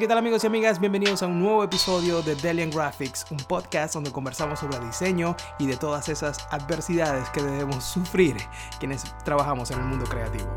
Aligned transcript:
¿qué 0.00 0.08
tal 0.08 0.16
amigos 0.18 0.42
y 0.42 0.46
amigas? 0.46 0.80
Bienvenidos 0.80 1.22
a 1.22 1.26
un 1.26 1.38
nuevo 1.38 1.62
episodio 1.62 2.22
de 2.22 2.34
Delian 2.34 2.70
Graphics, 2.70 3.26
un 3.30 3.36
podcast 3.36 3.92
donde 3.92 4.10
conversamos 4.10 4.60
sobre 4.60 4.80
diseño 4.80 5.36
y 5.58 5.66
de 5.66 5.76
todas 5.76 6.08
esas 6.08 6.46
adversidades 6.50 7.28
que 7.30 7.42
debemos 7.42 7.84
sufrir 7.84 8.36
quienes 8.80 9.04
trabajamos 9.22 9.70
en 9.70 9.80
el 9.80 9.84
mundo 9.84 10.06
creativo. 10.06 10.48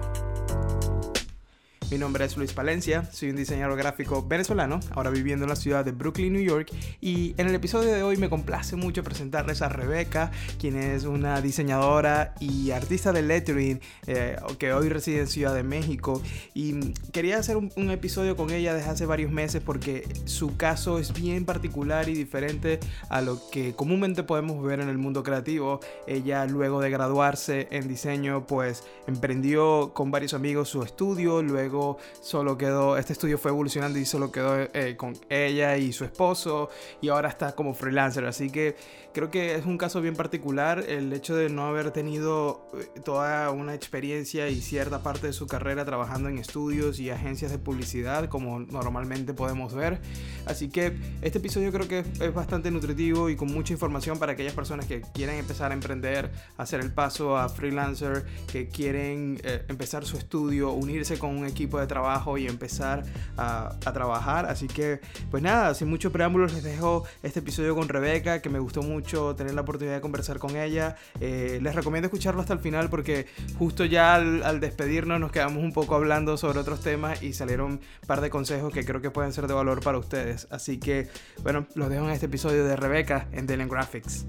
Mi 1.91 1.99
nombre 1.99 2.25
es 2.25 2.36
Luis 2.36 2.52
Palencia, 2.52 3.07
soy 3.11 3.29
un 3.29 3.36
diseñador 3.36 3.77
gráfico 3.77 4.25
venezolano, 4.27 4.79
ahora 4.95 5.11
viviendo 5.11 5.45
en 5.45 5.49
la 5.49 5.55
ciudad 5.55 5.85
de 5.85 5.91
Brooklyn, 5.91 6.34
New 6.34 6.41
York, 6.41 6.71
y 6.99 7.35
en 7.38 7.47
el 7.47 7.54
episodio 7.54 7.91
de 7.91 8.02
hoy 8.02 8.17
me 8.17 8.27
complace 8.27 8.75
mucho 8.75 9.04
presentarles 9.04 9.61
a 9.61 9.70
Rebeca, 9.70 10.31
quien 10.59 10.77
es 10.77 11.03
una 11.03 11.39
diseñadora 11.41 12.34
y 12.39 12.71
artista 12.71 13.13
de 13.13 13.21
lettering 13.21 13.81
eh, 14.07 14.35
que 14.57 14.73
hoy 14.73 14.90
reside 14.90 15.20
en 15.20 15.27
Ciudad 15.27 15.53
de 15.53 15.62
México, 15.62 16.23
y 16.55 16.91
quería 17.12 17.38
hacer 17.38 17.55
un, 17.55 17.71
un, 17.76 17.91
episodio 17.91 18.35
con 18.35 18.49
ella 18.49 18.73
desde 18.73 18.90
hace 18.90 19.05
varios 19.05 19.31
meses 19.31 19.62
porque 19.63 20.07
su 20.26 20.57
caso 20.57 20.98
es 20.98 21.13
bien 21.13 21.45
particular 21.45 22.09
y 22.09 22.15
diferente 22.15 22.79
a 23.09 23.21
lo 23.21 23.40
que 23.52 23.76
comúnmente 23.76 24.23
podemos 24.23 24.62
ver 24.63 24.79
en 24.79 24.90
el 24.90 24.98
mundo 24.98 25.21
creativo. 25.21 25.79
Ella 26.07 26.45
luego 26.48 26.81
de 26.81 26.90
graduarse 26.90 27.67
en 27.70 27.88
diseño 27.88 28.48
pues 28.48 28.84
emprendió 29.05 29.93
con 29.93 30.09
varios 30.09 30.34
amigos 30.34 30.70
su 30.70 30.81
estudio, 30.81 31.43
luego 31.43 31.74
solo 32.21 32.57
quedó, 32.57 32.97
este 32.97 33.13
estudio 33.13 33.38
fue 33.38 33.52
evolucionando 33.52 33.99
y 33.99 34.05
solo 34.05 34.31
quedó 34.31 34.67
eh, 34.73 34.95
con 34.97 35.13
ella 35.29 35.77
y 35.77 35.93
su 35.93 36.05
esposo 36.05 36.70
y 37.01 37.09
ahora 37.09 37.29
está 37.29 37.55
como 37.55 37.73
freelancer. 37.73 38.25
Así 38.25 38.49
que 38.49 38.75
creo 39.16 39.32
que 39.32 39.55
es 39.55 39.66
un 39.66 39.78
caso 39.78 40.02
bien 40.02 40.14
particular 40.14 40.84
el 40.90 41.14
hecho 41.14 41.38
de 41.38 41.50
no 41.50 41.66
haber 41.66 41.92
tenido 41.92 42.70
eh, 42.78 43.00
toda 43.00 43.50
una 43.52 43.74
experiencia 43.74 44.49
y 44.49 44.60
cierta 44.60 45.04
parte 45.04 45.27
de 45.27 45.34
su 45.34 45.48
carrera 45.48 45.85
trabajando 45.85 46.27
en 46.27 46.38
estudios 46.38 46.99
y 46.99 47.10
agencias 47.10 47.49
de 47.49 47.57
publicidad 47.57 48.27
como 48.27 48.60
normalmente 48.60 49.34
podemos 49.34 49.74
ver. 49.74 50.02
Así 50.46 50.68
que 50.68 50.98
este 51.22 51.38
episodio 51.38 51.72
creo 51.72 51.88
que 51.88 51.99
es 51.99 52.34
bastante 52.34 52.70
nutritivo 52.72 53.30
y 53.30 53.38
con 53.38 53.54
mucha 53.54 53.72
información 53.72 54.20
para 54.20 54.34
aquellas 54.34 54.54
personas 54.54 54.85
que 54.85 54.99
quieren 55.13 55.38
empezar 55.38 55.72
a 55.72 55.76
emprender, 55.76 56.29
hacer 56.57 56.82
el 56.82 56.91
paso 56.91 57.38
a 57.38 57.48
freelancer, 57.48 58.26
que 58.52 58.68
quieren 58.68 59.40
eh, 59.46 59.63
empezar 59.70 60.04
su 60.04 60.18
estudio, 60.18 60.74
unirse 60.74 61.18
con 61.18 61.29
un 61.38 61.46
equipo 61.46 61.79
de 61.79 61.88
trabajo 61.88 62.38
y 62.38 62.48
empezar 62.48 63.04
a, 63.38 63.77
a, 63.85 63.94
trabajar. 63.94 64.46
Así 64.47 64.68
que, 64.68 65.00
pues 65.31 65.41
nada, 65.41 65.74
sin 65.74 65.88
mucho 65.88 66.12
preámbulos, 66.12 66.52
les 66.52 66.63
dejo 66.63 67.06
este 67.24 67.40
episodio 67.40 67.75
con 67.75 67.88
Rebeca, 67.88 68.41
que 68.41 68.50
me 68.50 68.59
gustó 68.59 68.81
mucho 68.81 69.04
tener 69.35 69.53
la 69.53 69.61
oportunidad 69.61 69.95
de 69.95 70.01
conversar 70.01 70.39
con 70.39 70.56
ella. 70.56 70.95
Eh, 71.19 71.59
les 71.61 71.75
recomiendo 71.75 72.07
escucharlo 72.07 72.41
hasta 72.41 72.53
el 72.53 72.59
final 72.59 72.89
porque 72.89 73.28
justo 73.57 73.85
ya 73.85 74.16
al, 74.16 74.44
al, 74.44 74.59
despedirnos 74.59 75.19
nos 75.19 75.31
quedamos 75.31 75.63
un 75.63 75.73
poco 75.73 75.95
hablando 75.95 76.38
sobre 76.38 76.59
otros 76.59 76.81
temas 76.81 77.22
y 77.22 77.33
salieron 77.33 77.73
un 77.73 77.81
par 78.07 78.22
de 78.22 78.29
consejos 78.29 78.73
que 78.73 78.83
creo 78.83 79.01
que 79.01 79.11
pueden 79.11 79.31
ser 79.33 79.47
de 79.47 79.53
valor 79.53 79.81
para 79.83 79.97
ustedes. 79.97 80.47
Así 80.50 80.79
que, 80.79 81.07
bueno, 81.44 81.67
los 81.75 81.89
dejo 81.89 82.06
en 82.06 82.11
este 82.11 82.25
episodio 82.25 82.66
de 82.66 82.75
Rebeca 82.75 83.28
en 83.31 83.47
Delen 83.47 83.69
Graphics. 83.69 84.25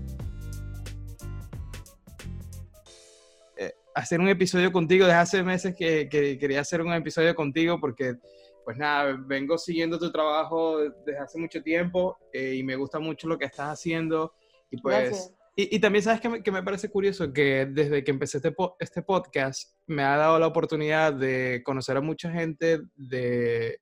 hacer 3.96 4.20
un 4.20 4.28
episodio 4.28 4.70
contigo. 4.70 5.06
Desde 5.06 5.18
hace 5.18 5.42
meses 5.42 5.74
que, 5.74 6.08
que, 6.08 6.38
quería 6.38 6.60
hacer 6.60 6.82
un 6.82 6.92
episodio 6.92 7.34
contigo 7.34 7.80
porque, 7.80 8.16
pues 8.64 8.76
nada, 8.76 9.16
vengo 9.18 9.56
siguiendo 9.58 9.98
tu 9.98 10.12
trabajo 10.12 10.78
desde 10.78 11.18
hace 11.18 11.38
mucho 11.38 11.62
tiempo 11.62 12.18
eh, 12.32 12.54
y 12.56 12.62
me 12.62 12.76
gusta 12.76 12.98
mucho 12.98 13.26
lo 13.26 13.38
que 13.38 13.46
estás 13.46 13.70
haciendo. 13.70 14.34
Y 14.70 14.80
pues... 14.80 15.32
Y, 15.58 15.74
y, 15.74 15.78
también 15.78 16.02
sabes 16.02 16.20
que 16.20 16.28
me, 16.28 16.42
que 16.42 16.52
me, 16.52 16.62
parece 16.62 16.90
curioso 16.90 17.32
que 17.32 17.64
desde 17.64 18.04
que 18.04 18.10
empecé 18.10 18.36
este, 18.36 18.52
po 18.52 18.76
este 18.78 19.00
podcast 19.00 19.72
me 19.86 20.02
ha 20.02 20.14
dado 20.18 20.38
la 20.38 20.48
oportunidad 20.48 21.14
de 21.14 21.62
conocer 21.64 21.96
a 21.96 22.02
mucha 22.02 22.30
gente 22.30 22.82
de, 22.94 23.80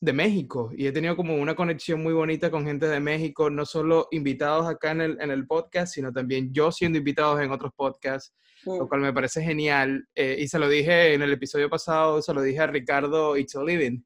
de 0.00 0.12
México 0.12 0.70
y 0.76 0.86
he 0.86 0.92
tenido 0.92 1.16
como 1.16 1.34
una 1.36 1.54
conexión 1.54 2.02
muy 2.02 2.12
bonita 2.12 2.50
con 2.50 2.66
gente 2.66 2.86
de 2.86 3.00
México, 3.00 3.48
no 3.48 3.64
solo 3.64 4.08
invitados 4.10 4.66
acá 4.66 4.90
en 4.90 5.00
el, 5.00 5.20
en 5.20 5.30
el 5.30 5.46
podcast, 5.46 5.94
sino 5.94 6.12
también 6.12 6.52
yo 6.52 6.70
siendo 6.70 6.98
invitados 6.98 7.40
en 7.40 7.50
otros 7.50 7.72
podcasts, 7.74 8.34
lo 8.64 8.88
cual 8.88 9.00
me 9.00 9.12
parece 9.12 9.42
genial. 9.42 10.06
Eh, 10.14 10.36
y 10.40 10.48
se 10.48 10.58
lo 10.58 10.68
dije 10.68 11.14
en 11.14 11.22
el 11.22 11.32
episodio 11.32 11.70
pasado, 11.70 12.20
se 12.20 12.34
lo 12.34 12.42
dije 12.42 12.60
a 12.60 12.66
Ricardo 12.66 13.36
It's 13.36 13.56
a 13.56 13.62
Living. 13.62 14.02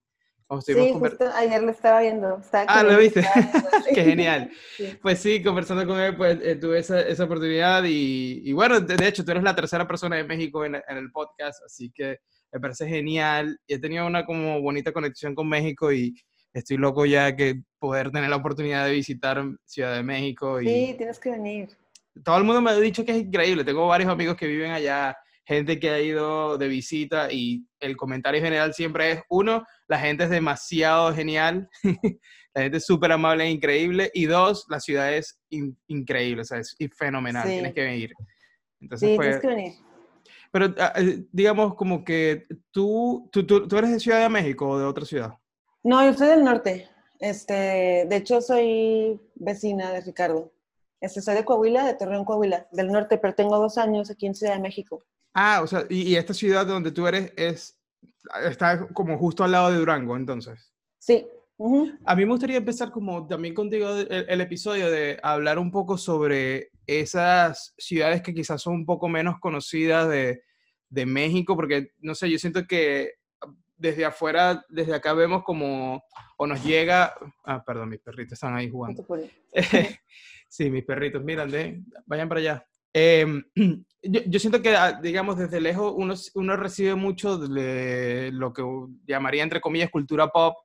Sí, 0.60 0.92
justo 0.92 1.24
ayer 1.34 1.62
lo 1.62 1.70
estaba 1.70 2.00
viendo. 2.00 2.38
Estaba 2.38 2.64
ah, 2.66 2.82
¿lo 2.82 2.98
viste? 2.98 3.24
Qué 3.94 4.04
genial. 4.04 4.50
Sí. 4.76 4.98
Pues 5.02 5.18
sí, 5.18 5.42
conversando 5.42 5.86
con 5.86 6.00
él, 6.00 6.16
pues 6.16 6.38
eh, 6.42 6.56
tuve 6.56 6.78
esa, 6.78 7.00
esa 7.02 7.24
oportunidad 7.24 7.84
y, 7.84 8.40
y, 8.44 8.52
bueno, 8.52 8.80
de, 8.80 8.96
de, 8.96 9.06
hecho, 9.08 9.24
tú 9.24 9.30
eres 9.30 9.42
la 9.42 9.54
tercera 9.54 9.86
persona 9.86 10.16
de 10.16 10.24
México 10.24 10.64
en, 10.64 10.76
en 10.76 10.96
el 10.96 11.10
podcast, 11.12 11.62
así 11.64 11.92
que 11.92 12.18
me 12.50 12.60
parece 12.60 12.88
genial. 12.88 13.60
He 13.68 13.78
tenido 13.78 14.06
una 14.06 14.24
como 14.24 14.60
bonita 14.60 14.92
conexión 14.92 15.34
con 15.34 15.48
México 15.48 15.92
y 15.92 16.14
estoy 16.52 16.78
loco 16.78 17.04
ya 17.06 17.34
que 17.36 17.62
poder 17.78 18.10
tener 18.10 18.30
la 18.30 18.36
oportunidad 18.36 18.86
de 18.86 18.92
visitar 18.92 19.44
Ciudad 19.64 19.94
de 19.94 20.02
México. 20.02 20.60
Y 20.60 20.66
sí, 20.66 20.94
tienes 20.96 21.18
que 21.18 21.30
venir. 21.30 21.68
Todo 22.24 22.38
el 22.38 22.44
mundo 22.44 22.60
me 22.60 22.70
ha 22.70 22.76
dicho 22.76 23.04
que 23.04 23.12
es 23.12 23.18
increíble. 23.18 23.64
Tengo 23.64 23.86
varios 23.86 24.10
amigos 24.10 24.36
que 24.36 24.46
viven 24.46 24.72
allá, 24.72 25.16
gente 25.50 25.80
que 25.80 25.90
ha 25.90 26.00
ido 26.00 26.58
de 26.58 26.68
visita 26.68 27.32
y 27.32 27.66
el 27.80 27.96
comentario 27.96 28.40
general 28.40 28.72
siempre 28.72 29.10
es, 29.10 29.22
uno, 29.28 29.64
la 29.88 29.98
gente 29.98 30.22
es 30.22 30.30
demasiado 30.30 31.12
genial, 31.12 31.68
la 32.54 32.62
gente 32.62 32.76
es 32.76 32.86
súper 32.86 33.10
amable 33.10 33.42
e 33.42 33.50
increíble, 33.50 34.12
y 34.14 34.26
dos, 34.26 34.64
la 34.68 34.78
ciudad 34.78 35.12
es 35.12 35.40
in 35.48 35.76
increíble, 35.88 36.42
o 36.42 36.44
sea, 36.44 36.58
es 36.58 36.76
fenomenal, 36.96 37.42
sí. 37.42 37.54
tienes 37.54 37.74
que 37.74 37.82
venir. 37.82 38.12
Entonces, 38.80 39.08
sí, 39.08 39.18
tienes 39.18 39.40
que 39.40 39.46
venir. 39.48 39.72
Pero 40.52 40.72
ah, 40.78 40.92
eh, 40.96 41.24
digamos 41.32 41.74
como 41.74 42.04
que 42.04 42.46
tú, 42.70 43.28
tú, 43.32 43.44
tú, 43.44 43.66
tú, 43.66 43.76
eres 43.76 43.90
de 43.90 43.98
Ciudad 43.98 44.20
de 44.20 44.28
México 44.28 44.68
o 44.68 44.78
de 44.78 44.84
otra 44.84 45.04
ciudad. 45.04 45.34
No, 45.82 46.04
yo 46.04 46.14
soy 46.14 46.28
del 46.28 46.44
norte. 46.44 46.88
Este, 47.18 48.06
de 48.08 48.16
hecho, 48.16 48.40
soy 48.40 49.20
vecina 49.34 49.90
de 49.90 50.00
Ricardo. 50.02 50.52
Este, 51.00 51.20
soy 51.20 51.34
de 51.34 51.44
Coahuila, 51.44 51.86
de 51.86 51.94
Torreón, 51.94 52.24
Coahuila, 52.24 52.68
del 52.70 52.86
norte, 52.86 53.18
pero 53.18 53.34
tengo 53.34 53.58
dos 53.58 53.78
años 53.78 54.10
aquí 54.10 54.26
en 54.26 54.34
Ciudad 54.36 54.54
de 54.54 54.62
México. 54.62 55.02
Ah, 55.34 55.60
o 55.62 55.66
sea, 55.66 55.84
y, 55.88 56.02
y 56.02 56.16
esta 56.16 56.34
ciudad 56.34 56.66
donde 56.66 56.92
tú 56.92 57.06
eres 57.06 57.32
es, 57.36 57.78
está 58.44 58.88
como 58.88 59.18
justo 59.18 59.44
al 59.44 59.52
lado 59.52 59.70
de 59.70 59.78
Durango, 59.78 60.16
entonces. 60.16 60.72
Sí, 60.98 61.26
Uh 61.62 61.84
-huh. 61.84 61.98
A 62.06 62.16
mí 62.16 62.24
me 62.24 62.30
gustaría 62.30 62.56
empezar 62.56 62.90
como 62.90 63.26
también 63.26 63.52
contigo 63.52 63.90
el, 63.90 64.24
el, 64.30 64.40
episodio 64.40 64.90
de 64.90 65.20
hablar 65.22 65.58
un 65.58 65.70
poco 65.70 65.98
sobre 65.98 66.70
esas 66.86 67.74
ciudades 67.76 68.22
que 68.22 68.32
quizás 68.32 68.62
son 68.62 68.76
un 68.76 68.86
poco 68.86 69.10
menos 69.10 69.38
conocidas 69.40 70.08
de, 70.08 70.42
de 70.88 71.04
México, 71.04 71.54
porque 71.56 71.92
no 71.98 72.14
sé, 72.14 72.30
yo 72.30 72.38
siento 72.38 72.66
que 72.66 73.12
desde 73.76 74.06
afuera, 74.06 74.64
desde 74.70 74.94
acá 74.94 75.12
vemos 75.12 75.42
como, 75.42 76.02
o 76.38 76.46
nos 76.46 76.64
llega, 76.64 77.14
ah, 77.44 77.62
perdón, 77.62 77.90
mis 77.90 78.00
perritos 78.00 78.32
están 78.34 78.54
ahí 78.54 78.70
jugando. 78.70 79.06
sí, 80.48 80.70
mis 80.70 80.84
perritos, 80.86 81.22
miran, 81.22 81.50
de, 81.50 81.82
vayan 82.06 82.28
para 82.28 82.40
allá. 82.40 82.66
Eh, 82.92 83.26
yo, 84.02 84.20
yo, 84.26 84.38
siento 84.38 84.62
que, 84.62 84.76
ah, 84.76 85.00
digamos, 85.02 85.38
desde 85.38 85.60
lejos 85.60 85.92
uno, 85.96 86.14
uno 86.34 86.56
recibe 86.56 86.94
mucho 86.94 87.38
de 87.38 88.30
lo 88.32 88.52
que 88.52 88.62
llamaría, 89.06 89.42
entre 89.42 89.60
comillas, 89.60 89.90
cultura 89.90 90.28
pop, 90.28 90.56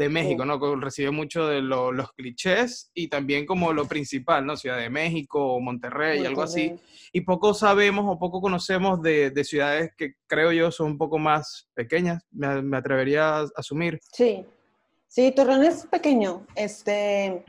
de 0.00 0.08
México, 0.08 0.46
¿no? 0.46 0.58
Recibe 0.76 1.10
mucho 1.10 1.46
de 1.46 1.60
lo, 1.60 1.92
los 1.92 2.12
clichés 2.12 2.90
y 2.94 3.08
también 3.08 3.44
como 3.44 3.74
lo 3.74 3.86
principal, 3.86 4.46
¿no? 4.46 4.56
Ciudad 4.56 4.78
de 4.78 4.88
México 4.88 5.54
o 5.54 5.60
Monterrey, 5.60 6.20
Monterrey. 6.20 6.26
algo 6.26 6.42
así. 6.42 6.74
Y 7.12 7.20
poco 7.20 7.52
sabemos 7.52 8.06
o 8.08 8.18
poco 8.18 8.40
conocemos 8.40 9.02
de, 9.02 9.30
de, 9.30 9.44
ciudades 9.44 9.92
que 9.98 10.14
creo 10.26 10.52
yo 10.52 10.70
son 10.70 10.92
un 10.92 10.98
poco 10.98 11.18
más 11.18 11.68
pequeñas, 11.74 12.22
me, 12.30 12.62
me, 12.62 12.78
atrevería 12.78 13.40
a 13.40 13.48
asumir. 13.54 14.00
Sí, 14.10 14.46
sí, 15.06 15.32
Torreón 15.32 15.64
es 15.64 15.84
pequeño. 15.84 16.46
Este, 16.54 17.44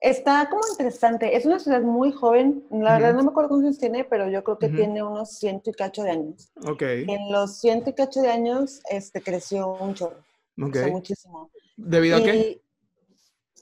está 0.00 0.48
como 0.48 0.62
interesante. 0.70 1.36
Es 1.36 1.44
una 1.44 1.58
ciudad 1.58 1.82
muy 1.82 2.10
joven. 2.12 2.64
La 2.70 2.76
uh 2.76 2.80
-huh. 2.80 2.92
verdad 2.94 3.14
no 3.14 3.22
me 3.22 3.30
acuerdo 3.30 3.50
cuántos 3.50 3.66
años 3.66 3.78
tiene, 3.78 4.04
pero 4.04 4.28
yo 4.28 4.42
creo 4.42 4.58
que 4.58 4.66
uh 4.66 4.70
-huh. 4.70 4.76
tiene 4.76 5.02
unos 5.02 5.38
ciento 5.38 5.70
y 5.70 5.74
cacho 5.74 6.02
de 6.02 6.10
años. 6.10 6.50
Ok. 6.66 6.82
En 6.82 7.30
los 7.30 7.58
ciento 7.58 7.90
y 7.90 7.92
cacho 7.92 8.22
de 8.22 8.30
años 8.30 8.80
este, 8.90 9.22
creció 9.22 9.68
un 9.74 9.94
chorro. 9.94 10.24
Okay. 10.56 10.80
O 10.80 10.84
sea, 10.84 10.92
muchísimo. 10.92 11.50
¿Debido 11.76 12.18
y, 12.18 12.22
a 12.22 12.24
qué? 12.24 12.62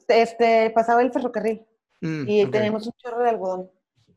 Este, 0.08 0.70
pasaba 0.70 1.02
el 1.02 1.12
ferrocarril 1.12 1.66
mm, 2.00 2.28
y 2.28 2.40
okay. 2.42 2.50
teníamos 2.50 2.86
un 2.86 2.92
chorro 2.94 3.22
de 3.22 3.30
algodón. 3.30 3.70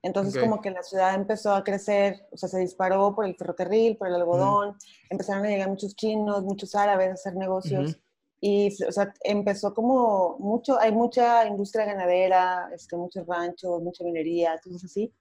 Entonces 0.04 0.34
okay. 0.36 0.50
como 0.50 0.62
que 0.62 0.72
la 0.72 0.82
ciudad 0.82 1.14
empezó 1.14 1.54
a 1.54 1.64
crecer, 1.64 2.28
o 2.32 2.38
sea, 2.38 2.50
se 2.50 2.60
disparó 2.60 3.14
por 3.14 3.26
el 3.26 3.36
ferrocarril, 3.36 3.98
por 3.98 4.08
el 4.08 4.16
algodón, 4.16 4.70
mm. 4.70 4.78
empezaron 5.12 5.46
a 5.46 5.50
llegar 5.50 5.70
muchos 5.70 5.96
chinos, 5.96 6.44
muchos 6.44 6.74
árabes 6.76 7.10
a 7.10 7.14
hacer 7.14 7.36
negocios. 7.36 8.00
Y, 8.44 8.76
o 8.84 8.92
sea, 8.92 9.14
empezó 9.24 9.74
como 9.74 10.36
mucho, 10.40 10.80
hay 10.80 10.92
mucha 10.92 11.48
industria 11.48 11.86
ganadera, 11.86 12.70
este, 12.74 12.98
muchos 12.98 13.26
ranchos, 13.28 13.84
mucha 13.84 14.04
minería, 14.04 14.60
cosas 14.64 14.84
así. 14.84 15.14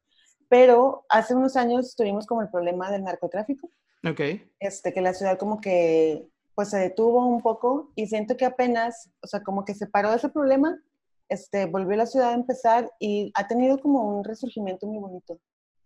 Pero 0.49 1.05
hace 1.11 1.35
unos 1.35 1.55
años 1.57 1.95
tuvimos 1.95 2.27
como 2.27 2.41
el 2.41 2.49
problema 2.49 2.91
del 2.91 3.05
narcotráfico. 3.05 3.69
Ok. 4.09 4.21
Este, 4.59 4.95
que 4.95 5.03
la 5.03 5.13
ciudad 5.13 5.39
como 5.39 5.61
que 5.61 6.27
pues 6.55 6.71
se 6.71 6.79
detuvo 6.79 7.27
un 7.27 7.43
poco 7.43 7.93
y 7.95 8.07
siento 8.07 8.37
que 8.37 8.45
apenas, 8.45 9.11
o 9.23 9.27
sea, 9.27 9.43
como 9.43 9.65
que 9.65 9.75
se 9.75 9.87
paró 9.87 10.13
ese 10.13 10.29
problema, 10.29 10.79
este, 11.29 11.67
volvió 11.67 11.97
la 11.97 12.07
ciudad 12.07 12.31
a 12.31 12.35
empezar 12.35 12.91
y 12.99 13.33
ha 13.35 13.47
tenido 13.47 13.79
como 13.81 14.17
un 14.17 14.25
resurgimiento 14.25 14.87
muy 14.87 14.99
bonito. 14.99 15.39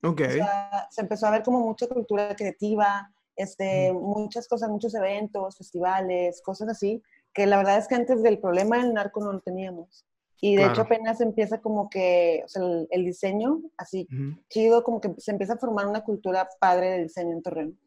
Ok. 0.03 0.23
O 0.27 0.31
sea, 0.31 0.89
se 0.91 1.03
empezó 1.03 1.27
a 1.27 1.31
ver 1.31 1.43
como 1.43 1.61
mucha 1.61 1.87
cultura 1.87 2.35
creativa, 2.35 3.13
este, 3.37 3.93
mm. 3.93 3.97
muchas 3.97 4.49
cosas, 4.49 4.71
muchos 4.71 4.95
eventos, 4.95 5.57
festivales, 5.57 6.41
cosas 6.43 6.69
así, 6.69 7.03
que 7.35 7.47
la 7.47 7.59
verdad 7.59 7.79
es 7.79 7.89
que 7.89 7.97
antes 7.97 8.23
del 8.23 8.39
problema 8.39 8.79
del 8.79 8.95
narco 8.95 9.21
no 9.21 9.33
lo 9.33 9.41
teníamos. 9.41 10.07
Y 10.41 10.57
de 10.57 10.67
hecho 10.67 10.83
apenas 10.83 11.21
empieza 11.23 11.61
como 11.61 11.89
que, 11.89 12.43
o 12.45 12.49
sea, 12.49 12.63
el, 12.91 13.05
diseño, 13.05 13.63
así 13.79 14.07
chido, 14.51 14.85
como 14.85 15.01
que 15.01 15.11
se 15.17 15.31
empieza 15.31 15.55
a 15.55 15.59
formar 15.59 15.87
una 15.87 16.03
cultura 16.03 16.49
padre 16.61 16.91
de 16.91 17.03
diseño 17.05 17.33
en 17.33 17.43
Torreón. 17.43 17.79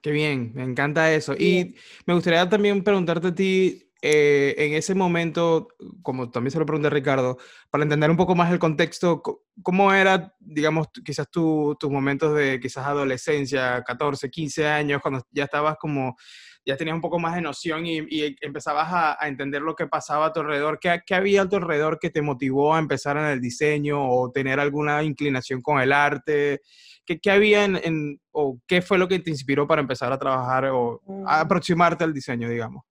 Qué 0.00 0.12
bien, 0.12 0.52
me 0.54 0.62
encanta 0.62 1.12
eso. 1.12 1.34
Y 1.34 1.74
me 2.06 2.14
gustaría 2.14 2.48
también 2.48 2.84
preguntarte 2.84 3.28
a 3.28 3.34
ti, 3.34 3.87
eh, 4.00 4.54
en 4.58 4.74
ese 4.74 4.94
momento, 4.94 5.68
como 6.02 6.30
también 6.30 6.52
se 6.52 6.58
lo 6.58 6.66
pregunté 6.66 6.86
a 6.86 6.90
Ricardo, 6.90 7.36
para 7.68 7.82
entender 7.82 8.10
un 8.10 8.16
poco 8.16 8.36
más 8.36 8.52
el 8.52 8.60
contexto, 8.60 9.22
¿cómo 9.62 9.92
era, 9.92 10.34
digamos, 10.38 10.86
quizás 11.04 11.28
tus 11.30 11.76
momentos 11.90 12.34
de 12.36 12.60
quizás 12.60 12.86
adolescencia, 12.86 13.82
14, 13.82 14.30
15 14.30 14.66
años, 14.68 15.02
cuando 15.02 15.26
ya 15.32 15.44
estabas 15.44 15.76
como, 15.80 16.16
ya 16.64 16.76
tenías 16.76 16.94
un 16.94 17.00
poco 17.00 17.18
más 17.18 17.34
de 17.34 17.40
noción 17.40 17.86
y, 17.86 18.36
empezabas 18.40 19.16
a, 19.18 19.26
entender 19.26 19.62
lo 19.62 19.74
que 19.74 19.88
pasaba 19.88 20.26
a 20.26 20.32
tu 20.32 20.40
alrededor? 20.40 20.78
¿Qué, 20.78 21.00
¿Qué, 21.04 21.16
había 21.16 21.42
a 21.42 21.48
tu 21.48 21.56
alrededor 21.56 21.98
que 21.98 22.10
te 22.10 22.22
motivó 22.22 22.74
a 22.74 22.78
empezar 22.78 23.16
en 23.16 23.24
el 23.24 23.40
diseño 23.40 24.08
o 24.08 24.30
tener 24.30 24.60
alguna 24.60 25.02
inclinación 25.02 25.60
con 25.60 25.80
el 25.80 25.92
arte? 25.92 26.60
¿Qué, 27.04 27.18
qué 27.18 27.32
había 27.32 27.64
en, 27.64 28.20
o 28.30 28.60
qué 28.68 28.80
fue 28.80 28.98
lo 28.98 29.08
que 29.08 29.18
te 29.18 29.30
inspiró 29.30 29.66
para 29.66 29.80
empezar 29.80 30.12
a 30.12 30.18
trabajar 30.18 30.66
o 30.66 31.02
a 31.26 31.38
mm. 31.38 31.46
aproximarte 31.46 32.04
al 32.04 32.14
diseño, 32.14 32.48
digamos? 32.48 32.84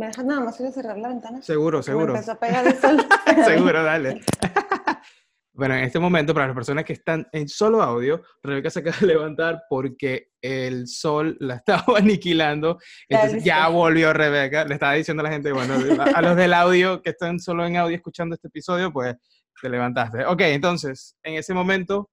¿Me 0.00 0.06
dejas 0.06 0.24
nada 0.24 0.40
más 0.40 0.58
ir 0.58 0.66
a 0.66 0.72
cerrar 0.72 0.96
la 0.96 1.08
ventana? 1.08 1.42
Seguro, 1.42 1.82
seguro. 1.82 2.14
Me 2.14 2.20
a 2.20 2.34
pegar 2.34 2.66
el 2.66 2.74
sol. 2.74 3.06
seguro, 3.44 3.82
dale. 3.82 4.22
bueno, 5.52 5.74
en 5.74 5.84
este 5.84 5.98
momento, 5.98 6.32
para 6.32 6.46
las 6.46 6.54
personas 6.54 6.86
que 6.86 6.94
están 6.94 7.28
en 7.32 7.46
solo 7.50 7.82
audio, 7.82 8.22
Rebeca 8.42 8.70
se 8.70 8.80
acaba 8.80 8.96
de 8.98 9.08
levantar 9.08 9.64
porque 9.68 10.30
el 10.40 10.88
sol 10.88 11.36
la 11.38 11.56
estaba 11.56 11.84
aniquilando. 11.98 12.78
Entonces 13.10 13.44
ya, 13.44 13.68
volvió 13.68 14.14
Rebeca. 14.14 14.64
Le 14.64 14.72
estaba 14.72 14.94
diciendo 14.94 15.20
a 15.20 15.24
la 15.24 15.32
gente, 15.32 15.52
bueno, 15.52 15.74
a, 16.14 16.22
los 16.22 16.34
del 16.34 16.54
audio 16.54 17.02
que 17.02 17.10
están 17.10 17.38
solo 17.38 17.66
en 17.66 17.76
audio 17.76 17.96
escuchando 17.96 18.34
este 18.34 18.48
episodio, 18.48 18.90
pues 18.90 19.14
te 19.60 19.68
levantaste. 19.68 20.24
Ok, 20.24 20.40
entonces, 20.40 21.14
en 21.22 21.34
ese 21.34 21.52
momento. 21.52 22.08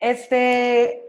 Este, 0.00 1.02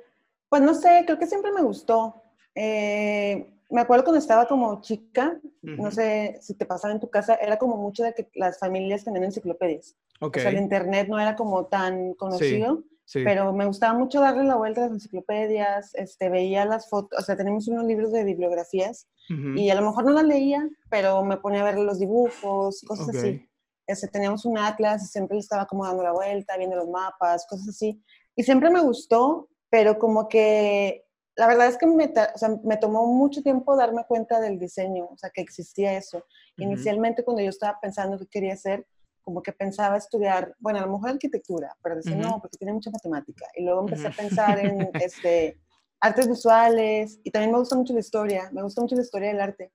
pues 0.49 0.61
no 0.61 0.73
sé, 0.73 1.03
creo 1.05 1.17
que 1.17 1.25
siempre 1.25 1.53
me 1.53 1.61
gustó. 1.61 2.21
Eh, 2.53 3.49
me 3.73 3.81
acuerdo 3.81 4.03
cuando 4.03 4.19
estaba 4.19 4.47
como 4.47 4.81
chica, 4.81 5.39
no 5.63 5.89
sé 5.89 6.37
si 6.41 6.53
te 6.53 6.65
pasaba 6.65 6.93
en 6.93 6.99
tu 6.99 7.09
casa, 7.09 7.35
era 7.35 7.57
como 7.57 7.75
mucho 7.75 8.03
de 8.03 8.13
que 8.13 8.29
las 8.35 8.59
familias 8.59 9.03
tenían 9.03 9.23
enciclopedias. 9.23 9.95
O 10.21 10.31
sea, 10.31 10.49
el 10.49 10.57
internet 10.57 11.07
no 11.09 11.19
era 11.19 11.35
como 11.35 11.65
tan 11.65 12.13
conocido, 12.13 12.83
pero 13.11 13.51
me 13.51 13.65
gustaba 13.65 13.97
mucho 13.97 14.21
darle 14.21 14.43
la 14.43 14.57
vuelta 14.57 14.81
a 14.81 14.83
las 14.85 14.93
enciclopedias, 14.93 15.95
este, 15.95 16.29
veía 16.29 16.65
las 16.65 16.87
fotos, 16.87 17.19
o 17.19 17.23
sea, 17.23 17.35
tenemos 17.35 17.67
unos 17.67 17.85
libros 17.85 18.11
de 18.11 18.23
bibliografías 18.23 19.07
y 19.55 19.69
a 19.71 19.75
lo 19.75 19.81
mejor 19.81 20.05
no 20.05 20.11
las 20.11 20.25
leía, 20.25 20.69
pero 20.91 21.23
me 21.25 21.37
ponía 21.37 21.61
a 21.61 21.65
ver 21.65 21.79
los 21.79 21.97
dibujos, 21.97 22.83
cosas 22.87 23.09
así. 23.09 23.49
Este, 23.87 24.07
teníamos 24.07 24.45
un 24.45 24.59
atlas 24.59 25.03
y 25.03 25.07
siempre 25.07 25.35
le 25.35 25.41
estaba 25.41 25.65
como 25.65 25.85
dando 25.85 26.03
la 26.03 26.11
vuelta, 26.13 26.57
viendo 26.57 26.75
los 26.75 26.89
mapas, 26.89 27.47
cosas 27.49 27.69
así. 27.69 27.99
Y 28.35 28.43
siempre 28.43 28.69
me 28.69 28.81
gustó, 28.81 29.49
pero 29.71 29.97
como 29.97 30.29
que 30.29 31.02
la 31.35 31.47
verdad 31.47 31.67
es 31.67 31.77
que 31.77 31.87
me, 31.87 32.05
o 32.05 32.37
sea, 32.37 32.49
me, 32.63 32.77
tomó 32.77 33.05
mucho 33.07 33.41
tiempo 33.41 33.75
darme 33.75 34.05
cuenta 34.07 34.39
del 34.39 34.59
diseño, 34.59 35.05
o 35.05 35.17
sea, 35.17 35.29
que 35.31 35.41
existía 35.41 35.97
eso. 35.97 36.25
Inicialmente 36.57 37.23
cuando 37.23 37.41
yo 37.41 37.49
estaba 37.49 37.79
pensando 37.81 38.19
qué 38.19 38.27
quería 38.27 38.53
hacer, 38.53 38.85
como 39.21 39.41
que 39.41 39.53
pensaba 39.53 39.97
estudiar, 39.97 40.55
bueno, 40.59 40.79
a 40.79 40.85
lo 40.85 40.91
mejor 40.91 41.11
arquitectura, 41.11 41.75
pero 41.81 41.95
decía, 41.95 42.15
no, 42.15 42.39
porque 42.41 42.57
tiene 42.57 42.73
mucha 42.73 42.91
matemática. 42.91 43.45
Y 43.55 43.63
luego 43.63 43.81
empecé 43.81 44.07
a 44.07 44.11
pensar 44.11 44.59
en 44.59 44.89
este, 44.95 45.57
artes 45.99 46.27
visuales 46.27 47.19
y 47.23 47.31
también 47.31 47.51
me 47.51 47.59
gusta 47.59 47.75
mucho 47.75 47.93
la 47.93 48.01
historia, 48.01 48.49
me 48.51 48.61
gusta 48.61 48.81
mucho 48.81 48.95
la 48.95 49.01
historia 49.01 49.29
del 49.29 49.41
arte. 49.41 49.71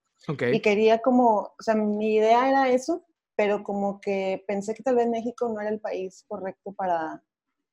Y 0.53 0.61
quería 0.61 0.99
como, 0.99 1.55
o 1.59 1.63
sea, 1.63 1.75
mi 1.75 2.17
idea 2.17 2.49
era 2.49 2.69
eso, 2.69 3.05
pero 3.35 3.63
como 3.65 4.01
que 4.01 4.45
pensé 4.47 4.75
que 4.75 4.83
tal 4.83 4.97
vez 4.97 5.09
México 5.09 5.49
no 5.49 5.61
era 5.61 5.71
el 5.71 5.81
país 5.81 6.25
correcto 6.29 6.73
para, 6.73 7.23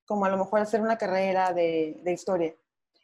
como 0.06 0.26
a 0.26 0.30
lo 0.30 0.38
mejor 0.38 0.62
hacer 0.62 0.82
una 0.82 0.98
carrera 0.98 1.52
de, 1.54 2.00
de 2.04 2.14
historia. 2.14 2.56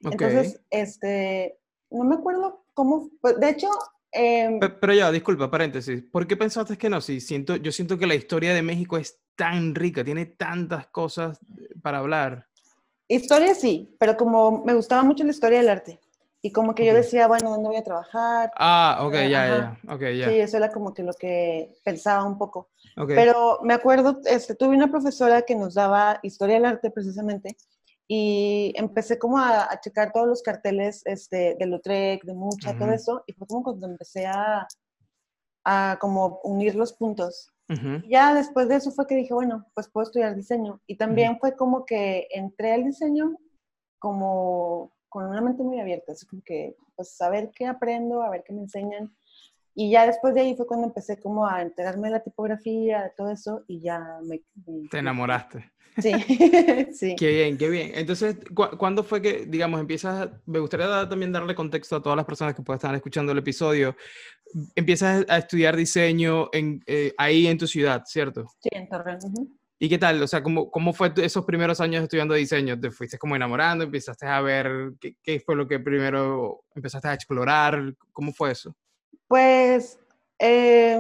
Entonces, 0.04 0.62
este, 0.70 1.60
no 1.90 2.04
me 2.04 2.16
acuerdo 2.16 2.66
cómo, 2.74 3.10
pues, 3.22 3.40
de 3.40 3.50
hecho... 3.50 3.68
Em, 4.12 4.60
pero, 4.60 4.94
ya, 4.94 5.12
disculpa, 5.12 5.50
paréntesis, 5.50 6.04
¿por 6.12 6.28
qué 6.28 6.36
pensaste 6.36 6.78
que 6.78 6.90
no? 6.90 7.00
Sí, 7.00 7.22
siento, 7.22 7.56
yo 7.56 7.72
siento 7.72 7.98
que 7.98 8.08
la 8.08 8.16
historia 8.16 8.54
de 8.54 8.62
México 8.62 8.98
es 8.98 9.20
tan 9.36 9.74
rica, 9.74 10.04
tiene 10.04 10.26
tantas 10.26 10.88
cosas 10.88 11.40
para 11.82 12.00
hablar. 12.00 12.48
Historia 13.08 13.56
sí, 13.56 13.96
pero 14.00 14.18
como 14.18 14.64
me 14.66 14.74
gustaba 14.74 15.04
mucho 15.04 15.24
la 15.24 15.32
historia 15.32 15.60
del 15.60 15.70
arte. 15.70 16.00
Y 16.44 16.52
como 16.52 16.74
que 16.74 16.86
yo 16.86 16.94
decía, 16.96 17.28
bueno, 17.28 17.52
¿dónde 17.52 17.70
voy 17.70 17.78
a 17.78 17.84
trabajar? 17.84 18.52
Ah, 18.56 19.00
ok, 19.02 19.14
ya, 19.14 19.28
ya, 19.30 19.80
ok, 19.88 20.02
ya. 20.18 20.30
Sí, 20.30 20.40
eso 20.40 20.58
era 20.58 20.72
como 20.72 20.92
que 20.92 21.04
lo 21.04 21.14
que 21.14 21.76
pensaba 21.84 22.24
un 22.24 22.38
poco. 22.38 22.70
Pero 22.96 23.60
me 23.64 23.76
acuerdo, 23.76 24.20
este, 24.26 24.56
tuve 24.56 24.76
una 24.76 24.90
profesora 24.90 25.44
que 25.44 25.56
nos 25.56 25.76
daba 25.76 26.20
historia 26.24 26.56
del 26.56 26.66
arte 26.66 26.90
precisamente, 26.90 27.56
y 28.14 28.74
empecé 28.76 29.18
como 29.18 29.38
a, 29.38 29.70
checar 29.80 30.12
todos 30.12 30.28
los 30.28 30.42
carteles 30.42 31.02
este, 31.06 31.56
de 31.58 31.66
Lautrec, 31.66 32.26
de 32.26 32.34
Mucha, 32.34 32.78
todo 32.78 32.92
eso, 32.92 33.24
y 33.26 33.32
fue 33.32 33.48
como 33.48 33.64
cuando 33.64 33.88
empecé 33.88 34.26
a, 34.26 34.68
a 35.64 35.98
como 36.02 36.42
unir 36.44 36.76
los 36.76 36.92
puntos. 36.92 37.54
Ya 38.10 38.34
después 38.34 38.68
de 38.68 38.76
eso 38.76 38.92
fue 38.92 39.08
que 39.08 39.16
dije, 39.16 39.34
bueno, 39.34 39.66
pues 39.74 39.88
puedo 39.88 40.04
estudiar 40.04 40.36
diseño. 40.36 40.82
Y 40.88 40.98
también 40.98 41.40
fue 41.40 41.56
como 41.56 41.86
que 41.86 42.28
entré 42.32 42.74
al 42.74 42.84
diseño 42.84 43.38
como 43.98 44.92
con 45.08 45.28
una 45.28 45.40
mente 45.40 45.64
muy 45.64 45.80
abierta, 45.80 46.12
así 46.12 46.26
como 46.26 46.42
que, 46.46 46.76
pues, 46.98 47.22
a 47.22 47.30
ver 47.30 47.50
qué 47.56 47.66
aprendo, 47.66 48.24
a 48.24 48.30
ver 48.30 48.44
qué 48.46 48.52
me 48.52 48.60
enseñan. 48.60 49.16
Y 49.74 49.90
ya 49.90 50.06
después 50.06 50.34
de 50.34 50.42
ahí 50.42 50.54
fue 50.58 50.68
cuando 50.68 50.88
empecé 50.88 51.18
como 51.18 51.48
a 51.48 51.62
enterarme 51.62 52.10
de 52.10 52.16
la 52.16 52.24
tipografía, 52.24 53.04
de 53.04 53.12
todo 53.12 53.32
eso, 53.32 53.64
y 53.68 53.80
ya 53.80 54.20
me... 54.22 54.42
Te 54.90 54.98
enamoraste. 54.98 55.72
Sí, 55.98 56.12
sí. 56.94 57.16
Qué 57.18 57.28
bien, 57.32 57.58
qué 57.58 57.70
bien. 57.70 57.92
Entonces, 57.96 58.38
¿cuándo 58.54 59.04
fue 59.04 59.22
que, 59.22 59.46
digamos, 59.46 59.80
empiezas, 59.80 60.30
me 60.46 60.60
gustaría 60.60 61.08
también 61.10 61.32
darle 61.32 61.56
contexto 61.56 61.98
a 61.98 62.02
todas 62.02 62.16
las 62.16 62.26
personas 62.26 62.56
que 62.56 62.62
puedan 62.62 62.78
estar 62.78 62.96
escuchando 62.96 63.32
el 63.32 63.38
episodio, 63.38 63.96
empiezas 64.76 65.26
a 65.28 65.38
estudiar 65.38 65.76
diseño 65.76 66.50
en, 66.54 66.84
eh, 66.86 67.14
ahí 67.18 67.48
en 67.48 67.58
tu 67.58 67.68
ciudad, 67.68 68.04
¿cierto? 68.06 68.48
Sí, 68.60 68.70
en 68.72 68.88
Torreón. 68.88 69.20
¿Y 69.80 69.90
qué 69.90 69.98
tal? 69.98 70.22
O 70.22 70.28
sea, 70.28 70.44
¿cómo, 70.44 70.70
¿cómo 70.70 70.94
fue 70.94 71.12
esos 71.18 71.44
primeros 71.44 71.82
años 71.82 72.04
estudiando 72.04 72.36
diseño? 72.36 72.80
¿Te 72.80 72.92
fuiste 72.92 73.18
como 73.18 73.36
enamorando? 73.36 73.84
¿Empezaste 73.84 74.28
a 74.28 74.40
ver 74.40 74.94
qué, 75.00 75.16
qué 75.24 75.40
fue 75.40 75.56
lo 75.56 75.68
que 75.68 75.80
primero 75.80 76.66
empezaste 76.76 77.08
a 77.08 77.14
explorar? 77.14 77.96
¿Cómo 78.14 78.32
fue 78.32 78.52
eso? 78.52 78.76
Pues... 79.28 79.98
Eh, 80.44 80.98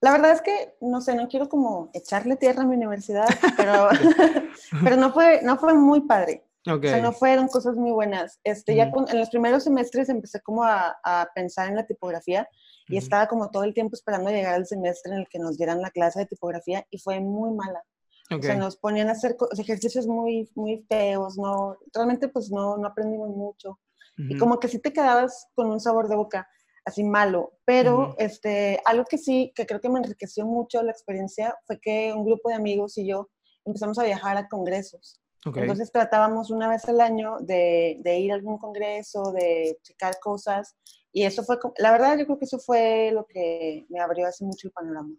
la 0.00 0.12
verdad 0.12 0.32
es 0.32 0.42
que, 0.42 0.74
no 0.80 1.00
sé, 1.00 1.14
no 1.14 1.28
quiero 1.28 1.48
como 1.48 1.90
echarle 1.92 2.36
tierra 2.36 2.62
a 2.62 2.66
mi 2.66 2.76
universidad, 2.76 3.26
pero, 3.56 3.88
pero 4.84 4.96
no, 4.96 5.12
fue, 5.12 5.40
no 5.42 5.58
fue 5.58 5.74
muy 5.74 6.02
padre. 6.02 6.44
O 6.66 6.78
sea, 6.78 7.00
no 7.00 7.12
fueron 7.12 7.48
cosas 7.48 7.74
muy 7.76 7.90
buenas. 7.90 8.38
Este, 8.44 8.74
Ya 8.76 8.92
en 8.94 9.18
los 9.18 9.30
primeros 9.30 9.64
semestres 9.64 10.10
empecé 10.10 10.42
como 10.42 10.62
a, 10.62 10.94
a 11.02 11.28
pensar 11.34 11.68
en 11.68 11.76
la 11.76 11.86
tipografía 11.86 12.46
y 12.86 12.98
estaba 12.98 13.28
como 13.28 13.50
todo 13.50 13.64
el 13.64 13.72
tiempo 13.72 13.94
esperando 13.94 14.30
llegar 14.30 14.54
al 14.54 14.66
semestre 14.66 15.12
en 15.12 15.20
el 15.20 15.28
que 15.28 15.38
nos 15.38 15.56
dieran 15.56 15.80
la 15.80 15.90
clase 15.90 16.18
de 16.18 16.26
tipografía 16.26 16.84
y 16.90 16.98
fue 16.98 17.18
muy 17.20 17.54
mala. 17.54 17.82
O 18.30 18.42
sea, 18.42 18.56
nos 18.56 18.76
ponían 18.76 19.08
a 19.08 19.12
hacer 19.12 19.36
ejercicios 19.58 20.06
muy, 20.06 20.48
muy 20.54 20.84
feos, 20.88 21.36
no, 21.36 21.78
realmente 21.92 22.28
pues 22.28 22.50
no, 22.50 22.76
no 22.76 22.86
aprendimos 22.86 23.30
mucho. 23.30 23.80
Y 24.16 24.36
como 24.36 24.60
que 24.60 24.68
sí 24.68 24.78
te 24.78 24.92
quedabas 24.92 25.48
con 25.54 25.70
un 25.70 25.80
sabor 25.80 26.08
de 26.08 26.14
boca 26.14 26.46
así 26.84 27.04
malo, 27.04 27.52
pero 27.64 28.14
este, 28.18 28.80
algo 28.84 29.04
que 29.04 29.18
sí, 29.18 29.52
que 29.54 29.66
creo 29.66 29.80
que 29.80 29.88
me 29.88 29.98
enriqueció 29.98 30.46
mucho 30.46 30.82
la 30.82 30.92
experiencia 30.92 31.56
fue 31.66 31.80
que 31.80 32.12
un 32.12 32.24
grupo 32.24 32.48
de 32.48 32.54
amigos 32.54 32.96
y 32.98 33.06
yo 33.06 33.28
empezamos 33.64 33.98
a 33.98 34.04
viajar 34.04 34.36
a 34.36 34.48
congresos. 34.48 35.20
Entonces 35.44 35.90
tratábamos 35.90 36.50
una 36.50 36.68
vez 36.68 36.86
al 36.86 37.00
año 37.00 37.38
de, 37.40 37.98
de, 38.00 38.18
ir 38.18 38.30
a 38.30 38.34
algún 38.34 38.58
congreso, 38.58 39.32
de 39.32 39.78
checar 39.82 40.18
cosas, 40.20 40.76
y 41.12 41.24
eso 41.24 41.42
fue, 41.42 41.58
la 41.78 41.92
verdad 41.92 42.18
yo 42.18 42.26
creo 42.26 42.38
que 42.38 42.44
eso 42.44 42.58
fue 42.58 43.10
lo 43.12 43.26
que 43.26 43.86
me 43.88 44.00
abrió 44.00 44.26
hace 44.26 44.44
mucho 44.44 44.68
el 44.68 44.72
panorama. 44.72 45.14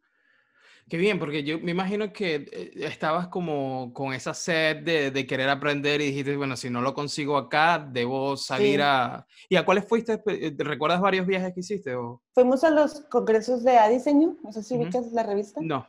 Qué 0.90 0.98
bien, 0.98 1.20
porque 1.20 1.44
yo 1.44 1.60
me 1.60 1.72
imagino 1.72 2.12
que 2.12 2.48
eh, 2.52 2.72
estabas 2.76 3.28
como 3.28 3.94
con 3.94 4.14
esa 4.14 4.34
sed 4.34 4.84
de, 5.12 5.28
querer 5.28 5.50
aprender 5.50 6.02
y 6.02 6.08
dijiste, 6.08 6.36
bueno, 6.36 6.58
si 6.58 6.70
no 6.70 6.82
lo 6.82 6.94
consigo 6.94 7.38
acá, 7.38 7.80
debo 7.80 8.36
salir 8.36 8.82
a... 8.82 9.26
¿Y 9.48 9.56
a 9.56 9.66
cuáles 9.66 9.88
fuiste? 9.88 10.22
Eh, 10.28 10.54
¿Recuerdas 10.58 11.00
varios 11.00 11.26
viajes 11.26 11.54
que 11.54 11.62
hiciste? 11.62 11.96
O... 11.96 12.22
Fuimos 12.34 12.64
a 12.64 12.72
los 12.72 13.02
congresos 13.02 13.64
de 13.64 13.78
A 13.78 13.88
Diseño, 13.88 14.38
no 14.44 14.52
sé 14.52 14.64
si 14.64 14.76
uh 14.76 14.90
la 15.14 15.24
revista. 15.24 15.62
No. 15.64 15.88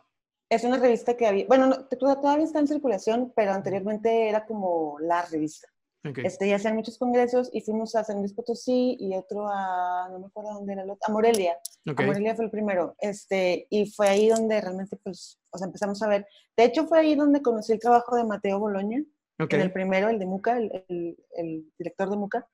Es 0.48 0.64
una 0.64 0.76
revista 0.76 1.16
que 1.16 1.26
había, 1.26 1.46
bueno, 1.46 1.86
todavía 1.86 2.44
está 2.44 2.58
en 2.58 2.68
circulación, 2.68 3.32
pero 3.34 3.52
anteriormente 3.52 4.28
era 4.28 4.44
como 4.44 4.98
la 5.00 5.22
revista. 5.22 5.71
Este, 6.02 6.48
y 6.48 6.52
hacían 6.52 6.74
muchos 6.74 6.98
congresos 6.98 7.48
y 7.52 7.60
fuimos 7.60 7.94
a 7.94 8.02
San 8.02 8.18
Luis 8.18 8.32
Potosí 8.32 8.96
y 8.98 9.14
otro 9.14 9.46
a, 9.48 10.08
no 10.10 10.18
me 10.18 10.26
acuerdo 10.26 10.54
dónde 10.54 10.72
era 10.72 10.82
el 10.82 10.90
otro, 10.90 11.02
a 11.06 11.12
Morelia. 11.12 11.56
A 11.86 12.02
Morelia 12.02 12.34
fue 12.34 12.46
el 12.46 12.50
primero. 12.50 12.96
Este, 12.98 13.66
y 13.70 13.86
fue 13.86 14.08
ahí 14.08 14.28
donde 14.28 14.60
realmente, 14.60 14.96
pues, 14.96 15.38
o 15.50 15.58
sea, 15.58 15.66
empezamos 15.66 16.02
a 16.02 16.08
ver. 16.08 16.26
De 16.56 16.64
hecho, 16.64 16.86
fue 16.86 16.98
ahí 16.98 17.14
donde 17.14 17.40
conocí 17.40 17.72
el 17.72 17.78
trabajo 17.78 18.16
de 18.16 18.24
Mateo 18.24 18.58
Boloña, 18.58 19.02
en 19.38 19.60
el 19.60 19.72
primero, 19.72 20.08
el 20.08 20.18
de 20.18 20.26
Muca, 20.26 20.56
el, 20.56 21.16
el, 21.36 21.72
director 21.78 22.10
de 22.10 22.16
Muca. 22.16 22.46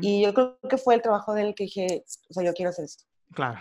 Y 0.00 0.22
yo 0.22 0.34
creo 0.34 0.58
que 0.68 0.76
fue 0.76 0.94
el 0.94 1.02
trabajo 1.02 1.34
de 1.34 1.42
él 1.42 1.54
que 1.54 1.64
dije, 1.64 2.04
o 2.30 2.34
sea, 2.34 2.44
yo 2.44 2.52
quiero 2.52 2.70
hacer 2.70 2.84
esto. 2.84 3.04
Claro. 3.34 3.60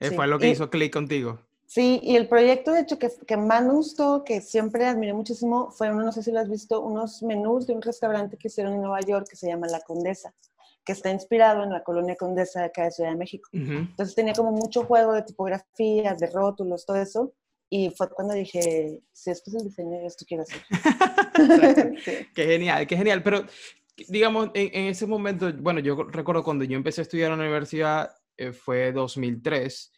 Eh, 0.00 0.10
fue 0.10 0.26
lo 0.26 0.38
que 0.38 0.48
hizo 0.48 0.70
clic 0.70 0.92
contigo. 0.92 1.40
Sí, 1.66 2.00
y 2.02 2.16
el 2.16 2.28
proyecto, 2.28 2.72
de 2.72 2.80
hecho, 2.80 2.98
que, 2.98 3.10
que 3.26 3.36
más 3.36 3.64
me 3.64 3.72
gustó, 3.72 4.22
que 4.24 4.40
siempre 4.40 4.86
admiré 4.86 5.12
muchísimo, 5.12 5.70
fue, 5.70 5.90
no 5.90 6.12
sé 6.12 6.22
si 6.22 6.30
lo 6.30 6.40
has 6.40 6.48
visto, 6.48 6.80
unos 6.80 7.22
menús 7.22 7.66
de 7.66 7.74
un 7.74 7.82
restaurante 7.82 8.36
que 8.36 8.48
hicieron 8.48 8.74
en 8.74 8.82
Nueva 8.82 9.00
York 9.00 9.26
que 9.28 9.36
se 9.36 9.48
llama 9.48 9.66
La 9.68 9.80
Condesa, 9.80 10.34
que 10.84 10.92
está 10.92 11.10
inspirado 11.10 11.64
en 11.64 11.70
la 11.70 11.82
colonia 11.82 12.16
Condesa 12.16 12.60
de 12.60 12.66
acá 12.66 12.84
de 12.84 12.90
Ciudad 12.90 13.10
de 13.10 13.16
México. 13.16 13.48
Entonces 13.52 14.14
tenía 14.14 14.34
como 14.34 14.52
mucho 14.52 14.84
juego 14.84 15.14
de 15.14 15.22
tipografías, 15.22 16.18
de 16.18 16.26
rótulos, 16.26 16.84
todo 16.84 16.98
eso. 16.98 17.32
Y 17.70 17.90
fue 17.90 18.08
cuando 18.10 18.34
dije, 18.34 19.00
si 19.12 19.30
esto 19.30 19.50
es 19.50 19.56
el 19.56 19.64
diseño, 19.64 19.98
esto 20.06 20.24
quiero 20.28 20.44
hacer. 20.44 20.60
Qué 22.34 22.44
genial, 22.46 22.86
qué 22.86 22.96
genial. 22.96 23.22
Pero, 23.22 23.46
digamos, 24.06 24.50
en, 24.54 24.86
ese 24.86 25.06
momento, 25.06 25.52
bueno, 25.54 25.80
yo 25.80 25.96
recuerdo 26.04 26.44
cuando 26.44 26.64
yo 26.64 26.76
empecé 26.76 27.00
a 27.00 27.02
estudiar 27.02 27.32
en 27.32 27.38
la 27.38 27.44
universidad, 27.44 28.12
eh, 28.36 28.52
fue 28.52 28.92
2003 28.92 29.93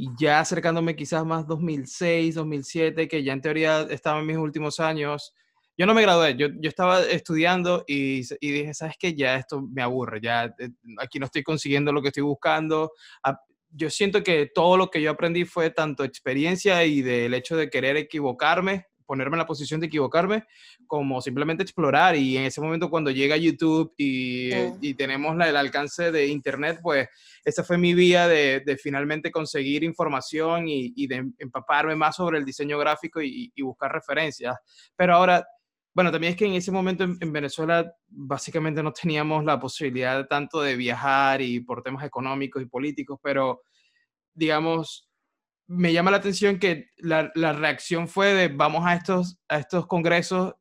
y 0.00 0.08
ya 0.18 0.40
acercándome 0.40 0.96
quizás 0.96 1.26
más 1.26 1.46
2006, 1.46 2.34
2007, 2.34 3.06
que 3.06 3.22
ya 3.22 3.34
en 3.34 3.42
teoría 3.42 3.82
estaba 3.82 4.20
en 4.20 4.26
mis 4.26 4.38
últimos 4.38 4.80
años, 4.80 5.34
yo 5.76 5.84
no 5.84 5.92
me 5.92 6.00
gradué, 6.00 6.34
yo, 6.38 6.48
yo 6.58 6.70
estaba 6.70 7.02
estudiando 7.02 7.84
y, 7.86 8.20
y, 8.40 8.50
dije, 8.50 8.72
¿sabes 8.72 8.94
qué? 8.98 9.14
Ya 9.14 9.36
esto 9.36 9.60
me 9.60 9.82
aburre, 9.82 10.20
ya 10.22 10.46
eh, 10.58 10.70
aquí 10.98 11.18
no 11.18 11.26
estoy 11.26 11.42
consiguiendo 11.42 11.92
lo 11.92 12.00
que 12.00 12.08
estoy 12.08 12.22
buscando. 12.22 12.92
Ah, 13.22 13.38
yo 13.68 13.90
siento 13.90 14.22
que 14.22 14.50
todo 14.54 14.78
lo 14.78 14.88
que 14.88 15.02
yo 15.02 15.10
aprendí 15.10 15.44
fue 15.44 15.68
tanto 15.68 16.02
experiencia 16.02 16.82
y 16.86 17.02
del 17.02 17.34
hecho 17.34 17.58
de 17.58 17.68
querer 17.68 17.98
equivocarme 17.98 18.86
ponerme 19.10 19.34
en 19.34 19.40
la 19.40 19.46
posición 19.46 19.80
de 19.80 19.88
equivocarme, 19.88 20.44
como 20.86 21.20
simplemente 21.20 21.64
explorar. 21.64 22.14
Y 22.14 22.36
en 22.36 22.44
ese 22.44 22.60
momento 22.60 22.88
cuando 22.88 23.10
llega 23.10 23.36
YouTube 23.36 23.92
y, 23.96 24.50
y 24.80 24.94
tenemos 24.94 25.34
el 25.34 25.56
alcance 25.56 26.12
de 26.12 26.28
Internet, 26.28 26.78
pues 26.80 27.08
esa 27.44 27.64
fue 27.64 27.76
mi 27.76 27.92
vía 27.92 28.28
de, 28.28 28.62
de 28.64 28.76
finalmente 28.76 29.32
conseguir 29.32 29.82
información 29.82 30.68
y, 30.68 30.92
y, 30.94 31.08
de 31.08 31.28
empaparme 31.38 31.96
más 31.96 32.14
sobre 32.14 32.38
el 32.38 32.44
diseño 32.44 32.78
gráfico 32.78 33.20
y, 33.20 33.50
y, 33.52 33.62
buscar 33.62 33.90
referencias. 33.90 34.54
Pero 34.94 35.16
ahora, 35.16 35.44
bueno, 35.92 36.12
también 36.12 36.34
es 36.34 36.38
que 36.38 36.46
en 36.46 36.54
ese 36.54 36.70
momento 36.70 37.02
en, 37.02 37.16
en, 37.18 37.32
Venezuela 37.32 37.92
básicamente 38.06 38.80
no 38.80 38.92
teníamos 38.92 39.44
la 39.44 39.58
posibilidad 39.58 40.24
tanto 40.28 40.62
de 40.62 40.76
viajar 40.76 41.42
y 41.42 41.58
por 41.58 41.82
temas 41.82 42.04
económicos 42.04 42.62
y 42.62 42.66
políticos, 42.66 43.18
pero 43.20 43.62
digamos, 44.34 45.09
me 45.70 45.92
llama 45.92 46.10
la 46.10 46.16
atención 46.16 46.58
que 46.58 46.90
la, 46.96 47.30
la, 47.36 47.52
reacción 47.52 48.08
fue 48.08 48.34
de 48.34 48.48
vamos 48.48 48.84
a 48.84 48.94
estos, 48.94 49.38
a 49.48 49.58
estos 49.58 49.86
congresos 49.86 50.54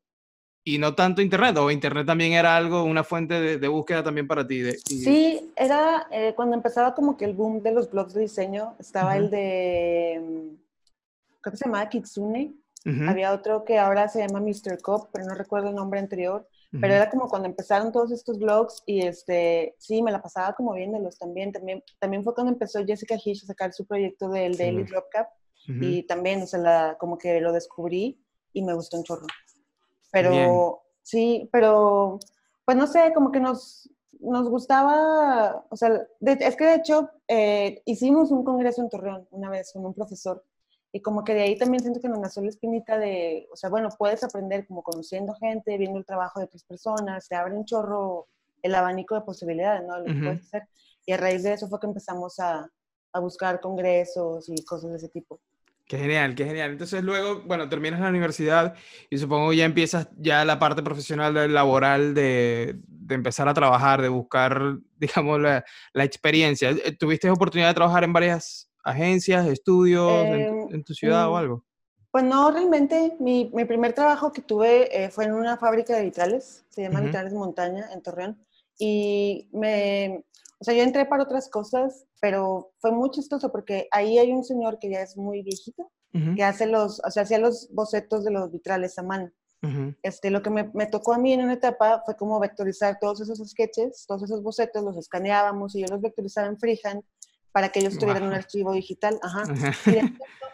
y 0.64 0.78
no 0.78 0.94
tanto 0.94 1.24
Internet, 1.24 1.58
o 1.58 1.72
Internet 1.72 2.06
también 2.06 2.34
era 2.34 2.56
algo, 2.56 2.84
una 2.84 3.04
fuente 3.04 3.42
de, 3.42 3.58
de 3.58 3.68
búsqueda 3.68 4.04
también 4.04 4.28
para 4.28 4.46
ti. 4.46 4.60
De, 4.60 4.78
Sí, 4.86 5.52
era 5.56 6.06
eh, 6.12 6.34
cuando 6.36 6.56
empezaba 6.56 6.94
como 6.94 7.18
que 7.18 7.26
el 7.26 7.34
boom 7.34 7.64
de 7.64 7.72
los 7.72 7.90
blogs 7.90 8.14
de 8.14 8.22
diseño, 8.22 8.76
estaba 8.78 9.12
uh 9.12 9.16
-huh. 9.16 9.18
el 9.18 9.30
de, 9.32 10.22
mm, 10.22 10.56
creo 11.42 11.52
que 11.52 11.58
se 11.58 11.66
llamaba 11.66 11.90
Kitsune, 11.90 12.54
uh 12.86 12.90
-huh. 12.90 13.10
había 13.10 13.34
otro 13.34 13.66
que 13.66 13.80
ahora 13.80 14.10
se 14.10 14.20
llama 14.20 14.42
Mr. 14.42 14.80
Cop, 14.80 15.10
pero 15.12 15.26
no 15.26 15.34
recuerdo 15.34 15.70
el 15.70 15.76
nombre 15.76 16.00
anterior, 16.00 16.48
pero 16.72 16.94
era 16.94 17.10
como 17.10 17.28
cuando 17.28 17.48
empezaron 17.48 17.92
todos 17.92 18.12
estos 18.12 18.38
blogs 18.38 18.84
y 18.86 19.02
este, 19.02 19.76
sí, 19.80 20.04
me 20.04 20.12
la 20.12 20.22
pasaba 20.22 20.54
como 20.54 20.74
viéndolos 20.74 21.18
también. 21.18 21.52
También, 21.52 21.84
también 21.98 22.24
fue 22.24 22.36
cuando 22.36 22.54
empezó 22.54 22.86
Jessica 22.86 23.16
Hish 23.16 23.44
a 23.44 23.48
sacar 23.48 23.74
su 23.74 23.86
proyecto 23.86 24.30
del 24.30 24.54
sí. 24.54 24.64
Daily 24.64 24.84
Drop 24.84 25.06
Cap 25.10 25.30
uh 25.68 25.72
-huh. 25.72 25.84
y 25.84 26.04
también, 26.04 26.44
o 26.44 26.46
sea, 26.46 26.60
la, 26.60 26.98
como 27.00 27.18
que 27.18 27.42
lo 27.42 27.52
descubrí 27.52 28.24
y 28.54 28.62
me 28.62 28.74
gustó 28.74 28.98
un 28.98 29.04
chorro. 29.04 29.26
Pero 30.12 30.30
Bien. 30.30 30.52
sí, 31.02 31.50
pero 31.52 32.20
pues 32.66 32.78
no 32.78 32.86
sé, 32.86 33.14
como 33.16 33.32
que 33.32 33.40
nos, 33.40 33.90
nos 34.20 34.48
gustaba, 34.48 35.66
o 35.70 35.76
sea, 35.76 35.90
de, 36.20 36.38
es 36.40 36.56
que 36.56 36.66
de 36.66 36.76
hecho 36.76 37.10
eh, 37.28 37.82
hicimos 37.86 38.30
un 38.32 38.44
congreso 38.44 38.82
en 38.82 38.90
Torreón 38.90 39.28
una 39.32 39.50
vez 39.50 39.72
con 39.74 39.86
un 39.86 39.94
profesor 39.94 40.44
y 40.92 41.02
como 41.02 41.24
que 41.24 41.34
de 41.34 41.44
ahí 41.44 41.58
también 41.58 41.82
siento 41.82 42.02
que 42.02 42.10
nos 42.10 42.20
nació 42.20 42.42
la 42.42 42.50
espinita 42.50 42.98
de, 42.98 43.48
o 43.52 43.56
sea, 43.56 43.70
bueno, 43.70 43.90
puedes 43.98 44.24
aprender 44.24 44.66
como 44.68 44.82
conociendo 44.82 45.34
gente, 45.36 45.78
viendo 45.78 46.00
el 46.00 46.06
trabajo 46.06 46.40
de 46.40 46.46
otras 46.46 46.64
personas, 46.64 47.28
te 47.28 47.36
abre 47.36 47.54
un 47.56 47.66
chorro 47.66 48.28
el 48.62 48.76
abanico 48.76 49.16
de 49.16 49.22
posibilidades, 49.22 49.88
¿no? 49.88 50.00
Lo 50.00 50.06
que 50.06 50.12
uh 50.12 50.16
-huh. 50.16 50.24
puedes 50.24 50.42
hacer. 50.42 50.64
Y 51.06 51.12
a 51.12 51.18
raíz 51.18 51.44
de 51.44 51.54
eso 51.54 51.68
fue 51.68 51.80
que 51.80 51.88
empezamos 51.88 52.40
a, 52.40 52.68
a, 53.14 53.20
buscar 53.20 53.60
congresos 53.62 54.50
y 54.50 54.64
cosas 54.66 54.92
de 54.92 54.98
ese 54.98 55.10
tipo. 55.10 55.40
Qué 55.86 55.98
genial, 55.98 56.36
qué 56.36 56.46
genial. 56.46 56.72
Entonces 56.72 57.04
luego, 57.04 57.42
bueno, 57.46 57.70
terminas 57.70 58.00
la 58.00 58.10
universidad 58.10 58.76
y 59.10 59.18
supongo 59.18 59.54
ya 59.54 59.66
empiezas 59.66 60.08
ya 60.18 60.44
la 60.46 60.60
parte 60.60 60.84
profesional, 60.84 61.52
laboral 61.52 62.14
de, 62.14 62.80
de 62.88 63.16
empezar 63.16 63.48
a 63.48 63.54
trabajar, 63.54 64.02
de 64.02 64.10
buscar, 64.10 64.78
digamos, 64.98 65.40
la, 65.40 65.64
la 65.94 66.04
experiencia. 66.04 66.76
¿Tuviste 67.00 67.30
oportunidad 67.30 67.70
de 67.70 67.76
trabajar 67.76 68.04
en 68.04 68.14
varias 68.14 68.69
agencias, 68.84 69.48
estudios 69.48 70.12
eh, 70.12 70.48
en, 70.48 70.76
en, 70.76 70.84
tu 70.84 70.94
ciudad 70.94 71.28
mm, 71.28 71.32
o 71.32 71.38
algo? 71.38 71.66
Pues 72.12 72.24
no, 72.24 72.50
realmente. 72.52 73.16
Mi, 73.20 73.52
mi 73.54 73.66
primer 73.66 73.94
trabajo 73.94 74.32
que 74.32 74.42
tuve 74.42 75.04
eh, 75.04 75.10
fue 75.10 75.26
en 75.26 75.34
una 75.34 75.58
fábrica 75.58 75.96
de 75.96 76.04
vitrales, 76.04 76.66
se 76.70 76.82
llama 76.82 77.00
uh 77.00 77.04
-huh. 77.04 77.06
Vitrales 77.06 77.34
Montaña, 77.34 77.90
en 77.94 78.02
Torreón. 78.02 78.44
Y 78.80 79.48
me, 79.52 80.24
o 80.60 80.64
sea, 80.64 80.74
yo 80.74 80.84
entré 80.84 81.06
para 81.06 81.24
otras 81.24 81.50
cosas, 81.50 82.06
pero 82.22 82.72
fue 82.80 82.92
muy 82.92 83.12
chistoso 83.12 83.52
porque 83.52 83.88
ahí 83.92 84.18
hay 84.18 84.32
un 84.32 84.44
señor 84.44 84.80
que 84.80 84.90
ya 84.90 85.02
es 85.02 85.18
muy 85.18 85.44
viejito, 85.44 85.84
uh 86.14 86.18
-huh. 86.18 86.36
que 86.36 86.44
hace 86.44 86.66
los, 86.66 87.02
o 87.06 87.12
sea, 87.12 87.24
hacía 87.24 87.40
los 87.40 87.70
bocetos 87.72 88.24
de 88.24 88.32
los 88.32 88.52
vitrales 88.52 88.98
a 88.98 89.04
mano. 89.04 89.30
Uh 89.62 89.68
-huh. 89.68 89.96
este, 90.04 90.30
lo 90.32 90.42
que 90.42 90.50
me, 90.50 90.72
me, 90.74 90.86
tocó 90.86 91.14
a 91.14 91.18
mí 91.18 91.34
en 91.34 91.44
una 91.44 91.54
etapa 91.54 92.02
fue 92.06 92.16
como 92.16 92.40
vectorizar 92.40 92.98
todos 92.98 93.20
esos 93.20 93.40
sketches, 93.50 94.06
todos 94.08 94.24
esos 94.24 94.42
bocetos, 94.42 94.84
los 94.84 94.96
escaneábamos 94.98 95.76
y 95.76 95.82
yo 95.82 95.88
los 95.90 96.02
vectorizaba 96.02 96.48
en 96.48 96.58
freehand 96.58 97.04
para 97.52 97.70
que 97.70 97.80
ellos 97.80 97.98
tuvieran 97.98 98.24
wow. 98.24 98.32
un 98.32 98.36
archivo 98.36 98.74
digital. 98.74 99.20
Ajá. 99.22 99.44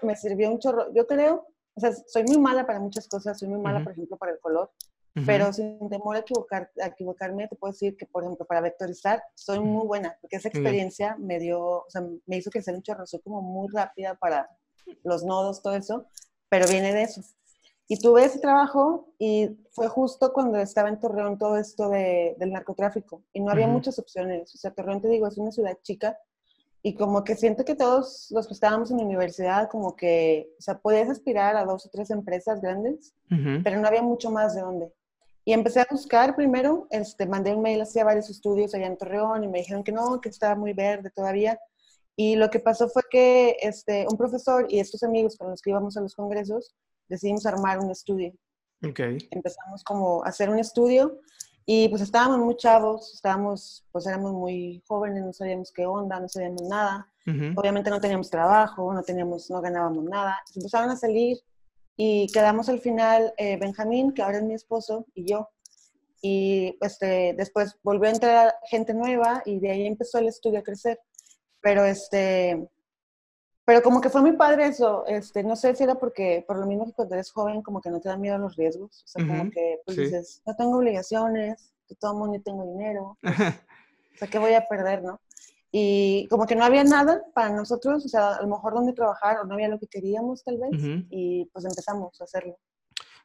Y 0.02 0.06
me 0.06 0.16
sirvió 0.16 0.52
un 0.52 0.60
chorro. 0.60 0.94
Yo 0.94 1.08
creo, 1.08 1.48
o 1.76 1.80
sea, 1.80 1.94
soy 2.08 2.24
muy 2.24 2.38
mala 2.38 2.66
para 2.66 2.80
muchas 2.80 3.08
cosas, 3.08 3.38
soy 3.40 3.50
muy 3.50 3.60
mala, 3.60 3.80
uh 3.80 3.82
-huh. 3.82 3.84
por 3.84 3.94
ejemplo, 3.94 4.18
para 4.18 4.32
el 4.32 4.40
color, 4.40 4.72
uh 5.16 5.20
-huh. 5.20 5.26
pero 5.26 5.52
sin 5.52 5.90
temor 5.90 6.16
a, 6.16 6.20
equivocar, 6.20 6.72
a 6.82 6.88
equivocarme, 6.88 7.48
te 7.48 7.56
puedo 7.56 7.72
decir 7.72 7.98
que, 7.98 8.06
por 8.06 8.24
ejemplo, 8.24 8.46
para 8.46 8.62
vectorizar, 8.62 9.22
soy 9.34 9.60
muy 9.60 9.86
buena, 9.86 10.18
porque 10.22 10.38
esa 10.38 10.50
experiencia 10.50 11.16
me 11.20 11.40
dio, 11.40 11.60
o 11.62 11.90
sea, 11.90 12.02
me 12.26 12.38
hizo 12.38 12.50
crecer 12.50 12.76
un 12.76 12.82
chorro, 12.82 13.06
soy 13.06 13.20
como 13.22 13.42
muy 13.42 13.68
rápida 13.74 14.16
para 14.16 14.50
los 15.04 15.24
nodos, 15.24 15.62
todo 15.62 15.76
eso, 15.76 16.08
pero 16.50 16.68
viene 16.68 16.94
de 16.94 17.04
eso. 17.04 17.22
Y 17.88 18.00
tuve 18.00 18.26
ese 18.26 18.40
trabajo 18.40 19.14
y 19.20 19.60
fue 19.72 19.88
justo 19.88 20.34
cuando 20.34 20.58
estaba 20.58 20.90
en 20.90 21.00
Torreón 21.00 21.38
todo 21.38 21.56
esto 21.58 21.90
de, 21.90 22.36
del 22.40 22.52
narcotráfico 22.52 23.22
y 23.32 23.42
no 23.42 23.52
había 23.52 23.68
muchas 23.68 24.00
opciones. 24.00 24.56
O 24.56 24.58
sea, 24.58 24.72
Torreón, 24.72 25.02
te 25.02 25.08
digo, 25.08 25.28
es 25.28 25.38
una 25.38 25.52
ciudad 25.52 25.78
chica 25.84 26.18
y 26.88 26.94
como 26.94 27.24
que 27.24 27.36
siento 27.36 27.66
que 27.66 27.74
todos 27.74 28.28
los 28.30 28.46
que 28.46 28.54
estábamos 28.54 28.92
en 28.92 28.98
la 28.98 29.06
universidad, 29.06 29.68
como 29.72 29.96
que, 29.96 30.52
o 30.60 30.62
sea, 30.62 30.78
podías 30.78 31.10
aspirar 31.10 31.58
a 31.58 31.66
dos 31.66 31.84
o 31.88 31.90
tres 31.90 32.12
empresas 32.12 32.62
grandes, 32.62 33.12
uh 33.32 33.34
-huh. 33.34 33.64
pero 33.64 33.80
no 33.80 33.88
había 33.88 34.04
mucho 34.04 34.30
más 34.30 34.54
de 34.54 34.62
dónde. 34.62 34.94
Y 35.46 35.54
empecé 35.54 35.80
a 35.80 35.88
buscar 35.90 36.36
primero, 36.36 36.86
este, 36.92 37.26
mandé 37.26 37.56
un 37.56 37.64
mail 37.64 37.82
hacia 37.82 38.04
varios 38.04 38.30
estudios 38.30 38.76
allá 38.76 38.86
en 38.86 38.98
Torreón 38.98 39.44
y 39.44 39.48
me 39.48 39.58
dijeron 39.58 39.84
que 39.84 39.92
no, 39.92 40.22
que 40.22 40.30
estaba 40.30 40.54
muy 40.54 40.74
verde 40.74 41.10
todavía. 41.10 41.60
Y 42.16 42.36
lo 42.36 42.52
que 42.52 42.60
pasó 42.60 42.88
fue 42.88 43.02
que 43.10 43.58
este, 43.62 44.06
un 44.08 44.16
profesor 44.16 44.68
y 44.70 44.80
estos 44.80 45.02
amigos 45.02 45.38
con 45.38 45.50
los 45.50 45.64
que 45.64 45.72
íbamos 45.72 45.98
a 45.98 46.02
los 46.02 46.14
congresos 46.14 46.76
decidimos 47.10 47.48
armar 47.48 47.80
un 47.80 47.90
estudio. 47.90 48.32
Okay. 48.88 49.28
Empezamos 49.32 49.84
como 49.84 50.24
a 50.24 50.28
hacer 50.30 50.52
un 50.52 50.60
estudio 50.60 51.20
y 51.66 51.90
pues 51.90 52.02
estábamos 52.04 52.38
muy 52.40 52.56
chavos, 52.58 53.14
estábamos, 53.16 53.84
pues 53.92 54.06
éramos 54.06 54.34
muy 54.34 54.84
jóvenes, 54.88 55.24
no 55.24 55.34
sabíamos 55.34 55.72
qué 55.72 55.86
onda, 55.86 56.20
no 56.20 56.30
sabíamos 56.30 56.62
nada. 56.64 57.08
Uh 57.26 57.32
-huh. 57.32 57.54
Obviamente 57.58 57.90
no 57.90 58.00
teníamos 58.00 58.30
trabajo, 58.30 58.94
no 58.94 59.02
teníamos, 59.02 59.50
no 59.50 59.62
ganábamos 59.62 60.04
nada. 60.04 60.38
Empezaron 60.56 60.92
a 60.92 60.96
salir 60.96 61.40
y 61.98 62.28
quedamos 62.28 62.70
al 62.70 62.80
final 62.80 63.34
eh, 63.38 63.58
Benjamín, 63.58 64.14
que 64.14 64.22
ahora 64.22 64.38
es 64.38 64.44
mi 64.44 64.54
esposo, 64.54 65.08
y 65.16 65.26
yo. 65.26 65.50
Y 66.22 66.78
este, 66.82 67.34
después 67.36 67.78
volvió 67.84 68.10
a 68.10 68.14
entrar 68.14 68.54
gente 68.70 68.94
nueva 68.94 69.42
y 69.46 69.60
de 69.60 69.72
ahí 69.72 69.88
empezó 69.88 70.20
el 70.20 70.28
estudio 70.28 70.60
a 70.60 70.64
crecer. 70.64 71.00
Pero 71.62 71.84
este, 71.86 72.68
pero 73.66 73.82
como 73.82 74.00
que 74.00 74.10
fue 74.10 74.22
muy 74.22 74.34
padre 74.34 74.68
eso, 74.68 75.06
este, 75.08 75.44
no 75.44 75.56
sé 75.56 75.76
si 75.76 75.84
era 75.84 75.96
porque, 75.96 76.44
por 76.48 76.58
lo 76.58 76.68
mismo 76.68 76.86
que 76.86 76.94
cuando 76.94 77.16
eres 77.16 77.32
joven, 77.32 77.64
como 77.64 77.82
que 77.82 77.90
no 77.90 78.00
te 78.00 78.10
dan 78.10 78.22
miedo 78.22 78.36
a 78.36 78.40
los 78.40 78.56
riesgos, 78.56 79.04
o 79.04 79.08
sea, 79.08 79.24
uh 79.24 79.28
-huh. 79.28 79.38
como 79.38 79.52
que 79.52 79.82
pues 79.86 79.98
sí. 79.98 80.04
dices, 80.04 80.42
no 80.46 80.56
tengo 80.56 80.78
obligaciones, 80.78 81.74
que 81.88 81.96
todo 81.96 82.12
el 82.14 82.18
mundo 82.20 82.42
tengo 82.44 82.64
dinero, 82.66 83.18
pues, 83.22 83.40
o 83.40 84.18
sea, 84.20 84.28
¿qué 84.28 84.40
voy 84.40 84.54
a 84.54 84.68
perder, 84.68 85.04
no? 85.04 85.20
Y 85.72 86.28
como 86.30 86.46
que 86.46 86.56
no 86.56 86.64
había 86.64 86.84
nada 86.84 87.22
para 87.34 87.50
nosotros, 87.50 88.06
o 88.06 88.08
sea, 88.08 88.36
a 88.36 88.42
lo 88.42 88.48
mejor 88.48 88.74
donde 88.76 88.94
trabajar, 88.94 89.40
o 89.40 89.46
no 89.46 89.56
había 89.56 89.68
lo 89.68 89.80
que 89.80 89.88
queríamos 89.88 90.44
tal 90.44 90.58
vez, 90.58 90.72
uh 90.72 90.76
-huh. 90.76 91.08
y 91.10 91.46
pues 91.52 91.66
empezamos 91.66 92.22
a 92.22 92.24
hacerlo. 92.24 92.58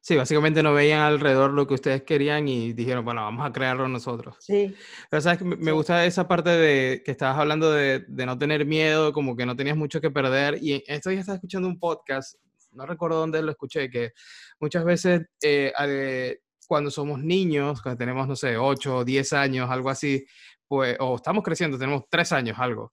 Sí, 0.03 0.17
básicamente 0.17 0.63
no 0.63 0.73
veían 0.73 1.01
alrededor 1.01 1.53
lo 1.53 1.67
que 1.67 1.75
ustedes 1.75 2.03
querían 2.05 2.49
y 2.49 2.73
dijeron, 2.73 3.05
bueno, 3.05 3.21
vamos 3.21 3.47
a 3.47 3.53
crearlo 3.53 3.87
nosotros. 3.87 4.37
Sí. 4.41 4.75
Pero 5.11 5.21
sabes 5.21 5.39
que 5.39 5.45
me 5.45 5.57
sí. 5.57 5.71
gusta 5.71 6.07
esa 6.07 6.27
parte 6.27 6.51
de 6.51 7.03
que 7.05 7.11
estabas 7.11 7.39
hablando 7.39 7.71
de, 7.71 8.05
de, 8.09 8.27
no 8.27 8.39
tener 8.39 8.65
miedo, 8.65 9.13
como 9.13 9.37
que 9.37 9.45
no 9.45 9.55
tenías 9.57 9.77
mucho 9.77 10.01
que 10.01 10.11
perder. 10.11 10.59
Y 10.63 10.83
esto 10.87 11.13
ya 11.13 11.21
estaba 11.21 11.37
escuchando 11.37 11.69
un 11.69 11.79
podcast, 11.79 12.37
no 12.73 12.87
recuerdo 12.87 13.19
dónde 13.19 13.43
lo 13.43 13.51
escuché, 13.51 13.91
que 13.91 14.13
muchas 14.59 14.85
veces 14.85 15.27
eh, 15.43 16.39
cuando 16.67 16.91
somos 16.91 17.19
niños, 17.23 17.83
cuando 17.83 17.99
tenemos, 17.99 18.27
no 18.27 18.37
sé, 18.37 18.57
8 18.57 18.97
o 18.97 19.05
10 19.05 19.33
años, 19.35 19.69
algo 19.71 19.91
así, 19.91 20.25
pues, 20.67 20.97
o 20.99 21.17
estamos 21.17 21.45
creciendo, 21.45 21.79
tenemos 21.79 22.05
3 22.09 22.33
años, 22.33 22.57
algo 22.59 22.93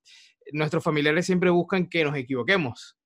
nuestros 0.54 0.84
familiares 0.84 1.26
siempre 1.26 1.50
buscan 1.50 1.88
que 1.88 2.04
nos 2.04 2.16
equivoquemos 2.16 2.97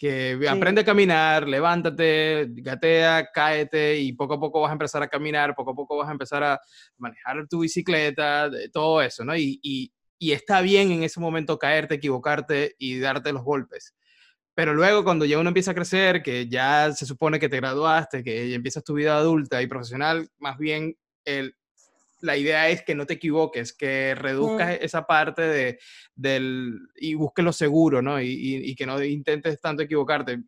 que 0.00 0.48
aprende 0.48 0.80
a 0.80 0.84
caminar, 0.84 1.46
levántate, 1.46 2.46
gatea, 2.48 3.28
cáete 3.34 3.98
y 3.98 4.14
poco 4.14 4.32
a 4.32 4.40
poco 4.40 4.62
vas 4.62 4.70
a 4.70 4.72
empezar 4.72 5.02
a 5.02 5.08
caminar, 5.08 5.54
poco 5.54 5.72
a 5.72 5.74
poco 5.74 5.98
vas 5.98 6.08
a 6.08 6.12
empezar 6.12 6.42
a 6.42 6.58
manejar 6.96 7.46
tu 7.48 7.60
bicicleta, 7.60 8.50
todo 8.72 9.02
eso, 9.02 9.26
¿no? 9.26 9.36
Y, 9.36 9.60
y, 9.62 9.92
y 10.18 10.32
está 10.32 10.62
bien 10.62 10.90
en 10.90 11.02
ese 11.02 11.20
momento 11.20 11.58
caerte, 11.58 11.96
equivocarte 11.96 12.76
y 12.78 12.98
darte 12.98 13.30
los 13.30 13.44
golpes. 13.44 13.94
Pero 14.54 14.72
luego 14.72 15.04
cuando 15.04 15.26
ya 15.26 15.38
uno 15.38 15.50
empieza 15.50 15.72
a 15.72 15.74
crecer, 15.74 16.22
que 16.22 16.48
ya 16.48 16.90
se 16.92 17.04
supone 17.04 17.38
que 17.38 17.50
te 17.50 17.58
graduaste, 17.58 18.24
que 18.24 18.48
ya 18.48 18.56
empiezas 18.56 18.82
tu 18.82 18.94
vida 18.94 19.18
adulta 19.18 19.60
y 19.60 19.66
profesional, 19.66 20.30
más 20.38 20.56
bien 20.56 20.96
el, 21.26 21.54
la 22.20 22.36
idea 22.36 22.68
es 22.68 22.82
que 22.82 22.94
no 22.94 23.06
te 23.06 23.14
equivoques, 23.14 23.72
que 23.72 24.14
reduzcas 24.14 24.78
esa 24.80 25.06
parte 25.06 25.42
de, 25.42 25.78
del, 26.14 26.78
y 26.96 27.14
busques 27.14 27.44
lo 27.44 27.52
seguro, 27.52 28.02
¿no? 28.02 28.20
Y, 28.20 28.62
y, 28.64 28.74
que 28.74 28.86
no 28.86 29.02
intentes 29.02 29.60
tanto 29.60 29.82
equivocarte. 29.82 30.40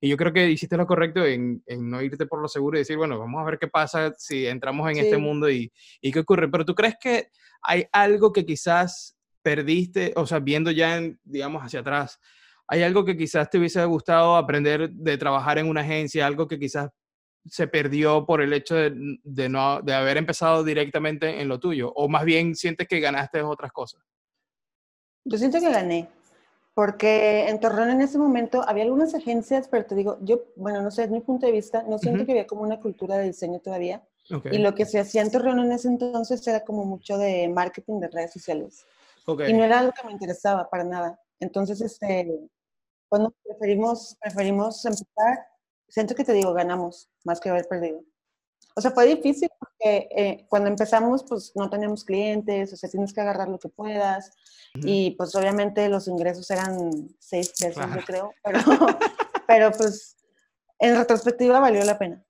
Y 0.00 0.08
yo 0.08 0.16
creo 0.16 0.32
que 0.32 0.50
hiciste 0.50 0.76
lo 0.76 0.86
correcto 0.86 1.24
en, 1.24 1.62
en, 1.66 1.88
no 1.88 2.02
irte 2.02 2.26
por 2.26 2.40
lo 2.40 2.48
seguro 2.48 2.76
y 2.76 2.80
decir, 2.80 2.96
bueno, 2.96 3.18
vamos 3.18 3.40
a 3.40 3.44
ver 3.44 3.58
qué 3.58 3.68
pasa 3.68 4.12
si 4.18 4.46
entramos 4.46 4.90
en 4.90 4.98
este 4.98 5.16
mundo 5.16 5.50
y, 5.50 5.72
y, 6.00 6.12
qué 6.12 6.20
ocurre. 6.20 6.48
Pero 6.50 6.64
tú 6.64 6.74
crees 6.74 6.96
que 7.00 7.28
hay 7.62 7.86
algo 7.92 8.32
que 8.32 8.44
quizás 8.44 9.16
perdiste, 9.42 10.12
o 10.16 10.26
sea, 10.26 10.40
viendo 10.40 10.70
ya, 10.70 11.00
digamos, 11.22 11.62
hacia 11.62 11.80
atrás, 11.80 12.18
hay 12.66 12.82
algo 12.82 13.04
que 13.04 13.16
quizás 13.16 13.48
te 13.50 13.58
hubiese 13.58 13.84
gustado 13.84 14.36
aprender 14.36 14.90
de 14.90 15.18
trabajar 15.18 15.58
en 15.58 15.68
una 15.68 15.82
agencia, 15.82 16.26
algo 16.26 16.48
que 16.48 16.58
quizás 16.58 16.90
se 17.46 17.68
perdió 17.68 18.24
por 18.26 18.40
el 18.40 18.52
hecho 18.52 18.74
de, 18.74 19.48
no, 19.48 19.80
de 19.82 19.94
haber 19.94 20.16
empezado 20.16 20.64
directamente 20.64 21.40
en 21.40 21.48
lo 21.48 21.60
tuyo? 21.60 21.92
¿O 21.94 22.08
más 22.08 22.24
bien 22.24 22.54
sientes 22.54 22.88
que 22.88 23.00
ganaste 23.00 23.42
otras 23.42 23.72
cosas? 23.72 24.02
Yo 25.24 25.38
siento 25.38 25.58
que 25.58 25.70
gané, 25.70 26.08
porque 26.74 27.48
en 27.48 27.60
Torreón 27.60 27.90
en 27.90 28.02
ese 28.02 28.18
momento 28.18 28.62
había 28.66 28.84
algunas 28.84 29.14
agencias, 29.14 29.68
pero 29.68 29.86
te 29.86 29.94
digo, 29.94 30.18
yo, 30.20 30.44
bueno, 30.56 30.82
no 30.82 30.90
sé, 30.90 31.04
es 31.04 31.10
mi 31.10 31.20
punto 31.20 31.46
de 31.46 31.52
vista, 31.52 31.82
no 31.82 31.98
siento 31.98 32.26
que 32.26 32.32
había 32.32 32.46
como 32.46 32.62
una 32.62 32.80
cultura 32.80 33.16
de 33.16 33.26
diseño 33.26 33.60
todavía. 33.60 34.02
Y 34.50 34.58
lo 34.58 34.74
que 34.74 34.86
se 34.86 34.98
hacía 34.98 35.22
en 35.22 35.30
Torreón 35.30 35.60
en 35.60 35.72
ese 35.72 35.88
entonces 35.88 36.46
era 36.46 36.64
como 36.64 36.84
mucho 36.84 37.18
de 37.18 37.48
marketing 37.48 38.00
de 38.00 38.08
redes 38.08 38.32
sociales. 38.32 38.86
Y 39.26 39.52
no 39.52 39.64
era 39.64 39.80
algo 39.80 39.92
que 39.92 40.06
me 40.06 40.12
interesaba 40.12 40.68
para 40.68 40.84
nada. 40.84 41.20
Entonces, 41.40 41.80
este, 41.80 42.48
cuando 43.08 43.34
preferimos, 43.44 44.16
preferimos 44.20 44.84
empezar 44.84 45.46
siento 45.94 46.16
que 46.16 46.24
te 46.24 46.32
digo, 46.32 46.52
ganamos 46.52 47.08
más 47.22 47.38
que 47.38 47.48
haber 47.48 47.68
perdido. 47.68 48.02
O 48.74 48.80
sea, 48.80 48.90
fue 48.90 49.06
difícil 49.06 49.48
porque 49.56 50.08
eh, 50.10 50.46
cuando 50.48 50.68
empezamos, 50.68 51.22
pues 51.22 51.52
no 51.54 51.70
teníamos 51.70 52.04
clientes, 52.04 52.72
o 52.72 52.76
sea, 52.76 52.90
tienes 52.90 53.12
que 53.12 53.20
agarrar 53.20 53.48
lo 53.48 53.60
que 53.60 53.68
puedas. 53.68 54.32
Y 54.74 55.12
pues 55.12 55.32
obviamente 55.36 55.88
los 55.88 56.08
ingresos 56.08 56.50
eran 56.50 56.90
seis 57.20 57.52
pesos, 57.60 57.86
yo 57.94 58.04
creo, 58.04 58.34
pero, 58.42 58.58
pero 59.46 59.70
pues 59.70 60.16
en 60.80 60.96
retrospectiva 60.96 61.60
valió 61.60 61.84
la 61.84 61.96
pena. 61.96 62.24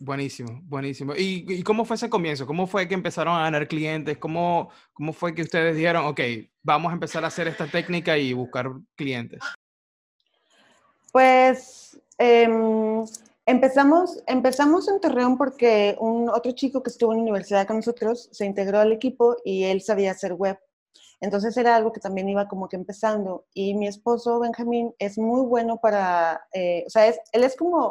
Buenísimo, 0.00 0.60
buenísimo. 0.64 1.14
¿Y, 1.14 1.46
¿Y, 1.48 1.62
cómo 1.62 1.84
fue 1.84 1.94
ese 1.94 2.10
comienzo? 2.10 2.44
¿Cómo 2.44 2.66
fue 2.66 2.88
que 2.88 2.94
empezaron 2.94 3.36
a 3.36 3.44
ganar 3.44 3.68
clientes? 3.68 4.18
¿Cómo, 4.18 4.70
¿Cómo 4.92 5.12
fue 5.12 5.32
que 5.32 5.42
ustedes 5.42 5.76
dijeron, 5.76 6.06
ok, 6.06 6.20
vamos 6.64 6.90
a 6.90 6.94
empezar 6.94 7.22
a 7.22 7.28
hacer 7.28 7.46
esta 7.46 7.68
técnica 7.68 8.18
y 8.18 8.32
buscar 8.32 8.72
clientes? 8.96 9.40
Pues 11.12 12.00
Em, 12.22 13.02
empezamos, 13.46 14.22
empezamos 14.26 14.86
en 14.88 15.00
Torreón 15.00 15.38
porque 15.38 15.96
un 15.98 16.28
otro 16.28 16.52
chico 16.52 16.82
que 16.82 16.90
estuvo 16.90 17.12
en 17.12 17.18
la 17.18 17.22
universidad 17.22 17.66
con 17.66 17.76
nosotros 17.76 18.28
se 18.30 18.44
integró 18.44 18.78
al 18.78 18.92
equipo 18.92 19.38
y 19.42 19.64
él 19.64 19.80
sabía 19.80 20.10
hacer 20.10 20.34
web. 20.34 20.58
Entonces 21.20 21.56
era 21.56 21.76
algo 21.76 21.92
que 21.92 22.00
también 22.00 22.28
iba 22.28 22.46
como 22.46 22.68
que 22.68 22.76
empezando. 22.76 23.46
Y 23.54 23.74
mi 23.74 23.86
esposo 23.86 24.38
Benjamín 24.38 24.94
es 24.98 25.16
muy 25.16 25.46
bueno 25.46 25.78
para, 25.78 26.46
eh, 26.52 26.84
o 26.86 26.90
sea, 26.90 27.06
es, 27.06 27.18
él 27.32 27.42
es 27.42 27.56
como, 27.56 27.88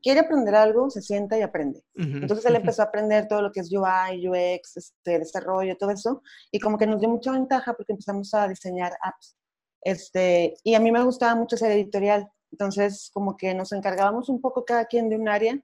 quiere 0.00 0.20
aprender 0.20 0.54
algo, 0.54 0.88
se 0.88 1.02
sienta 1.02 1.36
y 1.36 1.42
aprende. 1.42 1.82
Entonces 1.96 2.46
él 2.46 2.54
empezó 2.54 2.82
a 2.82 2.86
aprender 2.86 3.26
todo 3.26 3.42
lo 3.42 3.50
que 3.50 3.60
es 3.60 3.72
UI, 3.72 4.28
UX, 4.28 4.76
este, 4.76 5.18
desarrollo, 5.18 5.76
todo 5.76 5.90
eso. 5.90 6.22
Y 6.52 6.60
como 6.60 6.78
que 6.78 6.86
nos 6.86 7.00
dio 7.00 7.08
mucha 7.08 7.32
ventaja 7.32 7.74
porque 7.74 7.94
empezamos 7.94 8.32
a 8.34 8.46
diseñar 8.46 8.92
apps. 9.02 9.36
Este, 9.80 10.54
y 10.62 10.74
a 10.74 10.80
mí 10.80 10.92
me 10.92 11.02
gustaba 11.02 11.34
mucho 11.34 11.56
ser 11.56 11.72
editorial. 11.72 12.30
Entonces, 12.52 13.10
como 13.12 13.36
que 13.36 13.54
nos 13.54 13.72
encargábamos 13.72 14.28
un 14.28 14.40
poco 14.40 14.64
cada 14.64 14.84
quien 14.84 15.08
de 15.08 15.16
un 15.16 15.28
área 15.28 15.58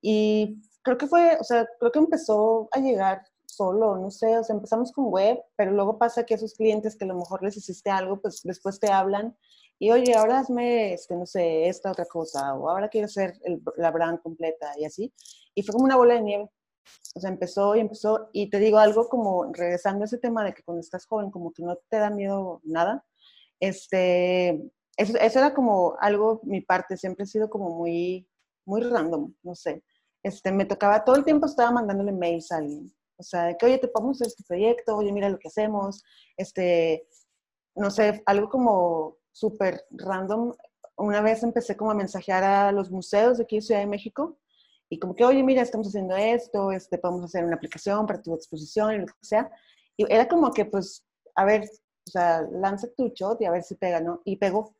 y 0.00 0.62
creo 0.82 0.98
que 0.98 1.06
fue, 1.06 1.36
o 1.40 1.44
sea, 1.44 1.66
creo 1.80 1.90
que 1.90 1.98
empezó 1.98 2.68
a 2.70 2.78
llegar 2.78 3.22
solo, 3.46 3.96
no 3.96 4.10
sé, 4.10 4.38
o 4.38 4.44
sea, 4.44 4.54
empezamos 4.54 4.92
con 4.92 5.06
web, 5.06 5.40
pero 5.56 5.72
luego 5.72 5.98
pasa 5.98 6.24
que 6.24 6.34
esos 6.34 6.54
clientes 6.54 6.96
que 6.96 7.04
a 7.04 7.08
lo 7.08 7.16
mejor 7.16 7.42
les 7.42 7.56
hiciste 7.56 7.90
algo, 7.90 8.20
pues 8.20 8.42
después 8.44 8.78
te 8.78 8.92
hablan 8.92 9.36
y 9.78 9.90
oye, 9.90 10.14
ahora 10.14 10.40
hazme, 10.40 10.92
este, 10.92 11.16
no 11.16 11.26
sé, 11.26 11.68
esta 11.68 11.90
otra 11.90 12.04
cosa, 12.06 12.54
o 12.54 12.68
ahora 12.68 12.88
quiero 12.88 13.06
hacer 13.06 13.34
la 13.76 13.90
brand 13.90 14.20
completa 14.20 14.72
y 14.76 14.84
así. 14.84 15.12
Y 15.54 15.62
fue 15.62 15.72
como 15.72 15.84
una 15.84 15.96
bola 15.96 16.14
de 16.14 16.22
nieve. 16.22 16.50
O 17.14 17.20
sea, 17.20 17.30
empezó 17.30 17.76
y 17.76 17.80
empezó. 17.80 18.28
Y 18.32 18.50
te 18.50 18.58
digo 18.58 18.78
algo 18.78 19.08
como, 19.08 19.52
regresando 19.52 20.02
a 20.04 20.06
ese 20.06 20.18
tema 20.18 20.44
de 20.44 20.54
que 20.54 20.62
cuando 20.64 20.80
estás 20.80 21.06
joven, 21.06 21.30
como 21.30 21.52
que 21.52 21.62
no 21.62 21.76
te 21.88 21.98
da 21.98 22.10
miedo 22.10 22.60
nada. 22.64 23.04
Este, 23.60 24.60
eso, 24.98 25.38
era 25.38 25.54
como 25.54 25.96
algo, 26.00 26.40
mi 26.42 26.60
parte, 26.60 26.96
siempre 26.96 27.24
he 27.24 27.26
sido 27.28 27.48
como 27.48 27.70
muy, 27.70 28.28
muy 28.66 28.82
random, 28.82 29.34
no 29.42 29.54
sé. 29.54 29.82
Este, 30.22 30.52
me 30.52 30.64
tocaba, 30.64 31.04
todo 31.04 31.16
el 31.16 31.24
tiempo 31.24 31.46
estaba 31.46 31.70
mandándole 31.70 32.12
mails 32.12 32.50
a 32.52 32.58
alguien. 32.58 32.92
O 33.16 33.22
sea, 33.22 33.56
que, 33.56 33.66
oye, 33.66 33.78
te 33.78 33.88
podemos 33.88 34.16
hacer 34.16 34.28
este 34.28 34.44
proyecto, 34.44 34.96
oye, 34.96 35.12
mira 35.12 35.28
lo 35.28 35.38
que 35.38 35.48
hacemos. 35.48 36.04
Este, 36.36 37.08
no 37.74 37.90
sé, 37.90 38.22
algo 38.26 38.48
como 38.48 39.16
súper 39.32 39.84
random. 39.90 40.52
Una 40.96 41.20
vez 41.20 41.42
empecé 41.42 41.76
como 41.76 41.92
a 41.92 41.94
mensajear 41.94 42.44
a 42.44 42.72
los 42.72 42.90
museos 42.90 43.38
de 43.38 43.44
aquí 43.44 43.56
en 43.56 43.62
Ciudad 43.62 43.80
de 43.80 43.86
México 43.86 44.38
y 44.90 44.98
como 44.98 45.14
que, 45.14 45.24
oye, 45.24 45.42
mira, 45.42 45.62
estamos 45.62 45.88
haciendo 45.88 46.16
esto, 46.16 46.72
este, 46.72 46.98
podemos 46.98 47.24
hacer 47.24 47.44
una 47.44 47.56
aplicación 47.56 48.06
para 48.06 48.22
tu 48.22 48.34
exposición 48.34 48.94
y 48.94 48.98
lo 48.98 49.06
que 49.06 49.12
sea. 49.20 49.50
Y 49.96 50.12
era 50.12 50.26
como 50.28 50.50
que, 50.52 50.64
pues, 50.64 51.04
a 51.34 51.44
ver, 51.44 51.62
o 51.62 52.10
sea, 52.10 52.42
lanza 52.50 52.88
tu 52.96 53.08
shot 53.14 53.40
y 53.42 53.44
a 53.44 53.50
ver 53.50 53.62
si 53.62 53.74
pega, 53.74 54.00
¿no? 54.00 54.22
Y 54.24 54.36
pegó. 54.36 54.74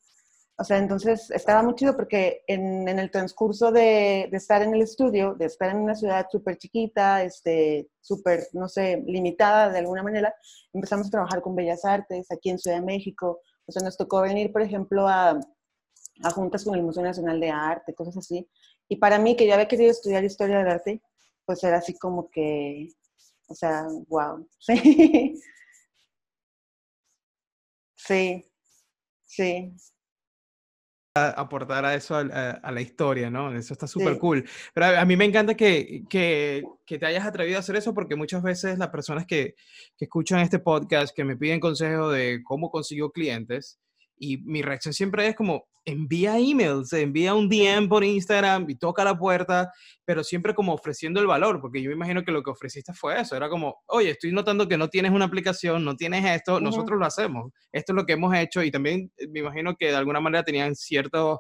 O 0.61 0.65
sea, 0.65 0.79
entonces 0.79 1.31
estaba 1.31 1.63
muy 1.63 1.77
chido 1.77 1.95
porque 1.95 2.43
en, 2.49 2.89
el 2.89 3.11
transcurso 3.13 3.71
de, 3.71 4.29
de, 4.29 4.37
estar 4.37 4.61
en 4.61 4.75
el 4.75 4.83
estudio, 4.83 5.35
de 5.35 5.45
estar 5.45 5.71
en 5.71 5.79
una 5.79 5.95
ciudad 5.95 6.27
súper 6.33 6.59
chiquita, 6.59 7.23
este, 7.23 7.89
súper, 8.01 8.49
no 8.55 8.69
sé, 8.69 9.05
limitada 9.07 9.71
de 9.71 9.79
alguna 9.79 10.03
manera, 10.03 10.35
empezamos 10.73 11.07
a 11.07 11.11
trabajar 11.11 11.43
con 11.43 11.55
Bellas 11.55 11.85
Artes 11.85 12.27
aquí 12.33 12.51
en 12.51 12.59
Ciudad 12.59 12.79
de 12.79 12.85
México. 12.85 13.41
O 13.67 13.73
sea, 13.73 13.85
nos 13.85 13.97
tocó 13.97 14.21
venir, 14.21 14.51
por 14.53 14.63
ejemplo, 14.63 15.07
a, 15.07 15.39
a 16.25 16.31
juntas 16.31 16.65
con 16.65 16.75
el 16.75 16.83
Museo 16.83 17.05
Nacional 17.05 17.39
de 17.39 17.51
Arte, 17.51 17.95
cosas 17.95 18.17
así. 18.17 18.49
Y 18.89 18.97
para 18.97 19.21
mí, 19.21 19.37
que 19.37 19.47
ya 19.47 19.55
había 19.55 19.69
querido 19.69 19.93
estudiar 19.93 20.25
historia 20.25 20.59
del 20.59 20.69
arte, 20.69 21.03
pues 21.45 21.63
era 21.63 21.79
así 21.79 21.97
como 21.97 22.31
que, 22.31 22.89
o 23.47 23.55
sea, 23.55 23.87
wow. 24.09 24.45
Sí. 24.67 25.35
Sí. 27.97 28.51
Sí 29.25 29.73
aportar 31.27 31.85
a 31.85 31.95
eso 31.95 32.17
a, 32.17 32.71
la 32.71 32.81
historia, 32.81 33.31
¿no? 33.31 33.55
Eso 33.57 33.73
está 33.73 33.87
súper 33.87 34.19
cool. 34.19 34.49
Pero 34.73 34.99
a, 34.99 35.05
mí 35.05 35.17
me 35.17 35.25
encanta 35.25 35.55
que, 35.55 36.05
que, 36.09 36.63
que, 36.87 36.99
te 36.99 37.07
hayas 37.07 37.27
atrevido 37.27 37.57
a 37.57 37.61
hacer 37.61 37.77
eso 37.77 37.93
porque 37.95 38.17
muchas 38.17 38.43
veces 38.43 38.79
las 38.79 38.89
personas 38.89 39.27
que, 39.27 39.55
que 39.97 40.05
escuchan 40.05 40.41
este 40.41 40.59
podcast, 40.59 41.15
que 41.15 41.25
me 41.25 41.37
piden 41.37 41.61
consejo 41.61 42.11
de 42.11 42.41
cómo 42.45 42.71
consiguió 42.71 43.11
clientes, 43.11 43.79
y 44.19 44.39
mi 44.39 44.63
reacción 44.63 44.95
siempre 44.95 45.27
es 45.29 45.37
como, 45.37 45.67
envía 45.89 46.39
emails, 46.39 46.93
envía 46.93 47.35
un 47.35 47.49
DM 47.49 47.89
por 47.89 48.05
Instagram 48.05 48.69
y 48.69 48.77
toca 48.77 49.05
la 49.05 49.17
puerta, 49.17 49.73
pero 50.05 50.23
siempre 50.23 50.55
como 50.55 50.75
ofreciendo 50.75 51.21
el 51.21 51.27
valor, 51.27 51.61
porque 51.61 51.83
yo 51.83 51.89
me 51.89 51.97
imagino 51.97 52.25
que 52.25 52.33
lo 52.33 52.43
que 52.43 52.51
ofreciste 52.51 52.93
fue 52.93 53.21
eso, 53.21 53.37
era 53.37 53.49
como, 53.49 53.83
oye, 53.87 54.11
estoy 54.11 54.33
notando 54.33 54.69
que 54.69 54.77
no 54.77 54.89
tienes 54.89 55.13
una 55.13 55.25
aplicación, 55.25 55.85
no 55.85 55.97
tienes 55.97 56.25
esto, 56.25 56.61
nosotros 56.61 56.99
lo 56.99 57.07
hacemos, 57.07 57.51
esto 57.73 57.93
es 57.93 57.97
lo 57.97 58.05
que 58.05 58.13
hemos 58.13 58.35
hecho 58.37 58.63
y 58.63 58.71
también 58.71 59.11
eh, 59.17 59.29
me 59.29 59.41
imagino 59.41 59.75
que 59.77 59.87
de 59.87 59.97
alguna 59.97 60.21
manera 60.21 60.45
tenían 60.45 60.75
ciertos 60.75 61.39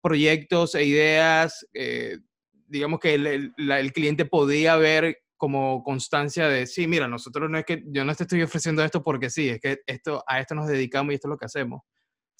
proyectos 0.00 0.74
e 0.74 0.84
ideas, 0.84 1.66
eh, 1.74 2.18
digamos 2.66 3.00
que 3.00 3.14
el, 3.14 3.52
el, 3.56 3.92
cliente 3.92 4.24
podía 4.24 4.76
ver 4.76 5.18
como 5.36 5.82
constancia 5.82 6.48
de, 6.48 6.66
sí, 6.66 6.86
mira, 6.86 7.08
nosotros 7.08 7.50
no 7.50 7.58
es 7.58 7.64
que 7.64 7.82
yo 7.86 8.04
no 8.04 8.14
te 8.14 8.22
estoy 8.24 8.42
ofreciendo 8.42 8.82
esto 8.82 9.02
porque 9.02 9.28
sí, 9.28 9.50
es 9.50 9.60
que 9.60 9.80
esto, 9.86 10.24
a 10.26 10.40
esto 10.40 10.54
nos 10.54 10.66
dedicamos 10.66 11.12
y 11.12 11.16
esto 11.16 11.28
es 11.28 11.30
lo 11.30 11.36
que 11.36 11.44
hacemos. 11.44 11.82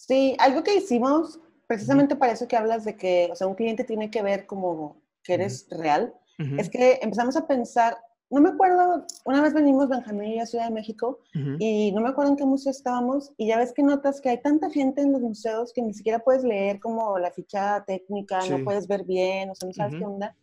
Sí, 0.06 0.36
algo 0.38 0.62
que 0.62 0.76
hicimos, 0.76 1.40
precisamente 1.66 2.14
para 2.14 2.32
eso 2.32 2.46
que 2.46 2.56
hablas 2.56 2.84
de 2.84 2.96
que, 2.96 3.28
o 3.32 3.34
sea, 3.34 3.48
un 3.48 3.56
cliente 3.56 3.82
tiene 3.82 4.08
que 4.08 4.22
ver 4.22 4.46
como 4.46 4.96
que 5.24 5.34
eres 5.34 5.66
real, 5.68 6.14
es 6.58 6.68
que 6.68 7.00
empezamos 7.02 7.34
a 7.36 7.46
pensar, 7.46 7.96
no 8.30 8.40
me 8.40 8.50
acuerdo, 8.50 9.04
una 9.24 9.40
vez 9.40 9.54
venimos 9.54 9.88
Benjamín 9.88 10.34
y 10.34 10.38
a 10.38 10.46
Ciudad 10.46 10.66
de 10.66 10.74
México 10.74 11.18
y 11.58 11.90
no 11.92 12.02
me 12.02 12.10
acuerdo 12.10 12.30
en 12.30 12.36
qué 12.36 12.44
museo 12.44 12.70
estábamos 12.70 13.32
y 13.36 13.48
ya 13.48 13.58
ves 13.58 13.72
que 13.72 13.82
notas 13.82 14.20
que 14.20 14.28
hay 14.28 14.40
tanta 14.40 14.70
gente 14.70 15.00
en 15.00 15.12
los 15.12 15.22
museos 15.22 15.72
que 15.72 15.82
ni 15.82 15.92
siquiera 15.94 16.20
puedes 16.20 16.44
leer 16.44 16.78
como 16.78 17.18
la 17.18 17.32
ficha 17.32 17.82
técnica, 17.84 18.40
no 18.48 18.62
puedes 18.62 18.86
ver 18.86 19.04
bien, 19.04 19.50
o 19.50 19.54
sea, 19.56 19.66
no 19.66 19.72
sabes 19.72 19.96
qué 19.96 20.04
onda. 20.04 20.36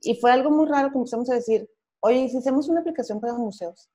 Y 0.00 0.14
fue 0.14 0.32
algo 0.32 0.50
muy 0.50 0.66
raro 0.66 0.90
que 0.90 0.98
empezamos 0.98 1.28
a 1.28 1.34
decir, 1.34 1.68
oye, 2.00 2.28
si 2.28 2.38
hacemos 2.38 2.68
una 2.68 2.80
aplicación 2.80 3.20
para 3.20 3.34
los 3.34 3.42
museos? 3.42 3.90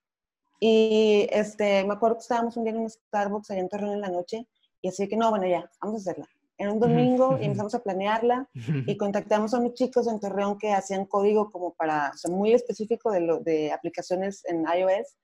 Y 0.59 1.27
este, 1.31 1.83
me 1.85 1.93
acuerdo 1.93 2.17
que 2.17 2.21
estábamos 2.21 2.55
un 2.57 2.65
día 2.65 2.73
en 2.73 2.79
un 2.79 2.89
Starbucks 2.89 3.49
allá 3.51 3.61
en 3.61 3.69
Torreón 3.69 3.93
en 3.93 4.01
la 4.01 4.09
noche 4.09 4.47
y 4.81 4.89
así 4.89 5.07
que 5.07 5.17
no, 5.17 5.29
bueno, 5.29 5.47
ya, 5.47 5.69
vamos 5.81 5.95
a 5.95 6.11
hacerla. 6.11 6.27
En 6.57 6.69
un 6.69 6.79
domingo 6.79 7.37
y 7.39 7.45
empezamos 7.45 7.75
a 7.75 7.83
planearla 7.83 8.49
y 8.53 8.97
contactamos 8.97 9.53
a 9.53 9.59
unos 9.59 9.73
chicos 9.73 10.07
en 10.07 10.19
Torreón 10.19 10.57
que 10.57 10.71
hacían 10.71 11.05
código 11.05 11.51
como 11.51 11.73
para, 11.73 12.11
o 12.13 12.17
sea, 12.17 12.31
muy 12.31 12.53
específico 12.53 13.11
de, 13.11 13.21
lo, 13.21 13.39
de 13.39 13.71
aplicaciones 13.71 14.43
en 14.45 14.63
iOS 14.63 15.15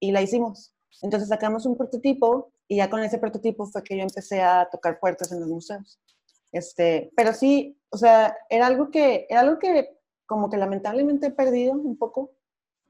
y 0.00 0.12
la 0.12 0.22
hicimos. 0.22 0.74
Entonces 1.02 1.28
sacamos 1.28 1.66
un 1.66 1.76
prototipo 1.76 2.52
y 2.66 2.76
ya 2.76 2.90
con 2.90 3.02
ese 3.02 3.18
prototipo 3.18 3.66
fue 3.66 3.82
que 3.82 3.96
yo 3.96 4.02
empecé 4.02 4.42
a 4.42 4.68
tocar 4.70 4.98
puertas 5.00 5.32
en 5.32 5.40
los 5.40 5.48
museos. 5.48 6.00
Este, 6.52 7.10
pero 7.16 7.32
sí, 7.32 7.78
o 7.90 7.96
sea, 7.96 8.36
era 8.48 8.66
algo 8.66 8.90
que, 8.90 9.26
era 9.28 9.40
algo 9.40 9.58
que 9.58 9.98
como 10.26 10.50
que 10.50 10.56
lamentablemente 10.56 11.28
he 11.28 11.30
perdido 11.30 11.72
un 11.72 11.96
poco, 11.96 12.32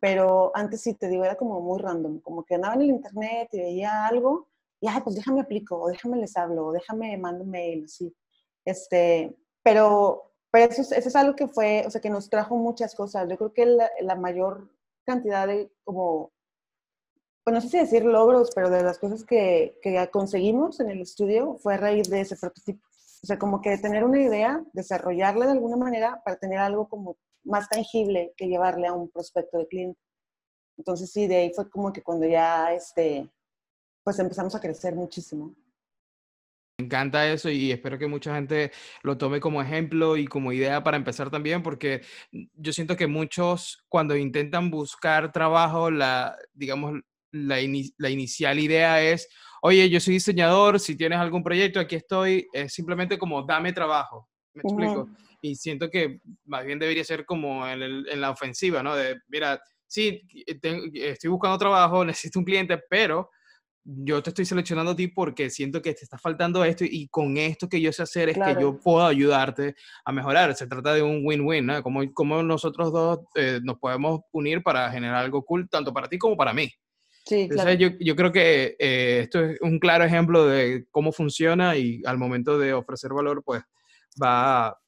pero 0.00 0.52
antes 0.54 0.82
sí 0.82 0.94
te 0.94 1.08
digo, 1.08 1.24
era 1.24 1.36
como 1.36 1.60
muy 1.60 1.80
random, 1.80 2.20
como 2.20 2.44
que 2.44 2.56
andaba 2.56 2.74
en 2.74 2.82
el 2.82 2.88
internet 2.88 3.48
y 3.52 3.58
veía 3.58 4.06
algo 4.06 4.47
y, 4.80 4.88
ay, 4.88 5.00
pues 5.02 5.16
déjame 5.16 5.40
aplico, 5.40 5.80
o 5.80 5.88
déjame 5.88 6.18
les 6.18 6.36
hablo, 6.36 6.66
o 6.66 6.72
déjame 6.72 7.16
mando 7.16 7.44
un 7.44 7.50
mail, 7.50 7.84
así. 7.84 8.14
Este, 8.64 9.36
pero, 9.62 10.32
pero 10.50 10.70
eso, 10.70 10.82
eso, 10.82 11.08
es 11.08 11.16
algo 11.16 11.34
que 11.36 11.48
fue, 11.48 11.84
o 11.86 11.90
sea, 11.90 12.00
que 12.00 12.10
nos 12.10 12.30
trajo 12.30 12.56
muchas 12.56 12.94
cosas. 12.94 13.28
Yo 13.28 13.36
creo 13.36 13.52
que 13.52 13.66
la, 13.66 13.90
la 14.00 14.14
mayor 14.16 14.70
cantidad 15.04 15.46
de 15.46 15.70
como 15.84 16.32
pues 17.48 17.54
no 17.54 17.60
sé 17.62 17.68
si 17.70 17.78
decir 17.78 18.04
logros, 18.04 18.50
pero 18.54 18.68
de 18.68 18.82
las 18.82 18.98
cosas 18.98 19.24
que, 19.24 19.78
que, 19.80 20.06
conseguimos 20.10 20.80
en 20.80 20.90
el 20.90 21.00
estudio 21.00 21.54
fue 21.54 21.74
a 21.74 21.76
raíz 21.78 22.10
de 22.10 22.20
ese 22.20 22.36
prototipo. 22.36 22.86
O 23.22 23.26
sea, 23.26 23.38
como 23.38 23.62
que 23.62 23.78
tener 23.78 24.04
una 24.04 24.20
idea, 24.20 24.62
desarrollarla 24.74 25.46
de 25.46 25.52
alguna 25.52 25.78
manera 25.78 26.20
para 26.26 26.36
tener 26.36 26.58
algo 26.58 26.90
como 26.90 27.16
más 27.44 27.66
tangible 27.70 28.34
que 28.36 28.48
llevarle 28.48 28.86
a 28.86 28.92
un 28.92 29.08
prospecto 29.08 29.56
de 29.56 29.66
cliente. 29.66 29.98
Entonces 30.76 31.10
sí, 31.10 31.26
de 31.26 31.36
ahí 31.36 31.52
fue 31.54 31.70
como 31.70 31.90
que 31.90 32.02
cuando 32.02 32.26
ya, 32.26 32.74
este, 32.74 33.30
pues 34.04 34.18
empezamos 34.18 34.54
a 34.54 34.60
crecer 34.60 34.94
muchísimo. 34.94 35.54
Me 36.78 36.84
encanta 36.84 37.30
eso 37.30 37.50
y 37.50 37.72
espero 37.72 37.98
que 37.98 38.06
mucha 38.06 38.34
gente 38.36 38.70
lo 39.02 39.18
tome 39.18 39.40
como 39.40 39.60
ejemplo 39.60 40.16
y 40.16 40.26
como 40.26 40.52
idea 40.52 40.84
para 40.84 40.96
empezar 40.96 41.28
también, 41.28 41.60
porque 41.60 42.02
yo 42.30 42.72
siento 42.72 42.96
que 42.96 43.08
muchos 43.08 43.84
cuando 43.88 44.16
intentan 44.16 44.70
buscar 44.70 45.32
trabajo, 45.32 45.90
la, 45.90 46.36
digamos, 46.54 47.00
la, 47.32 47.60
inicial 47.60 48.60
idea 48.60 49.02
es, 49.02 49.28
oye, 49.60 49.90
yo 49.90 49.98
soy 49.98 50.14
diseñador, 50.14 50.78
si 50.78 50.96
tienes 50.96 51.18
algún 51.18 51.42
proyecto, 51.42 51.80
aquí 51.80 51.96
estoy, 51.96 52.46
es 52.52 52.72
simplemente 52.72 53.18
como 53.18 53.42
dame 53.42 53.72
trabajo. 53.72 54.28
¿Me 54.54 54.62
explico? 54.62 55.08
Y 55.40 55.56
siento 55.56 55.90
que 55.90 56.20
más 56.44 56.64
bien 56.64 56.78
debería 56.78 57.04
ser 57.04 57.24
como 57.24 57.66
en, 57.66 58.20
la 58.20 58.30
ofensiva, 58.30 58.84
¿no? 58.84 58.94
De, 58.94 59.20
mira, 59.26 59.60
sí, 59.86 60.22
estoy 60.44 61.30
buscando 61.30 61.58
trabajo, 61.58 62.04
necesito 62.04 62.38
un 62.38 62.44
cliente, 62.44 62.78
pero 62.88 63.30
yo 63.90 64.22
te 64.22 64.30
estoy 64.30 64.44
seleccionando 64.44 64.92
a 64.92 64.96
ti 64.96 65.08
porque 65.08 65.48
siento 65.48 65.80
que 65.80 65.94
te 65.94 66.04
está 66.04 66.18
faltando 66.18 66.62
esto 66.62 66.84
y 66.84 67.08
con 67.08 67.38
esto 67.38 67.68
que 67.68 67.80
yo 67.80 67.90
sé 67.90 68.02
hacer 68.02 68.28
es 68.28 68.36
que 68.36 68.60
yo 68.60 68.78
puedo 68.78 69.06
ayudarte 69.06 69.74
a 70.04 70.12
mejorar. 70.12 70.54
Se 70.54 70.66
trata 70.66 70.92
de 70.92 71.00
un 71.00 71.22
win-win, 71.24 71.64
¿no? 71.64 71.82
Como, 71.82 72.12
como 72.12 72.42
nosotros 72.42 72.92
dos 72.92 73.20
eh, 73.34 73.60
nos 73.62 73.78
podemos 73.78 74.20
unir 74.32 74.62
para 74.62 74.90
generar 74.90 75.24
algo 75.24 75.42
cool, 75.42 75.68
tanto 75.70 75.92
para 75.92 76.08
ti 76.08 76.18
como 76.18 76.36
para 76.36 76.52
mí. 76.52 76.70
Sí, 77.24 77.48
claro. 77.48 77.72
yo, 77.72 77.88
yo, 77.98 78.16
creo 78.16 78.32
que 78.32 78.76
eh, 78.78 79.20
esto 79.22 79.40
es 79.42 79.60
un 79.60 79.78
claro 79.78 80.04
ejemplo 80.04 80.46
de 80.46 80.86
cómo 80.90 81.12
funciona 81.12 81.76
y 81.76 82.02
al 82.04 82.18
momento 82.18 82.58
de 82.58 82.74
ofrecer 82.74 83.12
valor, 83.12 83.42
pues 83.44 83.62
va, 84.22 84.78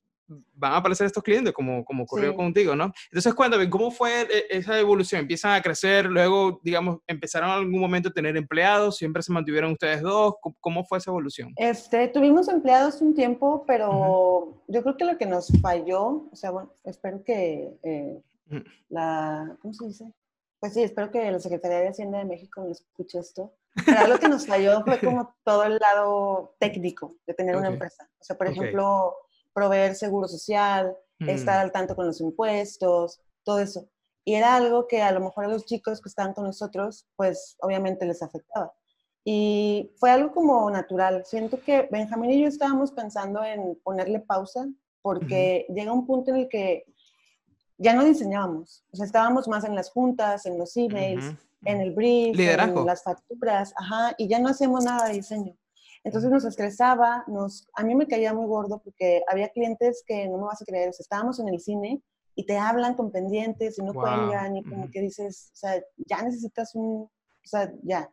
van 0.55 0.73
a 0.73 0.77
aparecer 0.77 1.07
estos 1.07 1.23
clientes, 1.23 1.53
como, 1.53 1.85
como 1.85 2.05
ocurrió 2.05 2.35
contigo, 2.35 2.77
¿no? 2.77 2.93
Entonces, 3.11 3.35
cuéntame, 3.35 3.69
¿cómo 3.69 3.91
fue 3.91 4.23
e, 4.23 4.47
esa 4.51 4.79
evolución? 4.79 5.23
¿Empiezan 5.23 5.53
a 5.53 5.63
crecer? 5.63 6.07
Luego, 6.07 6.61
digamos, 6.63 6.99
¿empezaron 7.07 7.51
en 7.51 7.57
algún 7.57 7.81
momento 7.81 8.09
a 8.09 8.13
tener 8.13 8.37
empleados? 8.37 8.97
¿Siempre 8.97 9.23
se 9.23 9.33
mantuvieron 9.33 9.73
ustedes 9.73 10.03
dos? 10.03 10.35
¿Cómo 10.61 10.85
fue 10.85 10.99
esa 10.99 11.11
evolución? 11.11 11.53
Este, 11.57 12.09
tuvimos 12.09 12.49
empleados 12.49 13.01
un 13.01 13.15
tiempo, 13.15 13.65
pero 13.67 14.63
yo 14.69 14.83
creo 14.83 14.97
que 14.97 15.05
lo 15.05 15.19
que 15.19 15.27
nos 15.27 15.49
falló, 15.61 16.29
o 16.31 16.37
sea, 16.37 16.51
bueno, 16.51 16.73
espero 16.85 17.23
que 17.25 17.77
eh, 17.83 18.23
la, 18.89 19.57
¿cómo 19.61 19.75
se 19.75 19.87
dice? 19.87 20.13
Pues 20.61 20.75
sí, 20.75 20.83
espero 20.83 21.11
que 21.11 21.31
la 21.31 21.39
Secretaría 21.39 21.81
de 21.81 21.89
Hacienda 21.89 22.19
de 22.19 22.27
México 22.27 22.63
no 22.63 22.71
escuche 22.71 23.19
esto. 23.19 23.55
Pero 23.87 24.09
lo 24.09 24.19
que 24.19 24.29
nos 24.29 24.47
falló 24.47 24.83
fue 24.85 24.99
como 25.01 25.35
todo 25.45 25.65
el 25.65 25.79
lado 25.79 26.55
técnico 26.59 27.17
de 27.27 27.35
tener 27.35 27.57
una 27.57 27.69
empresa. 27.69 28.09
O 28.19 28.25
sea, 28.25 28.37
por 28.37 28.49
ejemplo, 28.49 29.15
proveer 29.53 29.95
seguro 29.95 30.29
social, 30.29 30.97
estar 31.19 31.59
mm. 31.59 31.63
al 31.63 31.73
tanto 31.73 31.97
con 31.97 32.07
los 32.07 32.21
impuestos, 32.21 33.21
todo 33.45 33.59
eso. 33.59 33.89
Y 34.25 34.35
era 34.35 34.55
algo 34.55 34.87
que 34.87 35.03
a 35.03 35.13
lo 35.13 35.21
mejor 35.21 35.45
a 35.45 35.49
los 35.49 35.65
chicos 35.65 36.01
que 36.01 36.09
estaban 36.09 36.35
con 36.35 36.45
nosotros, 36.45 37.07
pues 37.17 37.57
obviamente 37.61 38.07
les 38.07 38.23
afectaba. 38.23 38.73
Y 39.25 39.93
fue 39.99 40.11
algo 40.11 40.33
como 40.33 40.71
natural. 40.71 41.25
Siento 41.27 41.61
que 41.61 41.89
Benjamín 41.91 42.31
y 42.31 42.43
yo 42.43 42.49
estábamos 42.49 42.93
pensando 42.93 43.45
en 43.45 43.79
ponerle 43.83 44.21
pausa 44.21 44.67
porque 45.03 45.67
llega 45.69 45.93
un 45.93 46.07
punto 46.07 46.31
en 46.31 46.37
el 46.39 46.49
que 46.49 46.85
ya 47.81 47.95
no 47.95 48.05
diseñábamos, 48.05 48.85
o 48.93 48.97
sea, 48.97 49.07
estábamos 49.07 49.49
más 49.49 49.65
en 49.65 49.75
las 49.75 49.91
juntas, 49.91 50.45
en 50.45 50.59
los 50.59 50.77
emails, 50.77 51.35
en 51.65 51.81
el 51.81 51.93
brief, 51.93 52.39
en 52.39 52.85
las 52.85 53.03
facturas, 53.03 53.73
ajá, 53.75 54.15
y 54.19 54.29
ya 54.29 54.39
no 54.39 54.51
hacíamos 54.51 54.85
nada 54.85 55.09
de 55.09 55.15
diseño. 55.15 55.57
Entonces 56.03 56.31
nos 56.31 56.45
estresaba, 56.45 57.25
nos, 57.27 57.69
a 57.75 57.85
mí 57.85 57.95
me 57.95 58.07
caía 58.07 58.33
muy 58.33 58.47
gordo 58.47 58.81
porque 58.83 59.23
había 59.29 59.51
clientes 59.51 60.03
que 60.07 60.29
no 60.29 60.39
me 60.39 60.45
vas 60.45 60.63
a 60.63 60.65
creer, 60.65 60.89
o 60.89 60.93
sea, 60.93 61.03
estábamos 61.03 61.39
en 61.41 61.49
el 61.49 61.61
cine 61.61 62.03
y 62.35 62.47
te 62.47 62.57
hablan 62.57 62.95
con 62.95 63.11
pendientes 63.11 63.79
y 63.79 63.83
no 63.83 63.93
cuelgan 63.93 64.57
y 64.57 64.65
como 64.65 64.91
que 64.91 65.03
dices, 65.03 65.51
o 65.53 65.57
sea, 65.57 65.83
ya 65.97 66.23
necesitas 66.23 66.75
un, 66.75 67.03
o 67.03 67.11
sea, 67.45 67.71
ya. 67.83 68.11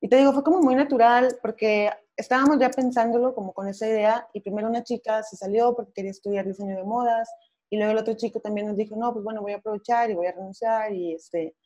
Y 0.00 0.08
te 0.08 0.16
digo, 0.16 0.32
fue 0.32 0.44
como 0.44 0.60
muy 0.60 0.76
natural 0.76 1.36
porque 1.42 1.90
estábamos 2.16 2.58
ya 2.60 2.70
pensándolo 2.70 3.34
como 3.34 3.52
con 3.52 3.66
esa 3.66 3.88
idea 3.88 4.28
y 4.32 4.40
primero 4.40 4.68
una 4.68 4.84
chica 4.84 5.22
se 5.22 5.36
salió 5.36 5.74
porque 5.74 5.92
quería 5.92 6.12
estudiar 6.12 6.46
diseño 6.46 6.76
de 6.76 6.84
modas 6.84 7.28
y 7.70 7.76
luego 7.76 7.92
el 7.92 7.98
otro 7.98 8.14
chico 8.14 8.40
también 8.40 8.68
nos 8.68 8.76
dijo, 8.76 8.94
no, 8.96 9.12
pues 9.12 9.24
bueno, 9.24 9.42
voy 9.42 9.52
a 9.52 9.56
aprovechar 9.56 10.10
y 10.10 10.14
voy 10.14 10.26
a 10.26 10.32
renunciar. 10.32 10.92
Y, 10.92 11.14
este, 11.14 11.56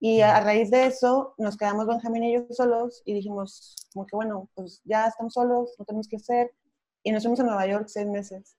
y 0.00 0.20
a, 0.20 0.40
raíz 0.40 0.70
de 0.70 0.86
eso 0.86 1.34
nos 1.38 1.56
quedamos 1.56 1.86
Benjamín 1.86 2.24
y 2.24 2.34
yo 2.34 2.46
solos 2.50 3.02
y 3.04 3.14
dijimos, 3.14 3.74
como 3.92 4.06
que 4.06 4.14
bueno, 4.14 4.48
pues 4.54 4.80
ya 4.84 5.06
estamos 5.06 5.32
solos, 5.32 5.74
no 5.78 5.84
tenemos 5.84 6.06
que 6.06 6.16
hacer. 6.16 6.52
Y 7.02 7.10
nos 7.10 7.22
fuimos 7.22 7.40
a 7.40 7.44
Nueva 7.44 7.66
York 7.66 7.86
seis 7.88 8.06
meses. 8.06 8.56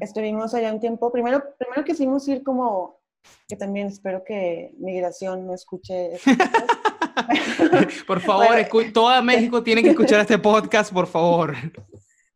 Estuvimos 0.00 0.52
allá 0.52 0.70
un 0.70 0.80
tiempo. 0.80 1.10
Primero, 1.10 1.42
primero 1.58 1.82
quisimos 1.82 2.28
ir 2.28 2.42
como, 2.42 3.00
que 3.48 3.56
también 3.56 3.86
espero 3.86 4.22
que 4.22 4.74
Migración 4.78 5.46
no 5.46 5.54
escuche. 5.54 6.18
por 8.06 8.20
favor, 8.20 8.54
toda 8.92 9.22
México 9.22 9.62
tiene 9.62 9.82
que 9.82 9.90
escuchar 9.90 10.20
este 10.20 10.38
podcast, 10.38 10.92
por 10.92 11.06
favor. 11.06 11.54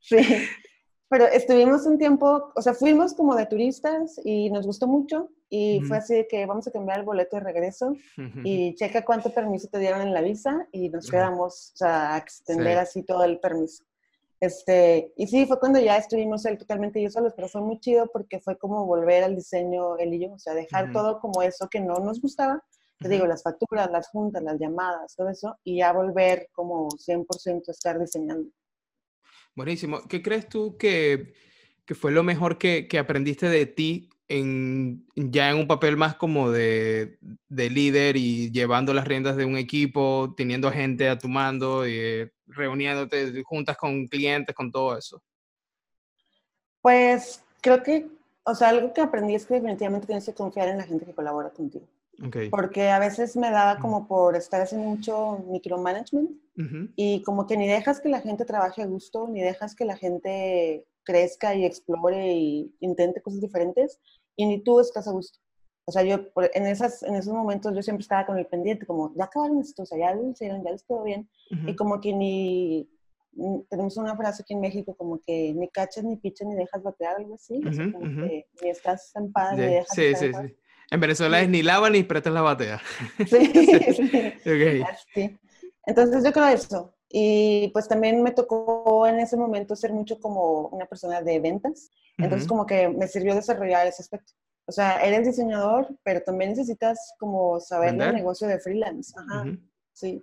Sí, 0.09 0.19
pero 1.09 1.27
estuvimos 1.27 1.85
un 1.85 1.99
tiempo, 1.99 2.53
o 2.55 2.63
sea, 2.63 2.75
fuimos 2.75 3.13
como 3.13 3.35
de 3.35 3.47
turistas 3.47 4.21
y 4.25 4.51
nos 4.51 4.65
gustó 4.65 4.87
mucho 4.87 5.31
y 5.49 5.81
fue 5.83 5.99
así 5.99 6.27
que 6.29 6.45
vamos 6.47 6.67
a 6.67 6.73
cambiar 6.73 6.99
el 6.99 7.05
boleto 7.05 7.37
de 7.37 7.43
regreso 7.43 7.95
y 8.45 8.75
checa 8.75 9.05
cuánto 9.05 9.31
permiso 9.33 9.69
te 9.69 9.79
dieron 9.79 10.01
en 10.03 10.13
la 10.13 10.23
visa 10.23 10.67
y 10.73 10.89
nos 10.89 11.11
quedamos, 11.11 11.73
o 11.75 11.77
sea, 11.77 12.15
a 12.15 12.19
extender 12.19 12.79
así 12.79 13.03
todo 13.03 13.25
el 13.25 13.39
permiso. 13.39 13.85
Este, 14.39 15.13
y 15.17 15.27
sí, 15.29 15.47
fue 15.47 15.59
cuando 15.59 15.81
ya 15.81 15.97
estuvimos 15.97 16.45
él 16.45 16.59
totalmente 16.59 17.03
yo 17.03 17.11
solos, 17.11 17.33
pero 17.35 17.49
fue 17.49 17.63
muy 17.63 17.81
chido 17.81 18.11
porque 18.13 18.39
fue 18.39 18.59
como 18.59 18.85
volver 18.85 19.25
al 19.25 19.35
diseño 19.35 19.97
él 19.97 20.13
y 20.15 20.21
yo, 20.21 20.33
o 20.33 20.39
sea, 20.39 20.53
dejar 20.53 20.93
todo 20.93 21.21
como 21.21 21.43
eso 21.43 21.69
que 21.71 21.81
no 21.81 21.95
nos 22.01 22.21
gustaba, 22.21 22.63
te 22.99 23.09
digo, 23.09 23.27
las 23.27 23.43
facturas, 23.43 23.91
las 23.91 24.09
juntas, 24.09 24.43
las 24.43 24.59
llamadas, 24.59 25.15
todo 25.17 25.29
eso, 25.29 25.59
y 25.65 25.79
ya 25.79 25.93
volver 25.93 26.49
como 26.53 26.89
100% 26.89 27.69
a 27.69 27.71
estar 27.71 27.99
diseñando. 27.99 28.51
Buenísimo. 29.55 30.01
¿Qué 30.09 30.23
crees 30.23 30.49
tú 30.49 30.77
que, 30.77 31.35
que 31.85 31.95
fue 31.95 32.13
lo 32.13 32.23
mejor 32.23 32.59
que, 32.59 32.89
que, 32.89 32.99
aprendiste 32.99 33.49
de 33.49 33.67
ti 33.67 34.11
en, 34.29 35.07
ya 35.15 35.51
en 35.51 35.57
un 35.59 35.67
papel 35.69 35.97
más 35.97 36.17
como 36.17 36.51
de, 36.51 37.19
de, 37.49 37.71
líder 37.71 38.17
y 38.17 38.51
llevando 38.51 38.93
las 38.93 39.07
riendas 39.07 39.37
de 39.37 39.45
un 39.45 39.57
equipo, 39.57 40.35
teniendo 40.37 40.71
gente 40.71 41.09
a 41.09 41.19
tu 41.19 41.29
mando, 41.29 41.87
y, 41.87 41.95
eh, 41.97 42.33
reuniéndote 42.47 43.43
juntas 43.45 43.77
con 43.77 44.07
clientes, 44.07 44.55
con 44.55 44.71
todo 44.71 44.97
eso? 44.97 45.23
Pues 46.81 47.43
creo 47.61 47.83
que, 47.83 48.07
o 48.45 48.55
sea, 48.55 48.69
algo 48.69 48.93
que 48.93 49.01
aprendí 49.01 49.35
es 49.35 49.47
que 49.47 49.55
definitivamente 49.55 50.07
tienes 50.07 50.25
que 50.25 50.35
confiar 50.35 50.69
en 50.69 50.79
la 50.79 50.85
gente 50.85 51.05
que 51.05 51.15
colabora 51.15 51.51
contigo. 51.51 51.87
Porque 52.51 52.89
a 52.89 52.99
veces 52.99 53.37
me 53.37 53.51
daba 53.51 53.79
como 53.79 54.09
por 54.09 54.37
estar 54.37 54.63
haciendo 54.63 54.89
mucho 54.89 55.45
micromanagement 55.51 56.31
y 56.97 57.23
como 57.23 57.47
que 57.47 57.59
ni 57.59 57.69
dejas 57.69 58.01
que 58.01 58.09
la 58.09 58.23
gente 58.23 58.47
trabaje 58.47 58.83
a 58.83 58.87
gusto, 58.87 59.29
ni 59.29 59.43
dejas 59.43 59.75
que 59.75 59.85
la 59.85 59.97
gente 59.97 60.87
crezca 61.07 61.55
y 61.55 61.65
explore 61.65 62.35
y 62.35 62.75
intente 62.81 63.23
cosas 63.23 63.41
diferentes 63.41 64.01
y 64.37 64.45
ni 64.45 64.63
tú 64.63 64.81
estás 64.81 65.09
a 65.09 65.13
gusto. 65.13 65.39
O 65.87 65.93
sea, 65.93 66.03
yo 66.03 66.19
en, 66.53 66.67
esas, 66.67 67.05
en 67.05 67.15
esos 67.15 67.33
momentos 67.33 67.73
yo 67.73 67.81
siempre 67.81 68.03
estaba 68.03 68.27
con 68.27 68.37
el 68.37 68.47
pendiente, 68.47 68.87
como, 68.87 69.15
ya 69.17 69.25
acabaron 69.25 69.61
esto, 69.61 69.85
o 69.85 69.87
sea, 69.87 69.97
ya 69.97 70.15
lo 70.15 70.29
hicieron, 70.29 70.65
ya 70.65 70.73
les 70.73 70.83
quedó 70.83 71.05
bien. 71.05 71.29
Y 71.65 71.77
como 71.77 72.01
que 72.01 72.13
ni, 72.13 72.91
tenemos 73.71 73.97
una 73.97 74.17
frase 74.17 74.43
aquí 74.43 74.55
en 74.55 74.61
México 74.61 74.97
como 74.97 75.21
que 75.25 75.55
ni 75.55 75.69
cachas, 75.69 76.03
ni 76.03 76.17
pichas, 76.17 76.49
ni 76.49 76.57
dejas 76.57 76.83
batear, 76.83 77.17
algo 77.17 77.37
así. 77.37 77.61
o 77.65 77.73
sea, 77.73 77.93
como 77.93 78.05
que 78.27 78.47
ni 78.63 78.69
estás 78.69 79.07
estampada, 79.07 79.53
ni 79.53 79.63
dejas 79.63 79.95
sí, 79.95 80.15
sí, 80.17 80.33
sí. 80.33 80.57
En 80.91 81.01
Venezuela 81.01 81.41
es 81.41 81.49
ni 81.49 81.63
lava 81.63 81.89
ni 81.89 82.03
prestas 82.03 82.33
la 82.33 82.43
batea. 82.43 82.81
Sí, 83.19 83.47
sí. 85.15 85.39
Entonces 85.85 86.25
yo 86.25 86.33
creo 86.33 86.47
eso. 86.47 86.96
Y 87.09 87.69
pues 87.69 87.89
también 87.89 88.23
me 88.23 88.33
tocó 88.33 89.07
en 89.07 89.21
ese 89.21 89.37
momento 89.37 89.77
ser 89.77 89.93
mucho 89.93 90.19
como 90.19 90.69
una 90.69 90.87
persona 90.87 91.23
de 91.23 91.41
ventas. 91.41 91.91
Entonces 92.19 92.49
como 92.49 92.67
que 92.67 92.89
me 92.89 93.09
sirvió 93.09 93.35
desarrollar 93.35 93.87
ese 93.87 94.03
aspecto. 94.03 94.33
O 94.67 94.73
sea, 94.73 95.05
eres 95.05 95.27
diseñador, 95.27 95.89
pero 96.03 96.23
también 96.23 96.51
necesitas 96.51 96.99
como 97.19 97.61
saber 97.61 97.91
el 97.91 98.15
negocio 98.15 98.49
de 98.49 98.59
freelance. 98.59 99.13
Ajá, 99.17 99.45
sí. 99.93 100.21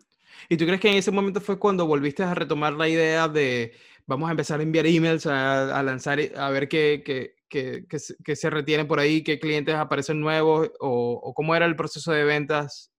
¿Y 0.50 0.58
tú 0.58 0.66
crees 0.66 0.82
que 0.82 0.90
en 0.90 0.98
ese 0.98 1.12
momento 1.12 1.40
fue 1.40 1.60
cuando 1.60 1.86
volviste 1.86 2.24
a 2.24 2.34
retomar 2.34 2.74
la 2.74 2.90
idea 2.90 3.28
de 3.28 3.74
vamos 4.06 4.28
a 4.28 4.32
empezar 4.32 4.60
a 4.60 4.64
enviar 4.64 4.86
emails, 4.86 5.26
a, 5.26 5.78
a 5.78 5.84
lanzar, 5.84 6.20
a 6.36 6.50
ver 6.50 6.68
qué, 6.68 7.04
qué, 7.06 7.36
qué, 7.48 7.86
qué, 7.88 8.36
se 8.36 8.50
retienen 8.50 8.88
por 8.88 9.00
ahí, 9.00 9.24
qué 9.24 9.40
clientes 9.40 9.76
aparecen 9.76 10.20
nuevos 10.20 10.72
o, 10.80 11.14
o, 11.24 11.34
cómo 11.34 11.56
era 11.56 11.66
el 11.66 11.76
proceso 11.76 12.12
de 12.12 12.24
ventas 12.24 12.92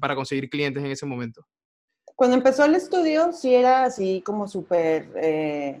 para 0.00 0.14
conseguir 0.14 0.48
clientes 0.48 0.82
en 0.82 0.90
ese 0.90 1.06
momento? 1.06 1.46
Cuando 2.20 2.36
empezó 2.36 2.66
el 2.66 2.74
estudio, 2.74 3.32
sí 3.32 3.54
era 3.54 3.84
así 3.84 4.20
como 4.20 4.46
súper 4.46 5.10
eh, 5.16 5.80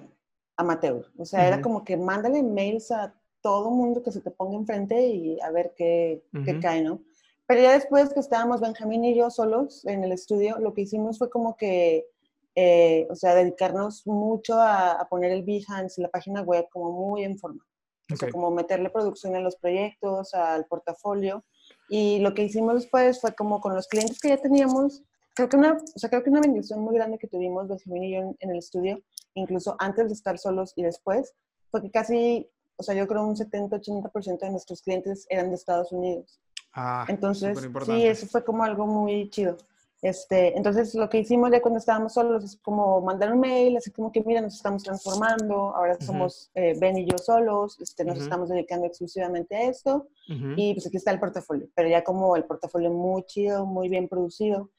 amateur. 0.56 1.06
O 1.18 1.26
sea, 1.26 1.46
era 1.46 1.60
como 1.60 1.84
que 1.84 1.98
mándale 1.98 2.42
mails 2.42 2.90
a 2.92 3.14
todo 3.42 3.70
mundo 3.70 4.02
que 4.02 4.10
se 4.10 4.22
te 4.22 4.30
ponga 4.30 4.56
enfrente 4.56 5.06
y 5.06 5.38
a 5.42 5.50
ver 5.50 5.74
qué, 5.76 6.24
qué 6.46 6.58
cae, 6.58 6.80
¿no? 6.80 7.02
Pero 7.46 7.60
ya 7.60 7.72
después 7.72 8.14
que 8.14 8.20
estábamos 8.20 8.62
Benjamín 8.62 9.04
y 9.04 9.14
yo 9.14 9.30
solos 9.30 9.84
en 9.84 10.02
el 10.02 10.12
estudio, 10.12 10.58
lo 10.58 10.72
que 10.72 10.80
hicimos 10.80 11.18
fue 11.18 11.28
como 11.28 11.58
que, 11.58 12.06
eh, 12.54 13.06
o 13.10 13.16
sea, 13.16 13.34
dedicarnos 13.34 14.06
mucho 14.06 14.54
a, 14.58 15.06
poner 15.10 15.32
el 15.32 15.42
Behance, 15.42 16.00
la 16.00 16.08
página 16.08 16.40
web, 16.40 16.66
como 16.70 16.90
muy 16.90 17.22
en 17.22 17.38
forma. 17.38 17.66
O 18.10 18.16
sea, 18.16 18.30
como 18.30 18.50
meterle 18.50 18.88
producción 18.88 19.36
a 19.36 19.40
los 19.40 19.56
proyectos, 19.56 20.32
al 20.32 20.64
portafolio. 20.64 21.44
Y 21.90 22.20
lo 22.20 22.32
que 22.32 22.44
hicimos 22.44 22.76
después 22.76 23.20
fue 23.20 23.34
como 23.34 23.60
con 23.60 23.74
los 23.74 23.88
clientes 23.88 24.18
que 24.18 24.30
ya 24.30 24.38
teníamos, 24.38 25.02
creo 25.40 25.48
que 25.48 25.56
una, 25.56 25.72
o 25.72 25.98
sea, 25.98 26.10
creo 26.10 26.22
que 26.22 26.30
una 26.30 26.40
bendición 26.40 26.80
muy 26.80 26.94
grande 26.94 27.18
que 27.18 27.26
tuvimos 27.26 27.68
Benjamín 27.68 28.04
y 28.04 28.12
yo 28.12 28.36
en, 28.38 28.50
el 28.50 28.58
estudio, 28.58 29.00
incluso 29.34 29.76
antes 29.78 30.08
de 30.08 30.14
estar 30.14 30.38
solos 30.38 30.72
y 30.76 30.82
después, 30.82 31.34
fue 31.70 31.82
que 31.82 31.90
casi, 31.90 32.50
o 32.76 32.82
sea, 32.82 32.94
yo 32.94 33.06
creo 33.06 33.24
un 33.24 33.36
70-80% 33.36 34.40
de 34.40 34.50
nuestros 34.50 34.82
clientes 34.82 35.26
eran 35.30 35.48
de 35.48 35.54
Estados 35.54 35.92
Unidos. 35.92 36.40
Ah, 36.72 37.04
entonces, 37.08 37.58
sí, 37.84 38.06
eso 38.06 38.26
fue 38.26 38.44
como 38.44 38.64
algo 38.64 38.86
muy 38.86 39.30
chido. 39.30 39.56
Este, 40.02 40.56
entonces, 40.56 40.94
lo 40.94 41.10
que 41.10 41.18
hicimos 41.18 41.50
ya 41.50 41.60
cuando 41.60 41.78
estábamos 41.78 42.14
solos 42.14 42.42
es 42.42 42.56
como 42.56 43.02
mandar 43.02 43.32
un 43.32 43.40
mail, 43.40 43.76
así 43.76 43.90
como 43.90 44.10
que, 44.10 44.22
mira, 44.22 44.40
nos 44.40 44.56
estamos 44.56 44.82
transformando, 44.82 45.76
ahora 45.76 45.98
somos 46.00 46.50
eh, 46.54 46.74
Ben 46.78 46.96
y 46.96 47.04
yo 47.04 47.18
solos, 47.18 47.78
este, 47.80 48.04
nos 48.04 48.18
estamos 48.18 48.48
dedicando 48.48 48.86
exclusivamente 48.86 49.54
a 49.56 49.64
esto, 49.64 50.08
y 50.26 50.74
pues 50.74 50.86
aquí 50.86 50.96
está 50.96 51.10
el 51.10 51.20
portafolio, 51.20 51.68
pero 51.74 51.88
ya 51.88 52.02
como 52.02 52.34
el 52.36 52.44
portafolio 52.44 52.90
muy 52.90 53.24
chido, 53.24 53.66
muy 53.66 53.88
bien 53.88 54.08
producido, 54.08 54.70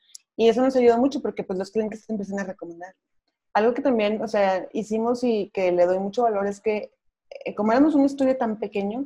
y 0.42 0.50
eso 0.50 0.64
nos 0.64 0.76
ayudó 0.76 0.98
mucho 0.98 1.22
porque 1.22 1.44
pues 1.44 1.60
los 1.60 1.70
clientes 1.70 2.04
te 2.04 2.14
empiezan 2.14 2.40
a 2.40 2.44
recomendar. 2.44 2.96
Algo 3.54 3.76
que 3.76 3.84
también, 3.84 4.20
o 4.24 4.28
sea, 4.28 4.68
hicimos 4.74 5.24
y 5.24 5.52
que 5.54 5.72
le 5.72 5.86
doy 5.86 6.00
mucho 6.00 6.24
valor 6.24 6.48
es 6.48 6.60
que 6.60 6.92
eh, 7.46 7.54
como 7.54 7.74
éramos 7.74 7.94
un 7.94 8.06
estudio 8.06 8.36
tan 8.36 8.58
pequeño, 8.58 9.06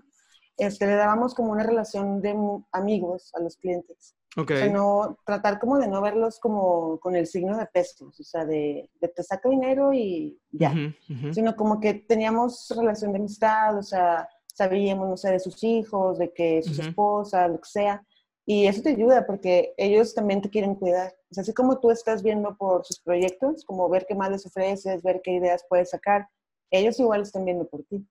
este, 0.56 0.88
le 0.88 0.96
dábamos 0.96 1.36
como 1.36 1.52
una 1.52 1.64
relación 1.64 2.22
de 2.22 2.34
amigos 2.72 3.32
a 3.36 3.42
los 3.42 3.58
clientes. 3.58 4.16
Okay. 4.38 4.56
O 4.56 4.60
sea, 4.60 4.70
no, 4.70 5.18
tratar 5.26 5.60
como 5.60 5.78
de 5.78 5.90
no 5.90 6.02
verlos 6.02 6.40
como 6.40 7.02
con 7.02 7.18
el 7.18 7.28
signo 7.28 7.58
de 7.58 7.66
pesos, 7.66 8.18
o 8.18 8.24
sea, 8.24 8.46
de, 8.46 8.90
te 9.02 9.24
saca 9.24 9.50
dinero 9.50 9.92
y 9.92 10.40
ya, 10.52 10.74
sino 11.34 11.58
como 11.58 11.82
que 11.82 11.96
teníamos 11.96 12.74
relación 12.78 13.12
de 13.12 13.20
amistad, 13.20 13.78
o 13.78 13.84
sea, 13.84 14.30
sabíamos, 14.48 15.10
no 15.10 15.18
sé, 15.18 15.32
de 15.32 15.40
sus 15.42 15.62
hijos, 15.66 16.18
de 16.18 16.32
que 16.32 16.64
sus 16.64 16.80
esposas, 16.80 17.52
lo 17.52 17.58
que 17.60 17.70
sea. 17.70 18.06
Y 18.46 18.68
eso 18.68 18.82
te 18.82 18.90
ayuda 18.90 19.26
porque 19.26 19.74
ellos 19.78 20.14
también 20.14 20.42
te 20.42 20.50
quieren 20.50 20.76
cuidar. 20.76 21.16
O 21.32 21.34
sea, 21.34 21.42
así 21.42 21.54
como 21.54 21.80
tú 21.80 21.90
estás 21.90 22.22
viendo 22.22 22.56
por 22.56 22.86
sus 22.86 23.00
proyectos, 23.00 23.66
como 23.66 23.90
ver 23.90 24.06
qué 24.08 24.14
más 24.14 24.30
les 24.32 24.46
ofreces, 24.46 25.02
ver 25.02 25.22
qué 25.24 25.32
ideas 25.32 25.66
puedes 25.68 25.90
sacar, 25.90 26.28
ellos 26.70 27.00
igual 27.00 27.22
están 27.22 27.46
viendo 27.46 27.68
por 27.68 27.84
ti. 27.84 28.06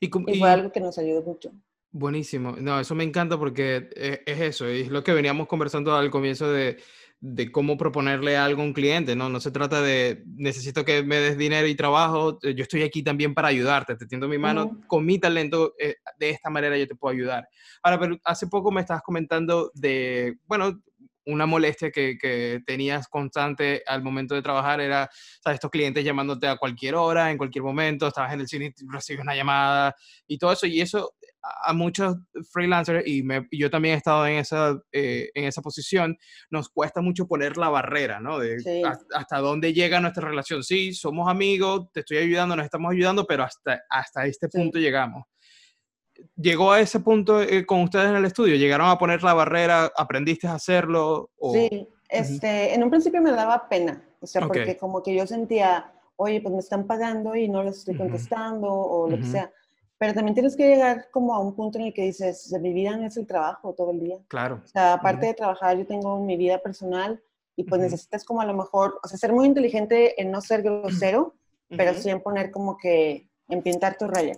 Y, 0.00 0.08
fue 0.08 0.50
algo 0.50 0.70
que 0.72 0.80
nos 0.80 0.98
ayudó 0.98 1.22
mucho. 1.22 1.52
Buenísimo. 1.90 2.52
No, 2.58 2.80
eso 2.80 2.94
me 2.94 3.04
encanta 3.04 3.38
porque 3.38 3.88
eh, 3.94 4.22
es 4.26 4.40
eso, 4.40 4.66
es 4.66 4.88
lo 4.88 5.04
que 5.04 5.12
veníamos 5.12 5.46
conversando 5.46 5.94
al 5.94 6.10
comienzo 6.10 6.50
de, 6.50 6.78
de 7.24 7.52
cómo 7.52 7.76
proponerle 7.76 8.36
algo 8.36 8.62
a 8.62 8.64
un 8.64 8.72
cliente, 8.72 9.14
¿no? 9.14 9.28
No 9.28 9.38
se 9.38 9.52
trata 9.52 9.80
de 9.80 10.24
necesito 10.26 10.84
que 10.84 11.04
me 11.04 11.18
des 11.18 11.38
dinero 11.38 11.68
y 11.68 11.76
trabajo, 11.76 12.40
eh, 12.42 12.52
yo 12.56 12.64
estoy 12.64 12.82
aquí 12.82 13.04
también 13.04 13.32
para 13.32 13.46
ayudarte, 13.46 13.94
te 13.94 14.06
tiendo 14.06 14.26
mi 14.26 14.38
mano, 14.38 14.80
con 14.88 15.06
mi 15.06 15.20
talento, 15.20 15.72
eh, 15.78 15.94
de 16.18 16.30
esta 16.30 16.50
manera 16.50 16.76
yo 16.76 16.88
te 16.88 16.96
puedo 16.96 17.14
ayudar. 17.14 17.48
Ahora, 17.80 18.00
pero 18.00 18.18
hace 18.24 18.48
poco 18.48 18.72
me 18.72 18.80
estabas 18.80 19.04
comentando 19.04 19.70
de, 19.72 20.36
bueno, 20.48 20.82
una 21.26 21.46
molestia 21.46 21.92
que, 21.92 22.18
que, 22.18 22.60
tenías 22.66 23.06
constante 23.06 23.84
al 23.86 24.02
momento 24.02 24.34
de 24.34 24.42
trabajar 24.42 24.80
era, 24.80 25.08
¿sabes? 25.44 25.58
Estos 25.58 25.70
clientes 25.70 26.04
llamándote 26.04 26.48
a 26.48 26.56
cualquier 26.56 26.96
hora, 26.96 27.30
en 27.30 27.38
cualquier 27.38 27.62
momento, 27.62 28.08
estabas 28.08 28.32
en 28.32 28.40
el 28.40 28.48
cine 28.48 28.74
recibes 28.88 29.22
una 29.22 29.36
llamada 29.36 29.94
y 30.26 30.38
todo 30.38 30.50
eso. 30.50 30.66
Y 30.66 30.80
eso 30.80 31.14
a 31.42 31.72
muchos 31.72 32.16
freelancers, 32.50 33.02
y, 33.06 33.24
yo 33.50 33.70
también 33.70 33.94
he 33.94 33.98
estado 33.98 34.26
en 34.26 34.36
esa, 34.36 34.80
eh, 34.92 35.30
en 35.34 35.44
esa 35.44 35.60
posición, 35.60 36.16
nos 36.50 36.68
cuesta 36.68 37.00
mucho 37.00 37.26
poner 37.26 37.56
la 37.56 37.68
barrera, 37.68 38.20
¿no? 38.20 38.38
De 38.38 38.58
hasta, 39.12 39.38
dónde 39.38 39.72
llega 39.72 40.00
nuestra 40.00 40.28
relación. 40.28 40.62
Sí, 40.62 40.92
somos 40.92 41.28
amigos, 41.28 41.88
te 41.92 42.00
estoy 42.00 42.18
ayudando, 42.18 42.54
nos 42.54 42.64
estamos 42.64 42.92
ayudando, 42.92 43.26
pero 43.26 43.42
hasta, 43.44 43.82
hasta 43.90 44.26
este 44.26 44.48
punto 44.48 44.78
llegamos. 44.78 45.24
¿Llegó 46.36 46.70
a 46.70 46.80
ese 46.80 47.00
punto 47.00 47.42
eh, 47.42 47.66
con 47.66 47.80
ustedes 47.80 48.10
en 48.10 48.16
el 48.16 48.24
estudio? 48.24 48.54
¿Llegaron 48.54 48.88
a 48.88 48.98
poner 48.98 49.22
la 49.22 49.34
barrera? 49.34 49.90
¿Aprendiste 49.96 50.46
a 50.46 50.54
hacerlo? 50.54 51.30
Sí, 51.52 51.88
este, 52.08 52.74
en 52.74 52.84
un 52.84 52.90
principio 52.90 53.20
me 53.20 53.32
daba 53.32 53.68
pena, 53.68 54.00
o 54.20 54.26
sea, 54.26 54.46
porque 54.46 54.76
como 54.76 55.02
que 55.02 55.16
yo 55.16 55.26
sentía, 55.26 55.92
oye, 56.16 56.40
pues 56.40 56.52
me 56.52 56.60
están 56.60 56.86
pagando 56.86 57.34
y 57.34 57.48
no 57.48 57.64
les 57.64 57.78
estoy 57.78 57.96
contestando 57.96 58.68
o 58.68 59.10
lo 59.10 59.16
que 59.16 59.24
sea 59.24 59.50
pero 60.02 60.14
también 60.14 60.34
tienes 60.34 60.56
que 60.56 60.66
llegar 60.66 61.10
como 61.12 61.32
a 61.32 61.38
un 61.38 61.54
punto 61.54 61.78
en 61.78 61.84
el 61.84 61.94
que 61.94 62.02
dices, 62.02 62.52
mi 62.60 62.72
vida 62.72 62.96
no 62.96 63.06
es 63.06 63.16
el 63.16 63.24
trabajo 63.24 63.72
todo 63.72 63.92
el 63.92 64.00
día. 64.00 64.18
Claro. 64.26 64.60
O 64.64 64.66
sea, 64.66 64.94
aparte 64.94 65.26
de 65.26 65.34
trabajar, 65.34 65.78
yo 65.78 65.86
tengo 65.86 66.18
mi 66.18 66.36
vida 66.36 66.58
personal 66.58 67.22
y 67.54 67.62
pues 67.62 67.80
necesitas 67.80 68.24
como 68.24 68.40
a 68.40 68.44
lo 68.44 68.52
mejor, 68.52 68.98
o 69.00 69.06
sea, 69.06 69.16
ser 69.16 69.32
muy 69.32 69.46
inteligente 69.46 70.20
en 70.20 70.32
no 70.32 70.40
ser 70.40 70.62
grosero, 70.62 71.36
pero 71.68 71.94
sí 71.94 72.10
en 72.10 72.20
poner 72.20 72.50
como 72.50 72.76
que, 72.78 73.30
en 73.48 73.62
pintar 73.62 73.96
tu 73.96 74.08
raya. 74.08 74.32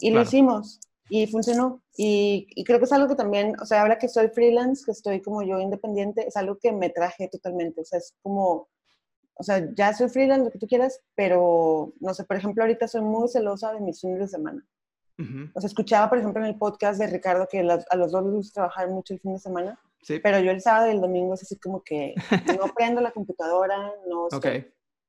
Y 0.00 0.10
lo 0.10 0.20
hicimos 0.20 0.80
y 1.08 1.26
funcionó. 1.28 1.80
Y, 1.96 2.46
y, 2.50 2.64
creo 2.64 2.78
que 2.78 2.84
es 2.84 2.92
algo 2.92 3.08
que 3.08 3.14
también, 3.14 3.54
o 3.58 3.64
sea, 3.64 3.80
ahora 3.80 3.96
que 3.96 4.10
soy 4.10 4.28
freelance, 4.28 4.84
que 4.84 4.92
estoy 4.92 5.22
como 5.22 5.42
yo 5.42 5.58
independiente, 5.58 6.28
es 6.28 6.36
algo 6.36 6.58
que 6.58 6.72
me 6.72 6.90
traje 6.90 7.28
totalmente. 7.28 7.80
O 7.80 7.84
sea, 7.86 8.00
es 8.00 8.14
como, 8.22 8.68
o 9.32 9.42
sea, 9.42 9.66
ya 9.74 9.94
soy 9.94 10.10
freelance, 10.10 10.44
lo 10.44 10.50
que 10.50 10.58
tú 10.58 10.66
quieras, 10.66 11.00
pero, 11.14 11.94
no 12.00 12.12
sé, 12.12 12.24
por 12.24 12.36
ejemplo, 12.36 12.62
ahorita 12.62 12.86
soy 12.86 13.00
muy 13.00 13.30
celosa 13.30 13.72
de 13.72 13.80
mis 13.80 13.98
fines 13.98 14.18
de 14.18 14.28
semana. 14.28 14.62
O 15.18 15.60
sea, 15.60 15.68
escuchaba, 15.68 16.08
por 16.08 16.18
ejemplo, 16.18 16.42
en 16.42 16.48
el 16.48 16.56
podcast 16.56 16.98
de 16.98 17.06
Ricardo 17.06 17.48
que 17.50 17.60
a 17.60 17.96
los 17.96 18.12
dos 18.12 18.24
les 18.24 18.32
gusta 18.32 18.54
trabajar 18.54 18.88
mucho 18.88 19.14
el 19.14 19.20
fin 19.20 19.32
de 19.32 19.38
semana. 19.38 19.78
Sí. 20.02 20.20
Pero 20.22 20.38
yo 20.40 20.50
el 20.50 20.60
sábado 20.60 20.88
y 20.88 20.94
el 20.94 21.00
domingo 21.00 21.34
es 21.34 21.42
así 21.42 21.58
como 21.58 21.82
que 21.82 22.14
no 22.30 22.72
prendo 22.76 23.00
la 23.00 23.10
computadora, 23.10 23.92
no 24.08 24.26
Ok. 24.26 24.46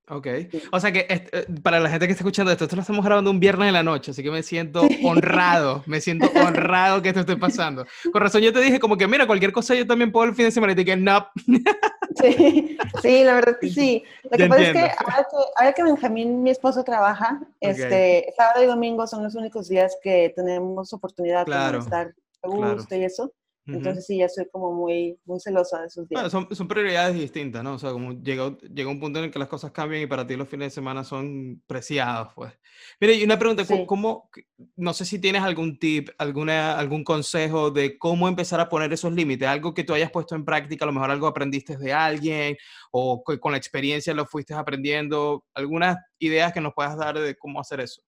Ok. 0.10 0.28
O 0.72 0.80
sea 0.80 0.94
que 0.94 1.06
eh, 1.10 1.46
para 1.62 1.82
la 1.82 1.90
gente 1.90 2.08
que 2.08 2.14
está 2.14 2.24
escuchando 2.24 2.50
esto, 2.50 2.64
esto 2.64 2.78
lo 2.78 2.82
estamos 2.82 3.04
grabando 3.04 3.30
un 3.30 3.42
viernes 3.42 3.68
en 3.68 3.74
la 3.74 3.84
noche, 3.84 4.12
así 4.12 4.24
que 4.24 4.32
me 4.32 4.42
siento 4.42 4.88
honrado, 5.04 5.84
me 5.86 6.00
siento 6.00 6.28
honrado 6.48 7.02
que 7.02 7.10
esto 7.10 7.22
esté 7.22 7.36
pasando. 7.36 7.86
Con 8.14 8.22
razón 8.22 8.42
yo 8.42 8.54
te 8.54 8.62
dije 8.62 8.80
como 8.80 8.96
que, 8.96 9.06
mira, 9.06 9.28
cualquier 9.28 9.52
cosa 9.52 9.76
yo 9.76 9.86
también 9.86 10.14
puedo 10.14 10.30
el 10.30 10.36
fin 10.36 10.46
de 10.46 10.52
semana 10.52 10.72
y 10.72 10.76
te 10.78 10.86
dije, 10.86 10.96
no. 10.96 11.28
Sí, 12.18 12.78
sí, 13.02 13.24
la 13.24 13.36
verdad 13.36 13.58
que 13.60 13.70
sí. 13.70 14.04
Lo 14.24 14.32
que 14.32 14.48
pasa 14.48 14.62
es 14.62 14.72
que 14.74 14.92
ahora, 15.56 15.74
que 15.74 15.84
Benjamín, 15.84 16.44
mi 16.44 16.50
esposo, 16.50 16.84
trabaja, 16.84 17.42
este, 17.60 18.34
sábado 18.36 18.64
y 18.64 18.68
domingo 18.68 19.08
son 19.08 19.24
los 19.24 19.36
únicos 19.36 19.68
días 19.68 19.98
que 20.02 20.34
tenemos 20.36 20.94
oportunidad 20.94 21.46
de 21.46 21.78
estar 21.78 22.14
a 22.44 22.48
gusto 22.48 22.96
y 22.96 23.04
eso. 23.04 23.32
Entonces 23.68 24.06
sí, 24.06 24.18
ya 24.18 24.30
soy 24.30 24.48
como 24.50 24.72
muy, 24.72 25.20
muy 25.26 25.40
celosa 25.42 25.82
de 25.82 25.88
esos 25.88 26.08
días. 26.08 26.22
Bueno, 26.22 26.30
son, 26.30 26.56
son, 26.56 26.68
prioridades 26.70 27.16
distintas, 27.16 27.64
¿no? 27.64 27.74
O 27.74 27.80
sea, 27.80 27.92
como 27.92 28.14
llega, 28.14 28.58
llega 28.74 28.90
un 28.90 29.00
punto 29.00 29.20
en 29.20 29.26
el 29.26 29.32
que 29.32 29.40
las 29.40 29.50
cosas 29.50 29.72
cambian 29.72 30.02
y 30.02 30.08
para 30.08 30.26
ti 30.26 30.38
los 30.38 30.48
fines 30.48 30.68
de 30.68 30.76
semana 30.76 31.04
son 31.04 31.62
preciados, 31.68 32.30
pues. 32.34 32.54
Mire, 33.02 33.16
y 33.16 33.24
una 33.24 33.38
pregunta, 33.38 33.66
¿cómo, 33.86 34.30
no 34.78 34.94
sé 34.94 35.04
si 35.04 35.20
tienes 35.20 35.44
algún 35.44 35.78
tip, 35.80 36.10
alguna, 36.18 36.78
algún 36.80 37.04
consejo 37.04 37.70
de 37.70 37.98
cómo 37.98 38.30
empezar 38.30 38.62
a 38.62 38.70
poner 38.70 38.94
esos 38.94 39.12
límites? 39.12 39.48
Algo 39.48 39.74
que 39.74 39.84
tú 39.84 39.94
hayas 39.94 40.12
puesto 40.12 40.36
en 40.36 40.46
práctica, 40.46 40.86
a 40.86 40.88
lo 40.88 40.94
mejor 40.94 41.12
algo 41.12 41.28
aprendiste 41.28 41.78
de 41.78 41.92
alguien 41.92 42.56
o 42.92 43.22
con 43.24 43.52
la 43.52 43.58
experiencia 43.58 44.14
lo 44.14 44.26
fuiste 44.26 44.54
aprendiendo. 44.54 45.44
¿Algunas 45.54 45.98
ideas 46.20 46.54
que 46.54 46.62
nos 46.62 46.74
puedas 46.74 46.98
dar 46.98 47.20
de 47.20 47.36
cómo 47.36 47.60
hacer 47.60 47.82
eso? 47.82 48.02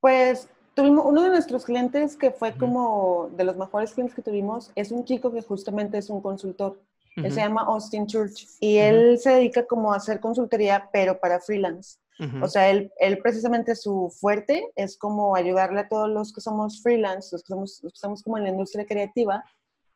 Pues 0.00 0.48
Tuvimos 0.74 1.04
uno 1.06 1.22
de 1.22 1.28
nuestros 1.28 1.66
clientes 1.66 2.16
que 2.16 2.30
fue 2.30 2.56
como 2.56 3.28
de 3.36 3.44
los 3.44 3.56
mejores 3.56 3.92
clientes 3.92 4.16
que 4.16 4.22
tuvimos, 4.22 4.70
es 4.74 4.90
un 4.90 5.04
chico 5.04 5.30
que 5.30 5.42
justamente 5.42 5.98
es 5.98 6.08
un 6.08 6.22
consultor. 6.22 6.80
Él 7.16 7.30
se 7.30 7.40
llama 7.40 7.64
Austin 7.64 8.06
Church 8.06 8.48
y 8.58 8.78
él 8.78 9.18
se 9.18 9.30
dedica 9.30 9.66
como 9.66 9.92
a 9.92 9.96
hacer 9.96 10.18
consultoría, 10.18 10.88
pero 10.92 11.20
para 11.20 11.40
freelance. 11.40 11.98
O 12.40 12.46
sea, 12.46 12.70
él, 12.70 12.92
él, 13.00 13.18
precisamente 13.18 13.74
su 13.74 14.08
fuerte 14.20 14.70
es 14.76 14.96
como 14.96 15.34
ayudarle 15.34 15.80
a 15.80 15.88
todos 15.88 16.08
los 16.08 16.32
que 16.32 16.40
somos 16.40 16.80
freelance, 16.80 17.30
los 17.32 17.42
que 17.42 17.48
somos, 17.48 17.82
estamos 17.82 18.22
como 18.22 18.38
en 18.38 18.44
la 18.44 18.50
industria 18.50 18.86
creativa, 18.86 19.44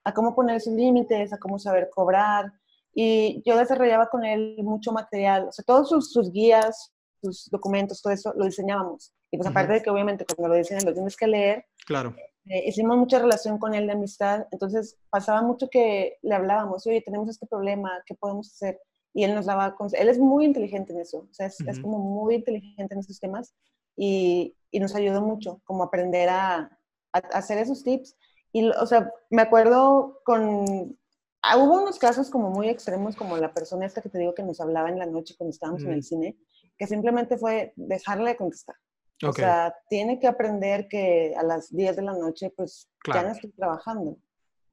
a 0.03 0.13
cómo 0.13 0.35
poner 0.35 0.61
sus 0.61 0.73
límites, 0.73 1.33
a 1.33 1.39
cómo 1.39 1.59
saber 1.61 1.89
cobrar. 1.95 2.53
Y 2.93 3.43
yo 3.47 3.57
desarrollaba 3.57 4.09
con 4.09 4.25
él 4.25 4.57
mucho 4.63 4.91
material, 4.91 5.47
o 5.49 5.53
sea, 5.53 5.65
todos 5.65 5.89
sus, 5.89 6.13
sus 6.13 6.33
guías, 6.33 6.93
sus 7.23 7.49
documentos, 7.49 8.03
todo 8.03 8.13
eso 8.13 8.33
lo 8.37 8.45
diseñábamos. 8.45 9.13
Y 9.31 9.37
pues 9.37 9.49
aparte 9.49 9.75
de 9.75 9.83
que 9.83 9.91
obviamente 9.91 10.25
cuando 10.25 10.55
lo 10.55 10.59
diseñas 10.59 10.85
lo 10.85 10.95
tienes 10.95 11.17
que 11.17 11.27
leer. 11.27 11.67
Claro. 11.87 12.15
Eh, 12.49 12.69
hicimos 12.69 12.97
mucha 12.97 13.19
relación 13.19 13.59
con 13.59 13.75
él 13.75 13.87
de 13.87 13.95
amistad, 13.95 14.47
entonces 14.53 14.99
pasaba 15.11 15.43
mucho 15.43 15.69
que 15.69 16.17
le 16.23 16.35
hablábamos, 16.35 16.87
oye, 16.87 17.03
tenemos 17.03 17.29
este 17.29 17.45
problema, 17.47 17.91
¿qué 18.07 18.15
podemos 18.15 18.53
hacer? 18.53 18.81
Y 19.13 19.25
él 19.25 19.35
nos 19.35 19.47
daba, 19.47 19.77
él 19.93 20.09
es 20.09 20.19
muy 20.19 20.45
inteligente 20.45 20.93
en 20.93 21.01
eso, 21.01 21.27
o 21.29 21.35
sea, 21.35 21.47
es, 21.47 21.59
es 21.61 21.81
como 21.81 21.99
muy 21.99 22.37
inteligente 22.37 22.95
en 22.95 23.01
esos 23.01 23.19
temas 23.19 23.53
y, 23.97 24.55
y 24.71 24.79
nos 24.79 24.95
ayudó 24.95 25.23
mucho 25.23 25.61
como 25.65 25.83
aprender 25.83 26.29
a, 26.29 26.79
a, 27.13 27.19
hacer 27.33 27.59
esos 27.59 27.83
tips. 27.83 28.15
Y, 28.53 28.69
o 28.69 28.87
sea, 28.87 29.11
me 29.31 29.43
acuerdo 29.43 30.21
con, 30.25 30.97
ah, 31.43 31.57
hubo 31.57 31.83
unos 31.83 31.99
casos 31.99 32.31
como 32.31 32.51
muy 32.51 32.69
extremos, 32.69 33.17
como 33.17 33.37
la 33.39 33.53
persona 33.53 33.87
esta 33.87 34.03
que 34.03 34.09
te 34.09 34.19
digo 34.19 34.35
que 34.35 34.45
nos 34.45 34.61
hablaba 34.61 34.89
en 34.89 34.99
la 34.99 35.07
noche 35.07 35.35
cuando 35.37 35.51
estábamos 35.51 35.83
en 35.83 35.93
el 35.93 36.05
cine, 36.05 36.37
que 36.79 36.87
simplemente 36.87 37.39
fue 37.39 37.73
dejarle 37.77 38.31
de 38.31 38.37
contestar. 38.37 38.77
O 39.23 39.33
sea, 39.33 39.75
tiene 39.89 40.19
que 40.19 40.27
aprender 40.27 40.89
que 40.89 41.35
a 41.37 41.43
las 41.43 41.75
10 41.75 41.97
de 41.97 42.03
la 42.03 42.13
noche, 42.13 42.51
pues 42.51 42.89
ya 43.07 43.23
no 43.23 43.31
estoy 43.31 43.51
trabajando. 43.53 44.19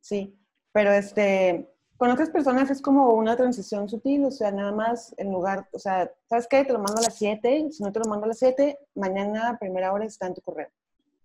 Sí, 0.02 0.38
pero 0.74 0.92
este, 0.92 1.74
con 1.98 2.12
otras 2.12 2.30
personas 2.30 2.70
es 2.70 2.82
como 2.82 3.12
una 3.12 3.38
transición 3.38 3.88
sutil, 3.88 4.26
o 4.26 4.32
sea, 4.32 4.52
nada 4.52 4.74
más 4.74 5.16
en 5.18 5.32
lugar, 5.32 5.70
o 5.72 5.80
sea, 5.80 6.12
¿sabes 6.28 6.48
qué? 6.50 6.66
Te 6.66 6.74
lo 6.74 6.80
mando 6.80 7.00
a 7.00 7.04
las 7.04 7.16
7, 7.16 7.70
si 7.72 7.82
no 7.84 7.94
te 7.94 8.00
lo 8.00 8.06
mando 8.06 8.26
a 8.26 8.28
las 8.28 8.40
7, 8.40 8.78
mañana 8.96 9.50
a 9.50 9.58
primera 9.58 9.94
hora 9.94 10.04
está 10.04 10.28
en 10.28 10.34
tu 10.34 10.42
correo. 10.42 10.68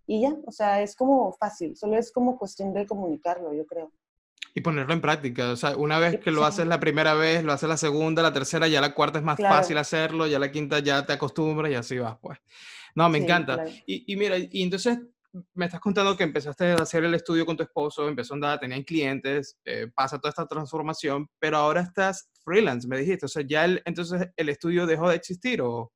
Y 0.07 0.22
ya, 0.22 0.37
o 0.46 0.52
sea, 0.52 0.81
es 0.81 0.94
como 0.94 1.33
fácil, 1.33 1.76
solo 1.76 1.98
es 1.98 2.12
como 2.12 2.38
cuestión 2.38 2.72
de 2.72 2.87
comunicarlo, 2.87 3.52
yo 3.52 3.66
creo. 3.66 3.90
Y 4.54 4.61
ponerlo 4.61 4.92
en 4.92 5.00
práctica, 5.00 5.50
o 5.50 5.57
sea, 5.57 5.76
una 5.76 5.98
vez 5.98 6.20
que 6.20 6.31
lo 6.31 6.44
haces 6.44 6.66
la 6.66 6.81
primera 6.81 7.14
vez, 7.14 7.42
lo 7.44 7.52
haces 7.52 7.68
la 7.68 7.76
segunda, 7.76 8.22
la 8.22 8.33
tercera, 8.33 8.68
ya 8.68 8.81
la 8.81 8.94
cuarta 8.94 9.18
es 9.18 9.24
más 9.24 9.38
fácil 9.38 9.78
hacerlo, 9.78 10.26
ya 10.26 10.38
la 10.38 10.52
quinta 10.52 10.78
ya 10.78 11.04
te 11.04 11.12
acostumbras 11.12 11.72
y 11.72 11.74
así 11.74 11.98
vas, 11.98 12.16
pues. 12.20 12.38
No, 12.99 13.09
me 13.09 13.19
encanta. 13.19 13.65
Y, 13.87 14.13
y, 14.13 14.17
mira, 14.17 14.37
y 14.37 14.61
entonces 14.61 14.99
me 15.55 15.67
estás 15.67 15.79
contando 15.79 16.17
que 16.17 16.25
empezaste 16.25 16.73
a 16.73 16.75
hacer 16.75 17.05
el 17.05 17.15
estudio 17.15 17.47
con 17.47 17.57
tu 17.57 17.63
esposo, 17.63 18.09
empezó 18.09 18.35
a 18.35 18.37
andar, 18.37 18.59
tenían 18.59 18.83
clientes, 18.83 19.57
eh, 19.65 19.87
pasa 19.95 20.19
toda 20.19 20.31
esta 20.31 20.49
transformación, 20.49 21.29
pero 21.39 21.59
ahora 21.59 21.83
estás 21.83 22.29
freelance, 22.43 22.89
me 22.89 22.99
dijiste. 22.99 23.27
O 23.27 23.29
sea, 23.29 23.45
ya 23.47 23.65
el, 23.65 23.81
entonces 23.85 24.29
el 24.35 24.49
estudio 24.49 24.85
dejó 24.85 25.09
de 25.09 25.15
existir 25.15 25.63
o, 25.63 25.93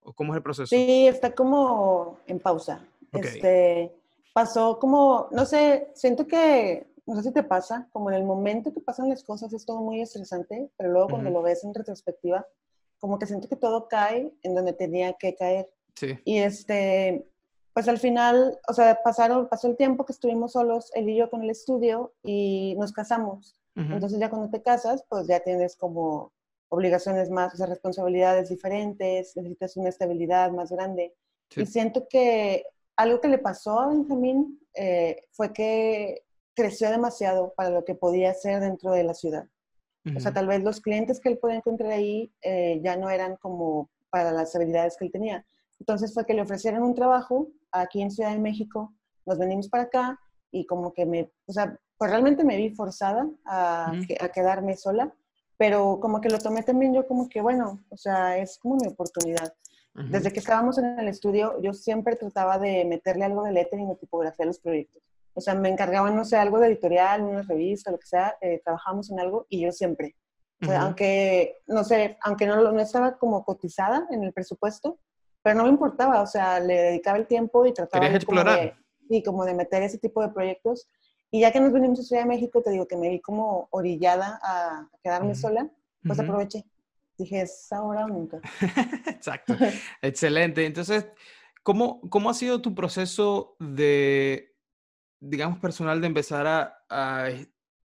o, 0.00 0.12
cómo 0.12 0.34
es 0.34 0.36
el 0.36 0.42
proceso? 0.42 0.66
Sí, 0.66 1.06
está 1.06 1.34
como 1.34 2.18
en 2.26 2.38
pausa. 2.38 2.86
Este, 3.12 3.90
pasó 4.34 4.78
como, 4.78 5.28
no 5.30 5.46
sé, 5.46 5.90
siento 5.94 6.26
que, 6.26 6.86
no 7.06 7.16
sé 7.16 7.22
si 7.22 7.32
te 7.32 7.44
pasa, 7.44 7.88
como 7.92 8.10
en 8.10 8.16
el 8.16 8.24
momento 8.24 8.74
que 8.74 8.80
pasan 8.82 9.08
las 9.08 9.24
cosas 9.24 9.54
es 9.54 9.64
todo 9.64 9.80
muy 9.80 10.02
estresante, 10.02 10.70
pero 10.76 10.92
luego 10.92 11.08
cuando 11.08 11.30
lo 11.30 11.40
ves 11.40 11.64
en 11.64 11.72
retrospectiva, 11.72 12.46
como 12.98 13.18
que 13.18 13.26
siento 13.26 13.48
que 13.48 13.56
todo 13.56 13.88
cae 13.88 14.34
en 14.42 14.54
donde 14.54 14.74
tenía 14.74 15.14
que 15.14 15.34
caer. 15.34 15.70
Y 16.24 16.38
este, 16.38 17.26
pues 17.72 17.88
al 17.88 17.98
final, 17.98 18.58
o 18.68 18.72
sea, 18.72 18.98
pasaron, 19.02 19.48
pasó 19.48 19.68
el 19.68 19.76
tiempo 19.76 20.04
que 20.04 20.12
estuvimos 20.12 20.52
solos, 20.52 20.90
él 20.94 21.08
y 21.08 21.16
yo 21.16 21.30
con 21.30 21.42
el 21.42 21.50
estudio, 21.50 22.14
y 22.22 22.74
nos 22.78 22.92
casamos. 22.92 23.60
Entonces 23.74 24.18
ya 24.18 24.30
cuando 24.30 24.48
te 24.48 24.62
casas, 24.62 25.04
pues 25.06 25.26
ya 25.26 25.40
tienes 25.40 25.76
como 25.76 26.32
obligaciones 26.70 27.28
más, 27.28 27.52
o 27.52 27.56
sea, 27.58 27.66
responsabilidades 27.66 28.48
diferentes, 28.48 29.36
necesitas 29.36 29.76
una 29.76 29.90
estabilidad 29.90 30.50
más 30.50 30.70
grande. 30.70 31.14
Y 31.54 31.66
siento 31.66 32.06
que 32.08 32.64
algo 32.96 33.20
que 33.20 33.28
le 33.28 33.38
pasó 33.38 33.78
a 33.78 33.88
Benjamín 33.88 34.58
eh, 34.72 35.24
fue 35.32 35.52
que 35.52 36.24
creció 36.54 36.90
demasiado 36.90 37.52
para 37.54 37.68
lo 37.68 37.84
que 37.84 37.94
podía 37.94 38.30
hacer 38.30 38.60
dentro 38.60 38.92
de 38.92 39.04
la 39.04 39.14
ciudad. 39.14 39.46
O 40.16 40.20
sea, 40.20 40.32
tal 40.32 40.46
vez 40.46 40.62
los 40.62 40.80
clientes 40.80 41.18
que 41.18 41.28
él 41.28 41.38
podía 41.38 41.56
encontrar 41.56 41.90
ahí 41.90 42.32
eh, 42.40 42.80
ya 42.80 42.96
no 42.96 43.10
eran 43.10 43.36
como 43.36 43.90
para 44.08 44.30
las 44.30 44.54
habilidades 44.54 44.96
que 44.96 45.04
él 45.04 45.10
tenía. 45.10 45.44
Entonces 45.78 46.12
fue 46.14 46.24
que 46.24 46.34
le 46.34 46.42
ofrecieron 46.42 46.82
un 46.82 46.94
trabajo 46.94 47.48
aquí 47.72 48.02
en 48.02 48.10
Ciudad 48.10 48.32
de 48.32 48.38
México, 48.38 48.94
nos 49.24 49.38
venimos 49.38 49.68
para 49.68 49.84
acá 49.84 50.20
y 50.50 50.66
como 50.66 50.92
que 50.92 51.04
me, 51.04 51.30
o 51.46 51.52
sea, 51.52 51.78
pues 51.98 52.10
realmente 52.10 52.44
me 52.44 52.56
vi 52.56 52.70
forzada 52.70 53.28
a, 53.44 53.92
a 54.20 54.28
quedarme 54.28 54.76
sola, 54.76 55.12
pero 55.56 55.98
como 56.00 56.20
que 56.20 56.28
lo 56.28 56.38
tomé 56.38 56.62
también 56.62 56.94
yo 56.94 57.06
como 57.06 57.28
que, 57.28 57.40
bueno, 57.40 57.84
o 57.88 57.96
sea, 57.96 58.38
es 58.38 58.58
como 58.58 58.76
mi 58.76 58.86
oportunidad. 58.86 59.54
Desde 60.10 60.30
que 60.30 60.40
estábamos 60.40 60.76
en 60.76 60.98
el 60.98 61.08
estudio, 61.08 61.58
yo 61.62 61.72
siempre 61.72 62.16
trataba 62.16 62.58
de 62.58 62.84
meterle 62.84 63.24
algo 63.24 63.42
de 63.44 63.52
lettering 63.52 63.88
o 63.88 63.96
tipografía 63.96 64.44
a 64.44 64.46
los 64.46 64.58
proyectos. 64.58 65.02
O 65.32 65.40
sea, 65.40 65.54
me 65.54 65.70
encargaban, 65.70 66.14
no 66.14 66.26
sé, 66.26 66.36
algo 66.36 66.58
de 66.58 66.66
editorial, 66.66 67.22
una 67.22 67.40
revista, 67.40 67.90
lo 67.90 67.98
que 67.98 68.06
sea, 68.06 68.36
eh, 68.42 68.60
trabajamos 68.62 69.10
en 69.10 69.20
algo 69.20 69.46
y 69.48 69.62
yo 69.62 69.72
siempre. 69.72 70.14
O 70.60 70.66
sea, 70.66 70.82
aunque, 70.82 71.62
no 71.66 71.82
sé, 71.82 72.18
aunque 72.22 72.46
no, 72.46 72.72
no 72.72 72.80
estaba 72.80 73.16
como 73.16 73.42
cotizada 73.42 74.06
en 74.10 74.22
el 74.22 74.34
presupuesto, 74.34 74.98
pero 75.46 75.58
no 75.58 75.62
me 75.62 75.70
importaba, 75.70 76.22
o 76.22 76.26
sea, 76.26 76.58
le 76.58 76.74
dedicaba 76.74 77.18
el 77.18 77.28
tiempo 77.28 77.64
y 77.66 77.72
trataba 77.72 78.08
de, 78.08 78.16
explorar? 78.16 78.76
y 79.08 79.22
como 79.22 79.44
de 79.44 79.54
meter 79.54 79.80
ese 79.80 79.96
tipo 79.96 80.20
de 80.20 80.30
proyectos. 80.30 80.88
Y 81.30 81.42
ya 81.42 81.52
que 81.52 81.60
nos 81.60 81.72
venimos 81.72 82.00
a 82.00 82.02
Ciudad 82.02 82.22
de 82.22 82.28
México, 82.28 82.62
te 82.64 82.70
digo 82.72 82.88
que 82.88 82.96
me 82.96 83.08
vi 83.08 83.20
como 83.20 83.68
orillada 83.70 84.40
a, 84.42 84.88
quedarme 85.04 85.36
sola, 85.36 85.70
pues 86.02 86.18
aproveché. 86.18 86.64
Dije, 87.16 87.42
es 87.42 87.70
ahora 87.70 88.06
o 88.06 88.08
nunca. 88.08 88.40
Exacto. 89.06 89.54
Excelente. 90.02 90.66
Entonces, 90.66 91.06
¿cómo, 91.62 92.00
¿cómo 92.10 92.28
ha 92.28 92.34
sido 92.34 92.60
tu 92.60 92.74
proceso 92.74 93.54
de, 93.60 94.52
digamos, 95.20 95.60
personal 95.60 96.00
de 96.00 96.08
empezar 96.08 96.48
a, 96.48 96.76
a, 96.90 97.28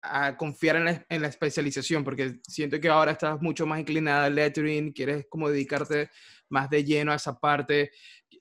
a 0.02 0.38
confiar 0.38 0.78
en 0.78 0.86
la, 0.86 1.06
en 1.10 1.22
la, 1.22 1.28
especialización? 1.28 2.06
Porque 2.06 2.39
siento 2.48 2.80
que 2.80 2.88
ahora 2.88 3.12
estás 3.12 3.41
mucho 3.41 3.65
más 3.65 3.82
inclinada 3.82 4.28
al 4.28 4.36
lettering, 4.36 4.93
quieres 4.93 5.28
como 5.30 5.50
dedicarte 5.50 6.10
más 6.50 6.70
de 6.70 6.84
lleno 6.84 7.12
a 7.12 7.16
esa 7.16 7.40
parte. 7.40 7.92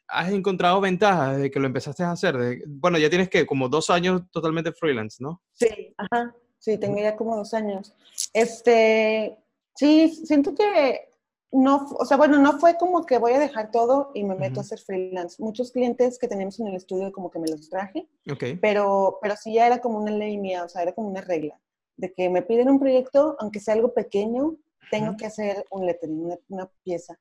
¿Has 0.06 0.30
encontrado 0.30 0.80
ventajas 0.80 1.38
de 1.38 1.50
que 1.50 1.60
lo 1.60 1.66
empezaste 1.66 2.02
a 2.02 2.12
hacer? 2.12 2.62
Bueno, 2.66 2.98
ya 2.98 3.10
tienes 3.10 3.28
que 3.28 3.46
como 3.46 3.68
dos 3.68 3.90
años 3.90 4.22
totalmente 4.30 4.72
freelance, 4.72 5.22
¿no? 5.22 5.42
Sí, 5.52 5.94
ajá, 5.96 6.34
sí, 6.58 6.78
tengo 6.78 6.98
ya 6.98 7.16
como 7.16 7.36
dos 7.36 7.52
años. 7.54 7.94
Este, 8.32 9.36
sí, 9.74 10.08
siento 10.24 10.54
que 10.54 11.08
no, 11.50 11.86
o 11.98 12.04
sea, 12.04 12.16
bueno, 12.16 12.38
no 12.38 12.58
fue 12.58 12.76
como 12.76 13.06
que 13.06 13.18
voy 13.18 13.32
a 13.32 13.38
dejar 13.38 13.70
todo 13.70 14.10
y 14.14 14.22
me 14.24 14.34
meto 14.34 14.60
a 14.60 14.62
hacer 14.62 14.78
freelance. 14.78 15.42
Muchos 15.42 15.72
clientes 15.72 16.18
que 16.18 16.28
tenemos 16.28 16.60
en 16.60 16.68
el 16.68 16.74
estudio 16.74 17.10
como 17.10 17.30
que 17.30 17.38
me 17.38 17.48
los 17.48 17.70
traje, 17.70 18.06
okay. 18.30 18.56
pero, 18.56 19.18
pero 19.22 19.34
sí 19.36 19.54
ya 19.54 19.66
era 19.66 19.78
como 19.80 19.98
una 19.98 20.10
ley 20.10 20.36
mía, 20.36 20.64
o 20.64 20.68
sea, 20.68 20.82
era 20.82 20.92
como 20.92 21.08
una 21.08 21.22
regla, 21.22 21.58
de 21.96 22.12
que 22.12 22.28
me 22.28 22.42
piden 22.42 22.68
un 22.68 22.78
proyecto, 22.78 23.36
aunque 23.38 23.60
sea 23.60 23.74
algo 23.74 23.94
pequeño, 23.94 24.56
tengo 24.90 25.16
que 25.16 25.26
hacer 25.26 25.64
un 25.70 25.86
lettering, 25.86 26.24
una, 26.24 26.36
una 26.48 26.70
pieza. 26.82 27.18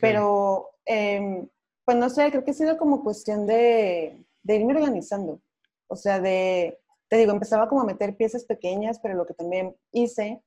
Pero, 0.00 0.70
eh, 0.86 1.46
pues 1.84 1.96
no 1.96 2.10
sé, 2.10 2.30
creo 2.30 2.44
que 2.44 2.50
ha 2.50 2.54
sido 2.54 2.76
como 2.76 3.02
cuestión 3.02 3.46
de, 3.46 4.24
de, 4.42 4.56
irme 4.56 4.74
organizando. 4.74 5.40
O 5.88 5.96
sea, 5.96 6.20
de, 6.20 6.78
te 7.08 7.16
digo, 7.16 7.32
empezaba 7.32 7.68
como 7.68 7.82
a 7.82 7.86
meter 7.86 8.16
piezas 8.16 8.44
pequeñas, 8.44 9.00
pero 9.00 9.14
lo 9.14 9.26
que 9.26 9.34
también 9.34 9.76
hice 9.92 10.42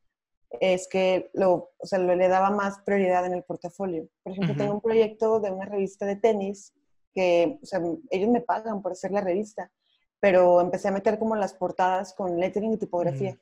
es 0.60 0.88
que 0.88 1.30
lo, 1.34 1.72
o 1.78 1.86
sea, 1.86 2.00
le 2.00 2.28
daba 2.28 2.50
más 2.52 2.80
prioridad 2.86 3.26
en 3.26 3.34
el 3.34 3.44
portafolio. 3.44 4.08
Por 4.24 4.34
ejemplo, 4.34 4.56
tengo 4.56 4.74
un 4.74 4.82
proyecto 4.82 5.40
de 5.40 5.52
una 5.52 5.66
revista 5.66 6.06
de 6.06 6.16
tenis 6.16 6.74
que, 7.14 7.60
o 7.62 7.66
sea, 7.66 7.82
ellos 8.10 8.30
me 8.30 8.42
pagan 8.42 8.82
por 8.82 8.92
hacer 8.92 9.12
la 9.12 9.22
revista, 9.22 9.72
pero 10.20 10.62
empecé 10.62 10.88
a 10.88 10.92
meter 10.92 11.20
como 11.20 11.36
las 11.36 11.54
portadas 11.54 12.14
con 12.14 12.40
lettering 12.40 12.74
y 12.74 12.78
tipografía. 12.78 13.38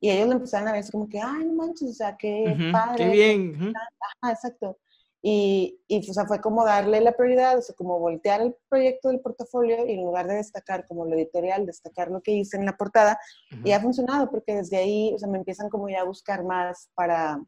Y 0.00 0.10
ellos 0.10 0.28
lo 0.28 0.34
empezaron 0.34 0.68
a 0.68 0.72
ver 0.72 0.84
como 0.90 1.08
que, 1.08 1.20
ay, 1.20 1.44
no 1.46 1.54
manches, 1.54 1.90
o 1.90 1.94
sea, 1.94 2.16
qué 2.16 2.54
padre. 2.72 3.04
Qué 3.04 3.10
bien. 3.10 3.72
Ajá, 4.20 4.32
exacto. 4.32 4.78
Y, 5.26 5.80
y 5.88 6.10
o 6.10 6.12
sea, 6.12 6.26
fue 6.26 6.38
como 6.42 6.66
darle 6.66 7.00
la 7.00 7.16
prioridad, 7.16 7.56
o 7.56 7.62
sea, 7.62 7.74
como 7.74 7.98
voltear 7.98 8.42
el 8.42 8.54
proyecto 8.68 9.08
del 9.08 9.20
portafolio 9.20 9.86
y 9.86 9.92
en 9.92 10.02
lugar 10.02 10.26
de 10.26 10.34
destacar 10.34 10.86
como 10.86 11.06
lo 11.06 11.14
editorial, 11.14 11.64
destacar 11.64 12.10
lo 12.10 12.20
que 12.20 12.32
hice 12.32 12.58
en 12.58 12.66
la 12.66 12.76
portada. 12.76 13.18
Y 13.64 13.70
ha 13.72 13.80
funcionado 13.80 14.30
porque 14.30 14.56
desde 14.56 14.76
ahí, 14.76 15.12
o 15.14 15.18
sea, 15.18 15.26
me 15.30 15.38
empiezan 15.38 15.70
como 15.70 15.88
ya 15.88 16.02
a 16.02 16.04
buscar 16.04 16.44
más 16.44 16.90
para, 16.94 17.42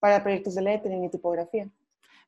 para 0.00 0.20
proyectos 0.20 0.56
de 0.56 0.62
lettering 0.62 1.04
y 1.04 1.10
tipografía. 1.10 1.70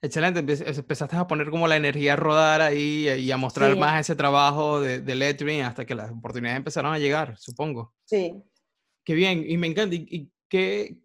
Excelente, 0.00 0.38
empezaste 0.38 1.16
a 1.16 1.26
poner 1.26 1.50
como 1.50 1.66
la 1.66 1.74
energía 1.74 2.12
a 2.12 2.16
rodar 2.16 2.60
ahí 2.60 3.08
y 3.08 3.32
a 3.32 3.36
mostrar 3.36 3.76
más 3.76 3.98
ese 3.98 4.14
trabajo 4.14 4.80
de, 4.80 5.00
de, 5.00 5.14
lettering 5.16 5.62
hasta 5.62 5.84
que 5.84 5.96
las 5.96 6.12
oportunidades 6.12 6.58
empezaron 6.58 6.92
a 6.94 7.00
llegar, 7.00 7.36
supongo. 7.36 7.92
Sí. 8.04 8.40
Qué 9.04 9.14
bien, 9.14 9.44
y 9.44 9.56
me 9.56 9.66
encanta. 9.66 9.96
¿Y, 9.96 10.06
y 10.08 10.32
qué, 10.48 11.00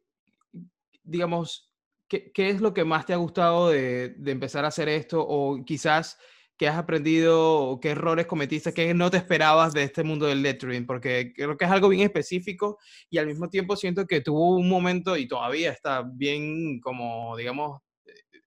digamos, 1.01 1.68
¿qué, 2.09 2.31
¿qué, 2.33 2.49
es 2.49 2.59
lo 2.61 2.73
que 2.73 2.83
más 2.83 3.05
te 3.05 3.13
ha 3.13 3.17
gustado 3.17 3.69
de, 3.69 4.09
de, 4.09 4.31
empezar 4.31 4.65
a 4.65 4.69
hacer 4.69 4.89
esto? 4.89 5.25
O 5.25 5.63
quizás 5.63 6.17
qué 6.59 6.67
has 6.67 6.77
aprendido 6.77 7.57
o 7.57 7.79
qué 7.79 7.91
errores 7.91 8.27
cometiste, 8.27 8.73
qué 8.73 8.93
no 8.93 9.09
te 9.09 9.15
esperabas 9.15 9.71
de 9.73 9.83
este 9.83 10.03
mundo 10.03 10.25
del 10.25 10.41
lettering, 10.41 10.85
porque 10.85 11.31
creo 11.33 11.55
que 11.55 11.63
es 11.63 11.71
algo 11.71 11.87
bien 11.87 12.03
específico 12.03 12.77
y 13.09 13.17
al 13.17 13.27
mismo 13.27 13.49
tiempo 13.49 13.77
siento 13.77 14.05
que 14.05 14.19
tuvo 14.19 14.57
un 14.57 14.67
momento 14.67 15.15
y 15.15 15.25
todavía 15.25 15.71
está 15.71 16.03
bien 16.03 16.81
como, 16.81 17.37
digamos, 17.37 17.79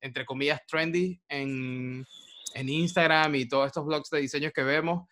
entre 0.03 0.27
comillas, 0.27 0.61
trendy 0.67 1.23
en, 1.27 2.05
en 2.55 2.69
Instagram 2.69 3.35
y 3.37 3.49
todos 3.49 3.69
estos 3.69 3.87
blogs 3.87 4.11
de 4.11 4.21
diseños 4.21 4.53
que 4.53 4.63
vemos. 4.63 5.09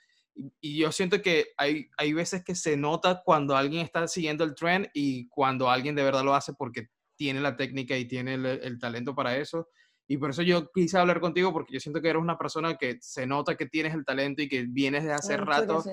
y, 0.61 0.77
yo 0.79 0.93
siento 0.93 1.23
que 1.23 1.47
hay, 1.57 1.89
hay 1.97 2.13
veces 2.13 2.45
que 2.45 2.55
se 2.55 2.77
nota 2.77 3.23
cuando 3.25 3.57
alguien 3.57 3.83
está 3.83 4.07
siguiendo 4.09 4.45
el 4.45 4.55
trend 4.55 4.89
y 4.93 5.27
cuando 5.29 5.71
alguien 5.71 5.95
de 5.95 6.03
verdad 6.03 6.23
lo 6.23 6.35
hace 6.35 6.53
porque 6.53 6.89
tiene 7.21 7.39
la 7.39 7.55
técnica 7.55 7.99
y 7.99 8.07
tiene 8.07 8.33
el, 8.33 8.79
talento 8.79 9.14
para 9.14 9.37
eso. 9.37 9.68
Y 10.09 10.16
por 10.16 10.31
eso 10.31 10.41
yo 10.41 10.71
quise 10.73 10.97
hablar 10.97 11.21
contigo, 11.21 11.53
porque 11.53 11.75
yo 11.75 11.79
siento 11.79 12.01
que 12.01 12.09
eres 12.09 12.23
una 12.23 12.39
persona 12.39 12.79
que 12.79 12.97
se 13.03 13.27
nota 13.27 13.59
que 13.59 13.66
tienes 13.66 13.93
el 13.93 14.07
talento 14.07 14.41
y 14.41 14.49
que 14.49 14.64
vienes 14.66 15.05
de 15.05 15.12
hace 15.12 15.37
rato, 15.37 15.85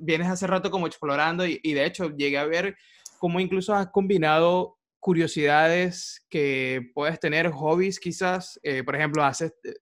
vienes 0.00 0.28
hace 0.28 0.46
rato 0.46 0.70
como 0.70 0.86
explorando 0.86 1.44
y, 1.44 1.58
y, 1.64 1.72
de 1.72 1.84
hecho 1.84 2.16
llegué 2.16 2.38
a 2.38 2.46
ver 2.46 2.76
cómo 3.18 3.40
incluso 3.40 3.74
has 3.74 3.88
combinado 3.88 4.78
curiosidades 5.00 6.24
que 6.30 6.92
puedes 6.94 7.18
tener, 7.18 7.50
hobbies 7.50 7.98
quizás, 7.98 8.60
eh, 8.62 8.84
por 8.84 8.94
ejemplo, 8.94 9.24
haces, 9.24 9.52
eh, 9.64 9.74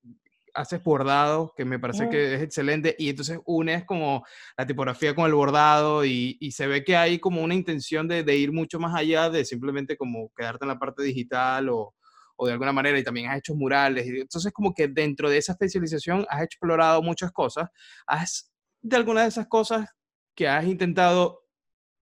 haces 0.57 0.83
bordado, 0.83 1.53
que 1.57 1.65
me 1.65 1.79
parece 1.79 2.09
que 2.09 2.35
es 2.35 2.43
excelente, 2.43 2.97
y 2.99 3.11
entonces 3.11 3.39
unes 3.45 3.85
como 3.85 4.25
la 4.57 4.67
tipografía 4.67 5.15
con 5.15 5.27
el 5.27 5.35
bordado 5.35 6.05
y, 6.05 6.39
y 6.41 6.53
se 6.53 6.67
ve 6.67 6.83
que 6.83 6.97
hay 6.97 7.19
como 7.19 7.43
una 7.43 7.55
intención 7.55 8.09
de, 8.09 8.25
de, 8.25 8.37
ir 8.37 8.53
mucho 8.53 8.81
más 8.81 8.95
allá 8.95 9.31
de 9.31 9.45
simplemente 9.45 9.97
como 9.97 10.33
quedarte 10.35 10.65
en 10.65 10.69
la 10.69 10.79
parte 10.79 11.03
digital 11.03 11.69
o, 11.69 11.95
o 12.37 12.47
de 12.47 12.53
alguna 12.53 12.73
manera, 12.73 12.99
y 12.99 13.05
también 13.05 13.31
has 13.31 13.39
hecho 13.39 13.55
murales, 13.55 14.07
y 14.07 14.21
entonces 14.21 14.53
como 14.53 14.75
que 14.75 14.89
dentro 14.89 15.31
de 15.31 15.39
esa 15.39 15.53
especialización 15.53 16.27
has 16.29 16.43
explorado 16.43 17.03
muchas 17.03 17.33
cosas, 17.33 17.69
has 18.07 18.51
de 18.83 18.97
alguna 18.97 19.23
de 19.23 19.29
esas 19.29 19.47
cosas 19.47 19.89
que 20.35 20.49
has 20.49 20.65
intentado 20.65 21.43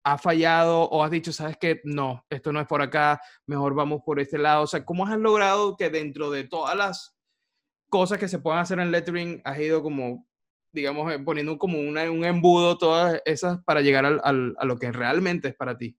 ha 0.03 0.19
fallado 0.19 0.83
o 0.85 1.05
has 1.05 1.11
dicho, 1.11 1.33
sabes 1.33 1.57
que 1.59 1.81
no, 1.85 2.25
esto 2.31 2.53
no 2.53 2.61
es 2.61 2.67
por 2.67 2.81
acá, 2.83 3.21
mejor 3.47 3.75
vamos 3.75 4.01
por 4.05 4.19
este 4.19 4.39
lado? 4.39 4.63
O 4.63 4.67
sea, 4.67 4.85
¿cómo 4.85 5.07
has 5.07 5.19
logrado 5.19 5.77
que 5.77 5.91
dentro 5.91 6.31
de 6.31 6.45
todas 6.45 6.75
las 6.77 7.20
cosas 7.91 8.19
que 8.19 8.29
se 8.29 8.39
puedan 8.39 8.61
hacer 8.61 8.81
en 8.81 8.91
lettering 8.91 9.43
has 9.45 9.59
ido 9.59 9.83
como, 9.83 10.27
digamos, 10.73 11.13
eh, 11.13 11.19
poniendo 11.19 11.59
como 11.59 11.79
una, 11.79 12.11
un 12.11 12.25
embudo 12.25 12.79
todas 12.79 13.21
esas 13.27 13.63
para 13.65 13.83
llegar 13.83 14.07
al, 14.07 14.21
a 14.23 14.65
lo 14.65 14.79
que 14.79 14.91
realmente 14.93 15.49
es 15.49 15.55
para 15.55 15.77
ti? 15.77 15.99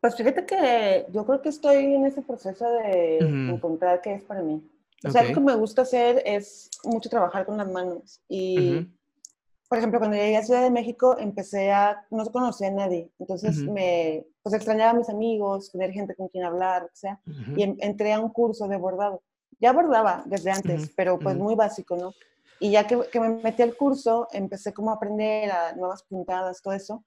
Pues 0.00 0.16
fíjate 0.16 0.46
que 0.46 1.06
yo 1.12 1.26
creo 1.26 1.42
que 1.42 1.50
estoy 1.50 1.94
en 1.94 2.06
ese 2.06 2.22
proceso 2.22 2.68
de 2.72 3.18
encontrar 3.18 4.00
qué 4.00 4.14
es 4.14 4.22
para 4.22 4.42
mí. 4.42 4.66
O 5.04 5.10
sea, 5.10 5.22
lo 5.22 5.34
que 5.34 5.40
me 5.40 5.54
gusta 5.54 5.82
hacer 5.82 6.22
es 6.24 6.70
mucho 6.84 7.08
trabajar 7.08 7.46
con 7.46 7.58
las 7.58 7.70
manos. 7.70 8.22
Y 8.28 8.88
por 9.70 9.78
ejemplo, 9.78 10.00
cuando 10.00 10.16
llegué 10.16 10.36
a 10.36 10.42
Ciudad 10.42 10.64
de 10.64 10.70
México, 10.70 11.16
empecé 11.16 11.70
a, 11.70 12.04
no 12.10 12.24
conocía 12.26 12.66
a 12.68 12.72
nadie, 12.72 13.08
entonces 13.20 13.58
me, 13.58 14.26
pues 14.42 14.52
extrañaba 14.52 14.90
a 14.90 14.94
mis 14.94 15.08
amigos, 15.08 15.70
tener 15.70 15.92
gente 15.92 16.16
con 16.16 16.26
quien 16.26 16.44
hablar, 16.44 16.82
o 16.86 16.90
sea, 16.92 17.20
y 17.56 17.62
entré 17.62 18.12
a 18.12 18.18
un 18.18 18.30
curso 18.30 18.66
de 18.66 18.76
bordado. 18.76 19.22
Ya 19.60 19.72
bordaba 19.72 20.22
desde 20.26 20.50
antes, 20.50 20.90
pero 20.96 21.18
pues 21.18 21.36
muy 21.36 21.54
básico, 21.54 21.96
¿no? 21.96 22.14
Y 22.58 22.70
ya 22.72 22.86
que, 22.86 23.00
que, 23.10 23.20
me 23.20 23.28
metí 23.28 23.62
al 23.62 23.76
curso, 23.76 24.28
empecé 24.32 24.72
como 24.72 24.90
a 24.90 24.94
aprender 24.94 25.50
a 25.50 25.72
nuevas 25.74 26.02
puntadas, 26.02 26.60
todo 26.62 26.74
eso. 26.74 27.04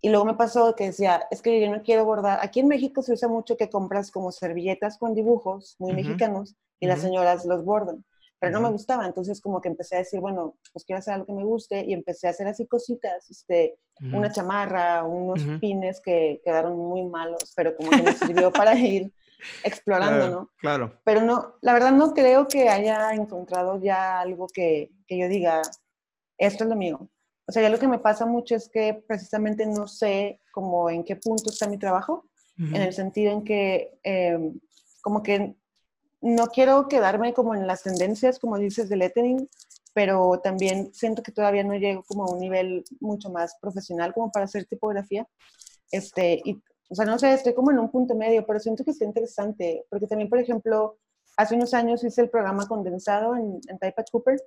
Y 0.00 0.10
luego 0.10 0.24
me 0.24 0.34
pasó 0.34 0.74
que 0.76 0.84
decía, 0.84 1.26
es 1.30 1.42
que 1.42 1.60
yo 1.60 1.70
no 1.70 1.82
quiero 1.82 2.04
bordar. 2.04 2.38
Aquí 2.42 2.60
en 2.60 2.68
México 2.68 3.02
se 3.02 3.12
usa 3.12 3.28
mucho 3.28 3.56
que 3.56 3.68
compras 3.68 4.10
como 4.10 4.32
servilletas 4.32 4.96
con 4.96 5.14
dibujos 5.14 5.76
muy 5.78 5.92
mexicanos 5.92 6.56
y 6.78 6.86
las 6.86 7.00
señoras 7.00 7.44
los 7.44 7.64
bordan 7.64 8.04
pero 8.38 8.52
no 8.52 8.60
me 8.60 8.70
gustaba, 8.70 9.06
entonces 9.06 9.40
como 9.40 9.60
que 9.60 9.68
empecé 9.68 9.96
a 9.96 9.98
decir, 9.98 10.20
bueno, 10.20 10.56
pues 10.72 10.84
quiero 10.84 10.98
hacer 10.98 11.14
algo 11.14 11.26
que 11.26 11.32
me 11.32 11.44
guste 11.44 11.84
y 11.84 11.92
empecé 11.92 12.28
a 12.28 12.30
hacer 12.30 12.46
así 12.46 12.66
cositas, 12.66 13.28
este, 13.30 13.78
una 14.12 14.30
chamarra, 14.30 15.04
unos 15.04 15.40
pines 15.60 16.00
que 16.00 16.40
quedaron 16.44 16.76
muy 16.76 17.04
malos, 17.04 17.52
pero 17.56 17.76
como 17.76 17.90
que 17.90 18.02
me 18.02 18.12
sirvió 18.12 18.52
para 18.52 18.74
ir 18.78 19.12
explorando, 19.64 20.28
¿no? 20.30 20.50
Claro. 20.58 21.00
Pero 21.04 21.22
no, 21.22 21.54
la 21.60 21.72
verdad 21.72 21.92
no 21.92 22.12
creo 22.14 22.48
que 22.48 22.68
haya 22.68 23.12
encontrado 23.12 23.80
ya 23.80 24.20
algo 24.20 24.46
que, 24.48 24.90
que 25.06 25.18
yo 25.18 25.28
diga, 25.28 25.62
esto 26.38 26.64
es 26.64 26.70
lo 26.70 26.76
mío. 26.76 27.08
O 27.46 27.52
sea, 27.52 27.62
ya 27.62 27.70
lo 27.70 27.78
que 27.78 27.88
me 27.88 27.98
pasa 27.98 28.26
mucho 28.26 28.54
es 28.54 28.68
que 28.68 29.02
precisamente 29.06 29.66
no 29.66 29.88
sé 29.88 30.40
como 30.52 30.90
en 30.90 31.02
qué 31.02 31.16
punto 31.16 31.50
está 31.50 31.66
mi 31.66 31.78
trabajo, 31.78 32.26
en 32.58 32.76
el 32.76 32.92
sentido 32.92 33.32
en 33.32 33.44
que 33.44 34.00
em, 34.02 34.58
como 35.00 35.22
que 35.22 35.54
no 36.20 36.48
quiero 36.48 36.88
quedarme 36.88 37.32
como 37.32 37.54
en 37.54 37.68
las 37.68 37.84
tendencias, 37.84 38.40
como 38.40 38.58
dices, 38.58 38.88
de 38.88 38.96
lettering, 38.96 39.48
pero 39.94 40.40
también 40.42 40.92
siento 40.92 41.22
que 41.22 41.32
todavía 41.32 41.62
no 41.62 41.74
llego 41.74 42.02
como 42.02 42.24
a 42.24 42.32
un 42.32 42.40
nivel 42.40 42.84
mucho 43.00 43.30
más 43.30 43.56
profesional 43.60 44.12
como 44.12 44.32
para 44.32 44.46
hacer 44.46 44.64
tipografía. 44.64 45.26
Este, 45.90 46.40
y, 46.44 46.60
o 46.88 46.94
sea, 46.94 47.04
no 47.04 47.18
sé, 47.18 47.32
estoy 47.32 47.54
como 47.54 47.70
en 47.70 47.78
un 47.78 47.90
punto 47.90 48.14
medio, 48.14 48.46
pero 48.46 48.58
siento 48.58 48.84
que 48.84 48.92
está 48.92 49.04
interesante, 49.04 49.84
porque 49.90 50.06
también, 50.06 50.30
por 50.30 50.38
ejemplo, 50.38 50.98
hace 51.36 51.54
unos 51.54 51.74
años 51.74 52.02
hice 52.02 52.22
el 52.22 52.30
programa 52.30 52.66
condensado 52.66 53.36
en, 53.36 53.60
en 53.68 53.78
Typepad 53.78 54.06
Cooper. 54.10 54.42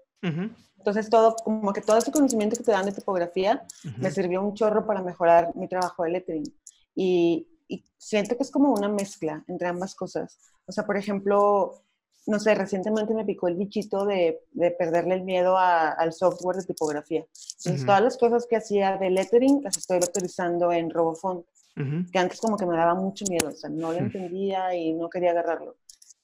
Entonces, 0.78 1.10
todo, 1.10 1.36
como 1.44 1.72
que 1.72 1.82
todo 1.82 1.98
ese 1.98 2.12
conocimiento 2.12 2.58
que 2.58 2.64
te 2.64 2.72
dan 2.72 2.86
de 2.86 2.92
tipografía 2.92 3.66
me 3.98 4.12
sirvió 4.12 4.42
un 4.42 4.56
chorro 4.56 4.86
para 4.86 5.02
mejorar 5.02 5.56
mi 5.56 5.68
trabajo 5.68 6.04
de 6.04 6.10
lettering. 6.10 6.54
Y, 6.96 7.48
y 7.68 7.86
siento 7.98 8.36
que 8.36 8.44
es 8.44 8.52
como 8.52 8.74
una 8.74 8.90
mezcla 8.90 9.44
entre 9.48 9.68
ambas 9.68 9.96
cosas. 9.96 10.40
O 10.66 10.72
sea, 10.72 10.86
por 10.86 10.98
ejemplo, 10.98 11.84
no 12.28 12.40
sé, 12.40 12.56
recientemente 12.56 13.14
me 13.14 13.26
picó 13.26 13.48
el 13.48 13.56
bichito 13.56 14.06
de, 14.06 14.44
de 14.52 14.72
perderle 14.72 15.16
el 15.16 15.24
miedo 15.24 15.58
al 15.58 16.12
software 16.14 16.58
de 16.58 16.66
tipografía. 16.66 17.26
Entonces, 17.58 17.86
todas 17.86 18.02
las 18.02 18.18
cosas 18.18 18.46
que 18.48 18.58
hacía 18.58 18.98
de 18.98 19.10
lettering 19.12 19.62
las 19.64 19.78
estoy 19.78 19.98
utilizando 19.98 20.72
en 20.72 20.90
RoboFont, 20.90 21.46
que 21.76 22.20
antes 22.20 22.40
como 22.40 22.58
que 22.58 22.66
me 22.66 22.76
daba 22.76 22.94
mucho 22.94 23.26
miedo, 23.30 23.50
o 23.50 23.52
sea, 23.52 23.70
no 23.70 23.92
lo 23.92 23.98
entendía 23.98 24.76
y 24.76 24.94
no 24.94 25.10
quería 25.10 25.32
agarrarlo. 25.32 25.78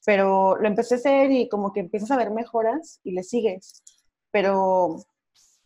Pero 0.05 0.57
lo 0.57 0.67
empecé 0.67 0.95
a 0.95 0.97
hacer 0.97 1.31
y 1.31 1.49
como 1.49 1.73
que 1.73 1.81
empiezas 1.81 2.11
a 2.11 2.17
ver 2.17 2.31
mejoras 2.31 2.99
y 3.03 3.11
le 3.11 3.23
sigues. 3.23 3.83
Pero, 4.31 4.97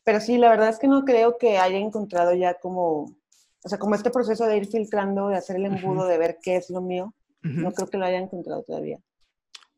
pero 0.04 0.20
sí, 0.20 0.38
la 0.38 0.50
verdad 0.50 0.70
es 0.70 0.80
que 0.80 0.88
no 0.88 1.04
creo 1.04 1.38
que 1.38 1.58
haya 1.58 1.78
encontrado 1.78 2.34
ya 2.34 2.56
como 2.60 3.16
o 3.64 3.70
sea, 3.70 3.78
como 3.78 3.96
este 3.96 4.10
proceso 4.10 4.46
de 4.46 4.58
ir 4.58 4.68
filtrando, 4.68 5.28
de 5.28 5.36
hacer 5.36 5.58
el 5.58 5.66
embudo, 5.66 6.08
de 6.08 6.18
ver 6.18 6.40
qué 6.42 6.56
es 6.56 6.70
lo 6.70 6.82
mío, 6.82 7.14
no 7.42 7.72
creo 7.72 7.88
que 7.88 7.98
lo 7.98 8.06
haya 8.06 8.18
encontrado 8.18 8.64
todavía. 8.64 9.00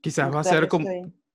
Quizás 0.02 0.34
va 0.34 0.40
a 0.40 0.44
ser 0.44 0.68
como... 0.68 0.86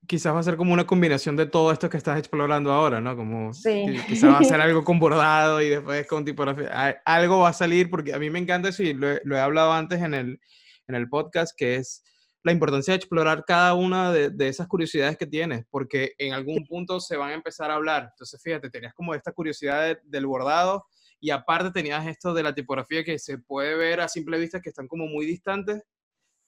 Quizás 0.09 0.33
va 0.33 0.39
a 0.39 0.43
ser 0.43 0.57
como 0.57 0.73
una 0.73 0.87
combinación 0.87 1.35
de 1.35 1.45
todo 1.45 1.71
esto 1.71 1.87
que 1.87 1.97
estás 1.97 2.17
explorando 2.17 2.71
ahora, 2.71 2.99
¿no? 2.99 3.15
Como 3.15 3.53
sí. 3.53 3.85
quizás 4.07 4.33
va 4.33 4.39
a 4.39 4.43
ser 4.43 4.59
algo 4.59 4.83
con 4.83 4.97
bordado 4.97 5.61
y 5.61 5.69
después 5.69 6.07
con 6.07 6.25
tipografía. 6.25 6.99
Algo 7.05 7.41
va 7.41 7.49
a 7.49 7.53
salir 7.53 7.91
porque 7.91 8.15
a 8.15 8.17
mí 8.17 8.31
me 8.31 8.39
encanta 8.39 8.69
eso 8.69 8.81
y 8.81 8.93
lo, 8.93 9.07
he 9.07 9.39
hablado 9.39 9.71
antes 9.71 10.01
en 10.01 10.15
el, 10.15 10.41
en 10.87 10.95
el 10.95 11.07
podcast, 11.09 11.55
que 11.55 11.75
es 11.75 12.03
la 12.41 12.51
importancia 12.51 12.93
de 12.93 12.95
explorar 12.95 13.43
cada 13.45 13.75
una 13.75 14.11
de, 14.11 14.31
de, 14.31 14.47
esas 14.47 14.67
curiosidades 14.67 15.15
que 15.15 15.27
tienes, 15.27 15.65
porque 15.69 16.13
en 16.17 16.33
algún 16.33 16.65
punto 16.67 16.99
se 16.99 17.15
van 17.15 17.29
a 17.29 17.35
empezar 17.35 17.69
a 17.69 17.75
hablar. 17.75 18.07
Entonces, 18.09 18.41
fíjate, 18.41 18.71
tenías 18.71 18.95
como 18.95 19.13
esta 19.13 19.31
curiosidad 19.31 19.99
del 20.03 20.25
bordado, 20.25 20.87
y 21.19 21.31
aparte 21.31 21.71
tenías 21.71 22.07
esto 22.07 22.33
de 22.33 22.43
la 22.43 22.55
tipografía 22.55 23.03
que 23.03 23.19
se 23.19 23.37
puede 23.37 23.75
ver 23.75 23.99
a 23.99 24.07
simple 24.07 24.39
vista 24.39 24.61
que 24.61 24.69
están 24.69 24.87
como 24.87 25.05
muy 25.05 25.25
distantes, 25.25 25.83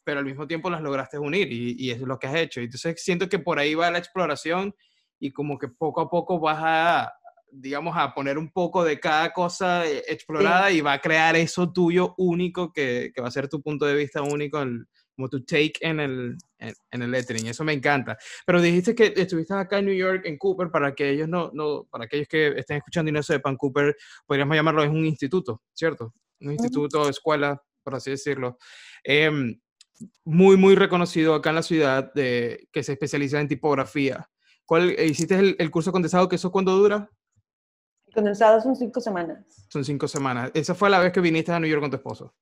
pero 0.03 0.19
al 0.19 0.25
mismo 0.25 0.47
tiempo 0.47 0.69
las 0.69 0.81
lograste 0.81 1.19
unir 1.19 1.51
y, 1.51 1.75
y 1.77 1.91
es 1.91 1.99
lo 2.01 2.17
que 2.17 2.27
has 2.27 2.35
hecho. 2.35 2.61
Entonces 2.61 3.01
siento 3.03 3.29
que 3.29 3.39
por 3.39 3.59
ahí 3.59 3.75
va 3.75 3.91
la 3.91 3.97
exploración 3.97 4.73
y 5.19 5.31
como 5.31 5.57
que 5.57 5.67
poco 5.67 6.01
a 6.01 6.09
poco 6.09 6.39
vas 6.39 6.59
a, 6.61 7.13
digamos, 7.51 7.95
a 7.97 8.13
poner 8.13 8.37
un 8.37 8.51
poco 8.51 8.83
de 8.83 8.99
cada 8.99 9.31
cosa 9.31 9.87
eh, 9.87 10.03
explorada 10.07 10.71
y 10.71 10.81
va 10.81 10.93
a 10.93 11.01
crear 11.01 11.35
eso 11.35 11.71
tuyo 11.71 12.15
único 12.17 12.71
que, 12.73 13.11
que, 13.13 13.21
va 13.21 13.27
a 13.27 13.31
ser 13.31 13.47
tu 13.47 13.61
punto 13.61 13.85
de 13.85 13.95
vista 13.95 14.21
único 14.21 14.61
en, 14.61 14.87
como 15.15 15.29
tu 15.29 15.43
take 15.43 15.73
en 15.81 15.99
el, 15.99 16.37
en, 16.57 17.01
el 17.01 17.11
lettering. 17.11 17.47
Eso 17.47 17.63
me 17.63 17.73
encanta. 17.73 18.17
Pero 18.45 18.61
dijiste 18.61 18.95
que 18.95 19.13
estuviste 19.15 19.53
acá 19.53 19.79
en 19.79 19.85
New 19.85 19.95
York, 19.95 20.23
en 20.25 20.37
Cooper, 20.37 20.69
para 20.71 20.95
que 20.95 21.09
ellos 21.11 21.27
no, 21.27 21.51
no 21.53 21.85
para 21.91 22.05
aquellos 22.05 22.27
que 22.27 22.47
estén 22.57 22.77
escuchando 22.77 23.09
y 23.09 23.13
no 23.13 23.21
sepan, 23.21 23.57
Cooper, 23.57 23.95
podríamos 24.25 24.55
llamarlo, 24.55 24.83
es 24.83 24.89
un 24.89 25.05
instituto, 25.05 25.61
¿cierto? 25.73 26.13
Un 26.39 26.53
instituto, 26.53 27.07
escuela, 27.07 27.61
por 27.83 27.95
así 27.95 28.11
decirlo. 28.11 28.57
Em, 29.03 29.59
muy, 30.23 30.57
muy 30.57 30.75
reconocido 30.75 31.35
acá 31.35 31.49
en 31.49 31.55
la 31.55 31.63
ciudad 31.63 32.13
de, 32.13 32.67
que 32.71 32.83
se 32.83 32.93
especializa 32.93 33.39
en 33.39 33.47
tipografía. 33.47 34.29
¿Cuál, 34.65 34.91
¿Hiciste 34.99 35.35
el, 35.35 35.55
el 35.59 35.71
curso 35.71 35.91
condensado? 35.91 36.29
¿Que 36.29 36.35
eso 36.35 36.51
cuándo 36.51 36.75
dura? 36.77 37.09
condensado 38.13 38.61
son 38.61 38.75
cinco 38.75 39.01
semanas. 39.01 39.45
Son 39.69 39.83
cinco 39.83 40.07
semanas. 40.07 40.51
¿Esa 40.53 40.75
fue 40.75 40.89
la 40.89 40.99
vez 40.99 41.11
que 41.11 41.21
viniste 41.21 41.51
a 41.51 41.59
New 41.59 41.69
York 41.69 41.81
con 41.81 41.89
tu 41.89 41.97
esposo? 41.97 42.33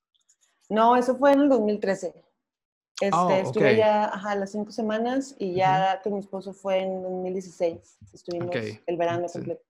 No, 0.70 0.95
eso 0.95 1.16
fue 1.16 1.34
en 1.34 1.41
el 1.41 1.49
2013. 1.49 2.14
Este, 3.01 3.16
oh, 3.16 3.30
Estuve 3.32 3.78
ya 3.78 4.05
ajá, 4.05 4.36
las 4.36 4.51
cinco 4.51 4.72
semanas 4.72 5.36
y 5.39 5.53
ya 5.53 6.01
con 6.03 6.14
mi 6.14 6.20
esposo 6.20 6.53
fue 6.53 6.80
en 6.80 7.01
2016. 7.01 7.97
Estuvimos 8.14 8.53
el 8.53 8.97
verano 8.97 9.28
completo. 9.28 9.62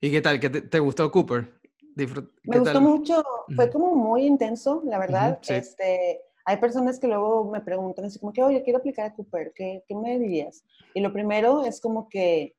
¿Y 0.00 0.10
qué 0.10 0.20
tal? 0.20 0.40
¿Qué 0.40 0.50
te, 0.50 0.78
gustó 0.80 1.10
Cooper? 1.12 1.60
Me 1.94 2.58
gustó 2.58 2.80
mucho. 2.80 3.22
Fue 3.54 3.70
como 3.70 3.94
muy 3.94 4.26
intenso, 4.26 4.82
la 4.84 4.98
verdad. 4.98 5.38
este, 5.48 6.22
hay 6.44 6.56
personas 6.56 6.98
que 6.98 7.06
luego 7.06 7.50
me 7.50 7.60
preguntan 7.60 8.04
así 8.04 8.18
como 8.18 8.32
que, 8.32 8.42
oye, 8.42 8.62
quiero 8.62 8.78
aplicar 8.78 9.06
a 9.06 9.14
Cooper, 9.14 9.52
¿qué, 9.54 9.84
¿qué, 9.86 9.94
me 9.94 10.18
dirías? 10.18 10.64
Y 10.94 11.00
lo 11.00 11.12
primero 11.12 11.64
es 11.64 11.80
como 11.80 12.08
que 12.08 12.56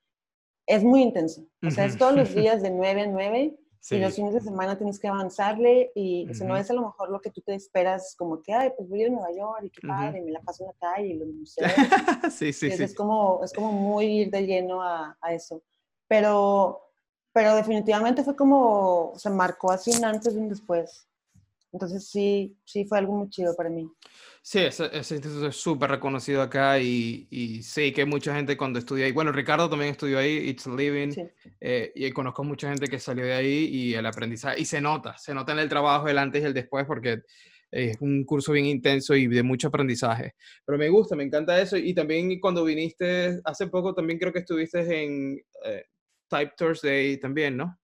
es 0.66 0.84
muy 0.84 1.02
intenso. 1.02 1.46
O 1.62 1.72
sea, 1.72 1.86
es 1.86 1.98
todos 1.98 2.16
los 2.16 2.34
días 2.36 2.62
de 2.62 2.70
9 2.70 3.02
a 3.02 3.08
9 3.08 3.58
y 3.90 3.98
los 3.98 4.16
fines 4.16 4.34
de 4.34 4.40
semana 4.40 4.78
tienes 4.78 4.98
que 4.98 5.10
avanzarle 5.10 5.92
y 5.94 6.28
si 6.34 6.46
no 6.46 6.56
es 6.56 6.70
a 6.72 6.74
lo 6.74 6.84
mejor 6.84 7.10
lo 7.10 7.20
que 7.20 7.30
tú 7.30 7.42
te 7.42 7.54
esperas, 7.54 8.16
como 8.18 8.42
que, 8.42 8.54
ay, 8.54 8.72
pues 8.78 8.88
voy 8.88 9.04
a 9.04 9.10
Nueva 9.10 9.32
York 9.36 9.64
y 9.64 9.70
qué 9.70 9.86
padre, 9.86 10.22
me 10.22 10.32
la 10.32 10.40
paso 10.40 10.64
en 10.64 10.68
la 10.68 10.74
calle 10.80 11.08
y 11.08 11.14
los 11.16 11.28
museos. 11.28 11.72
sí, 12.32 12.54
sí, 12.54 12.72
sí. 12.72 12.84
Es 12.84 12.96
como, 12.96 13.44
es 13.44 13.52
como 13.52 13.74
muy 13.74 14.06
ir 14.06 14.32
de 14.32 14.46
lleno 14.46 14.82
a, 14.82 15.18
a, 15.20 15.34
eso. 15.34 15.62
Pero, 16.08 16.82
pero 17.34 17.56
definitivamente 17.56 18.24
fue 18.24 18.38
como, 18.38 19.12
se 19.18 19.30
marcó 19.30 19.72
así 19.72 19.92
un 19.92 20.06
antes 20.06 20.34
y 20.34 20.38
un 20.38 20.48
después. 20.48 21.06
Entonces 21.74 22.08
sí, 22.08 22.56
sí 22.64 22.86
fue 22.86 23.00
algo 23.00 23.14
muy 23.14 23.30
chido 23.30 23.56
para 23.56 23.70
mí. 23.70 23.90
Sí, 24.44 24.60
ese, 24.60 24.86
instituto 24.94 25.48
es 25.48 25.56
súper 25.56 25.90
reconocido 25.90 26.42
acá 26.42 26.80
y, 26.80 27.28
y, 27.32 27.64
sí, 27.64 27.92
que 27.92 28.06
mucha 28.06 28.36
gente 28.36 28.56
cuando 28.56 28.78
estudia 28.78 29.06
ahí. 29.06 29.12
Bueno, 29.12 29.32
Ricardo 29.32 29.70
también 29.70 29.92
estudió 29.92 30.20
ahí, 30.20 30.50
It's 30.50 30.68
Living, 30.68 31.14
eh, 31.60 31.92
y 31.96 32.12
conozco 32.12 32.44
mucha 32.44 32.70
gente 32.70 32.88
que 32.88 33.00
salió 33.00 33.26
de 33.26 33.34
ahí 33.34 33.66
y 33.72 33.94
el 33.96 34.06
aprendizaje, 34.06 34.62
y 34.62 34.66
se 34.66 34.82
nota, 34.82 35.18
se 35.18 35.34
nota 35.34 35.54
en 35.54 35.60
el 35.60 35.70
trabajo 35.70 36.08
el 36.08 36.18
antes 36.20 36.44
y 36.44 36.46
el 36.46 36.54
después 36.54 36.86
porque 36.86 37.22
es 37.72 38.00
un 38.02 38.24
curso 38.24 38.52
bien 38.52 38.68
intenso 38.68 39.16
y 39.16 39.26
de 39.28 39.42
mucho 39.42 39.70
aprendizaje. 39.70 40.36
Pero 40.66 40.78
me 40.78 40.90
gusta, 40.90 41.16
me 41.16 41.24
encanta 41.24 41.60
eso. 41.60 41.76
Y 41.76 41.94
también 41.96 42.40
cuando 42.40 42.64
viniste 42.64 43.40
hace 43.44 43.68
poco, 43.68 43.96
también 43.96 44.20
creo 44.20 44.32
que 44.32 44.40
estuviste 44.40 45.04
en 45.04 45.42
eh, 45.66 45.86
Type 46.28 46.54
Thursday 46.56 47.18
también, 47.18 47.58
¿no? 47.58 47.80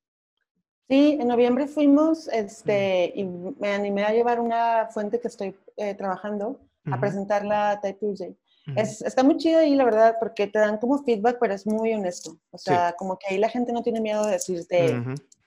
Sí, 0.90 1.18
en 1.20 1.28
noviembre 1.28 1.68
fuimos 1.68 2.28
este, 2.30 3.14
y 3.16 3.24
me 3.24 3.74
animé 3.74 4.04
a 4.06 4.12
llevar 4.12 4.40
una 4.40 4.88
fuente 4.92 5.20
que 5.20 5.28
estoy 5.28 5.56
eh, 5.78 5.94
trabajando 5.94 6.60
a 6.92 7.00
presentarla 7.00 7.72
a 7.72 7.82
Type 7.82 8.00
Tuesday. 8.00 8.36
es, 8.76 9.04
está 9.04 9.24
muy 9.24 9.38
chido 9.38 9.60
ahí, 9.60 9.76
la 9.76 9.86
verdad, 9.86 10.16
porque 10.20 10.48
te 10.48 10.58
dan 10.58 10.80
como 10.80 11.04
feedback, 11.04 11.38
pero 11.40 11.54
es 11.54 11.68
muy 11.68 11.94
honesto. 11.94 12.40
O 12.50 12.58
sea, 12.58 12.96
como 12.98 13.20
que 13.20 13.28
ahí 13.30 13.38
la 13.38 13.50
gente 13.50 13.72
no 13.72 13.84
tiene 13.84 14.02
miedo 14.02 14.26
de 14.26 14.32
decirte, 14.32 15.00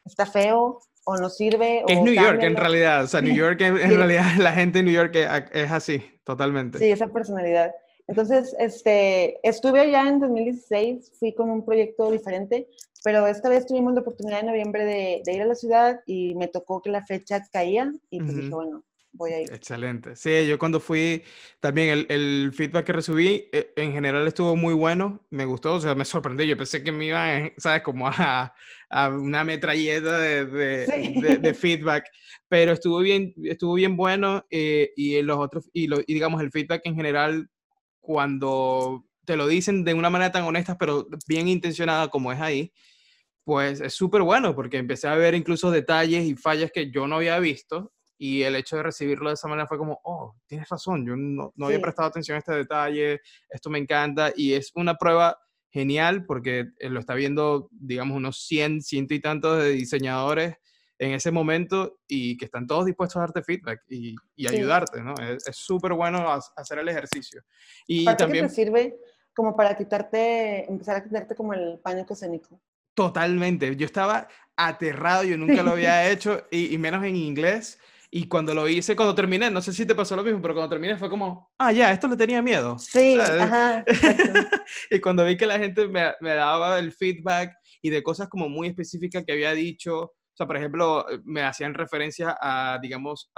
está 0.05 0.27
feo 0.27 0.79
o 1.05 1.17
no 1.17 1.29
sirve. 1.29 1.83
Es 1.89 2.01
New 2.01 2.15
York 2.15 2.41
en 2.43 2.55
realidad. 2.55 3.03
O 3.03 3.09
sea, 3.09 3.21
New 3.21 3.35
York 3.35 3.61
en, 3.63 3.97
realidad, 3.97 4.25
la 4.39 4.53
gente 4.53 4.79
en 4.79 4.85
New 4.85 4.95
York 4.95 5.17
es 5.17 5.73
así, 5.73 6.05
totalmente. 6.23 6.79
Sí, 6.79 6.89
esa 6.89 7.09
personalidad. 7.09 7.75
Entonces, 8.07 8.55
este, 8.59 9.39
estuve 9.43 9.81
allá 9.81 10.09
en 10.09 10.21
2016, 10.21 11.13
fui 11.19 11.35
con 11.35 11.51
un 11.51 11.65
proyecto 11.65 12.11
diferente, 12.11 12.69
pero 13.03 13.27
esta 13.27 13.49
vez 13.49 13.67
tuvimos 13.67 13.95
la 13.95 14.01
oportunidad 14.01 14.41
en 14.41 14.47
noviembre 14.47 14.85
de, 14.85 15.23
ir 15.27 15.43
a 15.43 15.47
la 15.47 15.55
ciudad 15.55 16.01
y 16.07 16.35
me 16.35 16.49
tocó 16.49 16.81
que 16.83 16.91
la 16.91 17.05
fecha 17.05 17.43
caía 17.53 17.93
y 18.11 18.21
pues 18.21 18.37
dije, 18.37 18.51
bueno, 18.51 18.85
voy 19.13 19.33
a 19.33 19.41
ir. 19.41 19.53
Excelente. 19.53 20.17
Sí, 20.17 20.47
yo 20.47 20.59
cuando 20.59 20.81
fui, 20.81 21.23
también 21.61 21.91
el, 21.91 22.07
el, 22.09 22.53
feedback 22.53 22.87
que 22.87 22.93
recibí 22.93 23.49
eh, 23.53 23.73
en 23.77 23.93
general 23.93 24.27
estuvo 24.27 24.57
muy 24.57 24.75
bueno, 24.75 25.21
me 25.31 25.45
gustó, 25.45 25.75
o 25.75 25.81
sea, 25.81 25.95
me 25.95 26.05
sorprendió, 26.05 26.47
yo 26.47 26.57
pensé 26.57 26.83
que 26.83 26.93
me 26.93 27.07
iba, 27.07 27.27
¿sabes? 27.59 27.83
Como 27.83 28.09
a, 28.09 28.55
a 28.89 29.09
una 29.09 29.45
metralleta 29.45 30.19
de, 30.19 30.47
de, 30.47 31.39
de, 31.39 31.55
feedback, 31.55 32.05
pero 32.49 32.73
estuvo 32.73 32.99
bien, 32.99 33.35
estuvo 33.45 33.75
bien 33.75 33.97
bueno 33.97 34.47
eh, 34.51 34.93
y 34.97 35.21
los 35.23 35.39
otros, 35.39 35.69
y, 35.73 35.87
lo, 35.87 36.01
y 36.01 36.15
digamos, 36.15 36.41
el 36.41 36.51
feedback 36.51 36.83
en 36.85 36.97
general 36.97 37.49
cuando 38.01 39.05
te 39.25 39.37
lo 39.37 39.47
dicen 39.47 39.85
de 39.85 39.95
una 39.95 40.11
manera 40.11 40.33
tan 40.33 40.45
honesta, 40.45 40.77
pero 40.77 41.07
bien 41.29 41.49
intencionada 41.49 42.09
como 42.09 42.33
es 42.33 42.41
ahí, 42.41 42.73
pues 43.45 43.81
es 43.81 43.93
súper 43.95 44.23
bueno 44.23 44.55
porque 44.55 44.79
empecé 44.79 45.09
a 45.09 45.17
ver 45.17 45.35
incluso 45.35 45.71
detalles 45.71 46.25
y 46.25 46.37
fallas 46.37 46.71
que 46.73 46.91
yo 46.91 47.07
no 47.07 47.17
había 47.17 47.39
visto 47.39 47.93
y 48.19 48.43
el 48.43 48.55
hecho 48.55 48.77
de 48.77 48.85
recibirlo 48.85 49.31
de 49.31 49.35
esa 49.35 49.49
manera 49.49 49.67
fue 49.67 49.79
como, 49.79 50.01
oh, 50.05 50.37
tienes 50.47 50.69
razón, 50.69 51.05
yo 51.05 51.17
no, 51.17 51.53
no 51.57 51.67
había 51.67 51.81
prestado 51.81 52.09
atención 52.09 52.37
a 52.37 52.39
este 52.39 52.53
detalle, 52.53 53.21
esto 53.51 53.69
me 53.69 53.79
encanta 53.79 54.33
y 54.37 54.53
es 54.53 54.71
una 54.77 54.95
prueba 54.95 55.37
genial 55.71 56.25
porque 56.25 56.67
eh, 56.79 56.89
lo 56.89 57.01
está 57.01 57.15
viendo, 57.15 57.69
digamos, 57.73 58.17
unos 58.17 58.45
100, 58.47 58.83
ciento 58.83 59.15
y 59.15 59.21
tantos 59.21 59.59
de 59.61 59.71
diseñadores 59.71 60.55
en 60.99 61.13
ese 61.15 61.33
momento 61.33 61.99
y 62.07 62.37
que 62.37 62.45
están 62.45 62.69
todos 62.69 62.87
dispuestos 62.87 63.17
a 63.17 63.21
darte 63.21 63.43
feedback 63.43 63.81
y, 63.89 64.15
y 64.37 64.47
ayudarte, 64.47 65.01
¿no? 65.01 65.15
Es 65.19 65.57
súper 65.57 65.95
bueno 65.95 66.31
hacer 66.55 66.79
el 66.79 66.89
ejercicio. 66.89 67.43
Y 67.89 68.05
también... 68.15 68.47
te 68.47 68.55
sirve 68.55 68.97
como 69.35 69.57
para 69.57 69.77
quitarte, 69.77 70.71
empezar 70.71 70.97
a 70.97 71.03
quitarte 71.03 71.35
como 71.35 71.55
el 71.55 71.81
pánico 71.81 72.15
escénico. 72.15 72.61
Totalmente. 72.95 73.75
Yo 73.77 73.87
estaba 73.87 74.29
aterrado, 74.57 75.25
yo 75.25 75.37
nunca 75.37 75.63
lo 75.63 75.71
había 75.73 76.11
hecho, 76.11 76.47
y, 76.51 76.75
y, 76.75 76.79
menos 76.79 77.05
en 77.05 77.17
inglés. 77.17 77.79
Y 78.15 78.29
cuando 78.29 78.55
lo 78.55 78.69
hice, 78.69 78.95
cuando 78.95 79.15
terminé, 79.15 79.51
no 79.51 79.63
sé 79.63 79.73
si 79.73 79.87
te 79.87 79.95
pasó 79.95 80.15
lo 80.15 80.23
mismo, 80.23 80.43
pero 80.43 80.53
cuando 80.53 80.69
terminé 80.69 80.99
fue 80.99 81.09
como, 81.09 81.51
ah, 81.59 81.73
ya, 81.73 81.91
esto 81.93 82.09
le 82.09 82.17
tenía 82.17 82.43
miedo. 82.43 82.79
Sí, 82.79 83.19
ajá. 83.19 83.83
y 84.91 85.01
cuando 85.01 85.25
vi 85.25 85.39
que 85.39 85.47
la 85.47 85.59
gente 85.59 85.89
me, 85.89 86.13
me, 86.21 86.35
daba 86.35 86.79
el 86.79 86.93
feedback 86.93 87.55
y 87.81 87.89
de 87.89 88.03
cosas 88.03 88.29
como 88.29 88.51
muy 88.51 88.69
específicas 88.69 89.25
que 89.25 89.33
había 89.33 89.55
dicho, 89.55 90.13
sea, 90.43 90.47
por 90.47 90.57
ejemplo, 90.57 91.09
eh, 91.09 91.21
me 91.25 91.43
hacían 91.43 91.75
referencia 91.75 92.37
a, 92.41 92.79
digamos, 92.81 93.31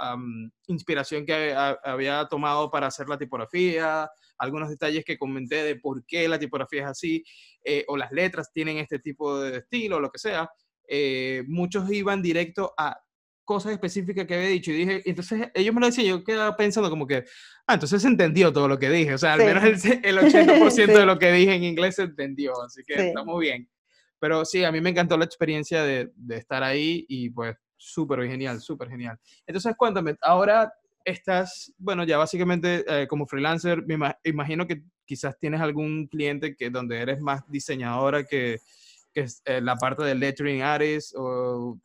inspiración 0.67 1.25
que 1.25 1.55
había 1.83 2.25
tomado 2.25 2.69
para 2.69 2.87
hacer 2.87 3.07
la 3.07 3.17
tipografía, 3.17 4.09
algunos 4.37 4.69
detalles 4.69 5.03
que 5.05 5.17
comenté 5.17 5.63
de 5.63 5.75
por 5.77 6.05
qué 6.05 6.27
la 6.27 6.39
tipografía 6.39 6.81
es 6.81 6.87
así, 6.87 7.23
eh, 7.63 7.85
o 7.87 7.97
las 7.97 8.11
letras 8.11 8.51
tienen 8.53 8.77
este 8.77 8.99
tipo 8.99 9.39
de 9.39 9.59
estilo, 9.59 9.97
o 9.97 9.99
lo 9.99 10.09
que 10.09 10.19
sea. 10.19 10.49
Eh, 10.87 11.43
muchos 11.47 11.89
iban 11.91 12.21
directo 12.21 12.73
a 12.77 12.97
cosas 13.43 13.73
específicas 13.73 14.25
que 14.25 14.33
había 14.33 14.47
dicho 14.47 14.71
y 14.71 14.77
dije, 14.77 15.01
entonces 15.05 15.49
ellos 15.53 15.73
me 15.73 15.79
lo 15.79 15.85
decían, 15.87 16.07
yo 16.07 16.23
quedaba 16.23 16.57
pensando 16.57 16.89
como 16.89 17.05
que, 17.05 17.25
ah, 17.67 17.75
entonces 17.75 18.01
se 18.01 18.07
entendió 18.07 18.51
todo 18.51 18.67
lo 18.67 18.79
que 18.79 18.89
dije, 18.89 19.13
o 19.13 19.17
sea, 19.19 19.33
al 19.33 19.39
menos 19.39 19.63
el, 19.63 19.99
el 20.03 20.17
80% 20.83 20.97
de 20.97 21.05
lo 21.05 21.19
que 21.19 21.31
dije 21.31 21.53
en 21.53 21.63
inglés 21.63 21.95
se 21.95 22.03
entendió, 22.03 22.59
así 22.63 22.81
que 22.83 23.07
estamos 23.07 23.39
bien. 23.39 23.69
Pero 24.19 24.45
sí, 24.45 24.63
a 24.63 24.71
mí 24.71 24.81
me 24.81 24.89
encantó 24.91 25.17
la 25.17 25.25
experiencia 25.25 25.83
de, 25.83 26.11
de 26.15 26.37
estar 26.37 26.63
ahí 26.63 27.05
y 27.07 27.29
pues 27.29 27.55
súper 27.77 28.25
genial, 28.27 28.61
súper 28.61 28.89
genial. 28.89 29.19
Entonces 29.45 29.75
cuéntame, 29.77 30.15
ahora 30.21 30.71
estás, 31.05 31.71
bueno, 31.77 32.03
ya 32.03 32.17
básicamente 32.17 32.83
eh, 32.87 33.07
como 33.07 33.27
freelancer, 33.27 33.83
me 33.85 33.97
imagino 34.23 34.65
que 34.65 34.83
quizás 35.05 35.37
tienes 35.39 35.61
algún 35.61 36.07
cliente 36.07 36.55
que 36.55 36.69
donde 36.69 36.99
eres 36.99 37.21
más 37.21 37.43
diseñadora 37.47 38.23
que, 38.25 38.59
que 39.13 39.27
eh, 39.45 39.61
la 39.61 39.75
parte 39.75 40.03
del 40.03 40.19
lettering 40.19 40.63
artist 40.63 41.13
o, 41.15 41.79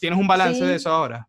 tienes 0.00 0.18
un 0.18 0.26
balance 0.26 0.64
de 0.64 0.74
eso 0.74 0.90
ahora. 0.90 1.26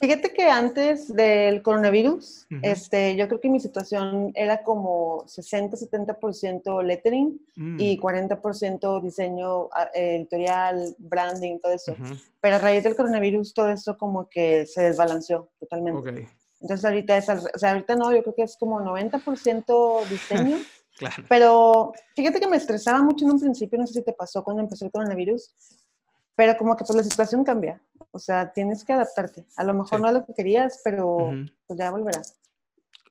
Fíjate 0.00 0.32
que 0.32 0.48
antes 0.48 1.14
del 1.14 1.60
coronavirus, 1.60 2.46
este, 2.62 3.16
yo 3.16 3.28
creo 3.28 3.38
que 3.38 3.50
mi 3.50 3.60
situación 3.60 4.32
era 4.34 4.62
como 4.62 5.26
60-70% 5.26 6.82
lettering 6.82 7.38
y 7.76 7.98
40% 7.98 8.98
mm. 8.98 9.04
diseño 9.04 9.68
ah, 9.72 9.90
editorial, 9.92 10.96
branding, 10.96 11.58
todo 11.58 11.72
eso. 11.74 11.94
Pero 12.40 12.56
a 12.56 12.58
raíz 12.60 12.82
del 12.82 12.96
coronavirus 12.96 13.52
todo 13.52 13.68
eso 13.68 13.98
como 13.98 14.26
que 14.26 14.64
se 14.64 14.84
desbalanceó 14.84 15.50
totalmente. 15.60 16.30
Entonces 16.62 16.84
ahorita 16.86 17.18
es, 17.18 17.28
o 17.28 17.58
sea, 17.58 17.72
ahorita 17.72 17.94
no, 17.94 18.10
yo 18.10 18.22
creo 18.22 18.34
que 18.34 18.44
es 18.44 18.56
como 18.56 18.80
90% 18.80 20.06
diseño. 20.08 20.56
claro. 20.96 21.24
Pero 21.28 21.92
fíjate 22.16 22.40
que 22.40 22.48
me 22.48 22.56
estresaba 22.56 23.02
mucho 23.02 23.26
en 23.26 23.32
un 23.32 23.40
principio, 23.40 23.78
no 23.78 23.86
sé 23.86 23.92
si 23.92 24.02
te 24.02 24.14
pasó 24.14 24.42
cuando 24.42 24.62
empezó 24.62 24.86
el 24.86 24.92
coronavirus, 24.92 25.54
pero 26.40 26.56
como 26.56 26.74
que 26.74 26.84
pues 26.84 26.96
la 26.96 27.02
situación 27.02 27.44
cambia. 27.44 27.82
O 28.12 28.18
sea, 28.18 28.50
tienes 28.50 28.82
que 28.82 28.94
adaptarte. 28.94 29.44
A 29.58 29.62
lo 29.62 29.74
mejor 29.74 30.00
no 30.00 30.08
es 30.08 30.14
lo 30.14 30.24
que 30.24 30.32
querías, 30.32 30.80
pero 30.82 31.32
pues 31.66 31.78
ya 31.78 31.90
volverá. 31.90 32.22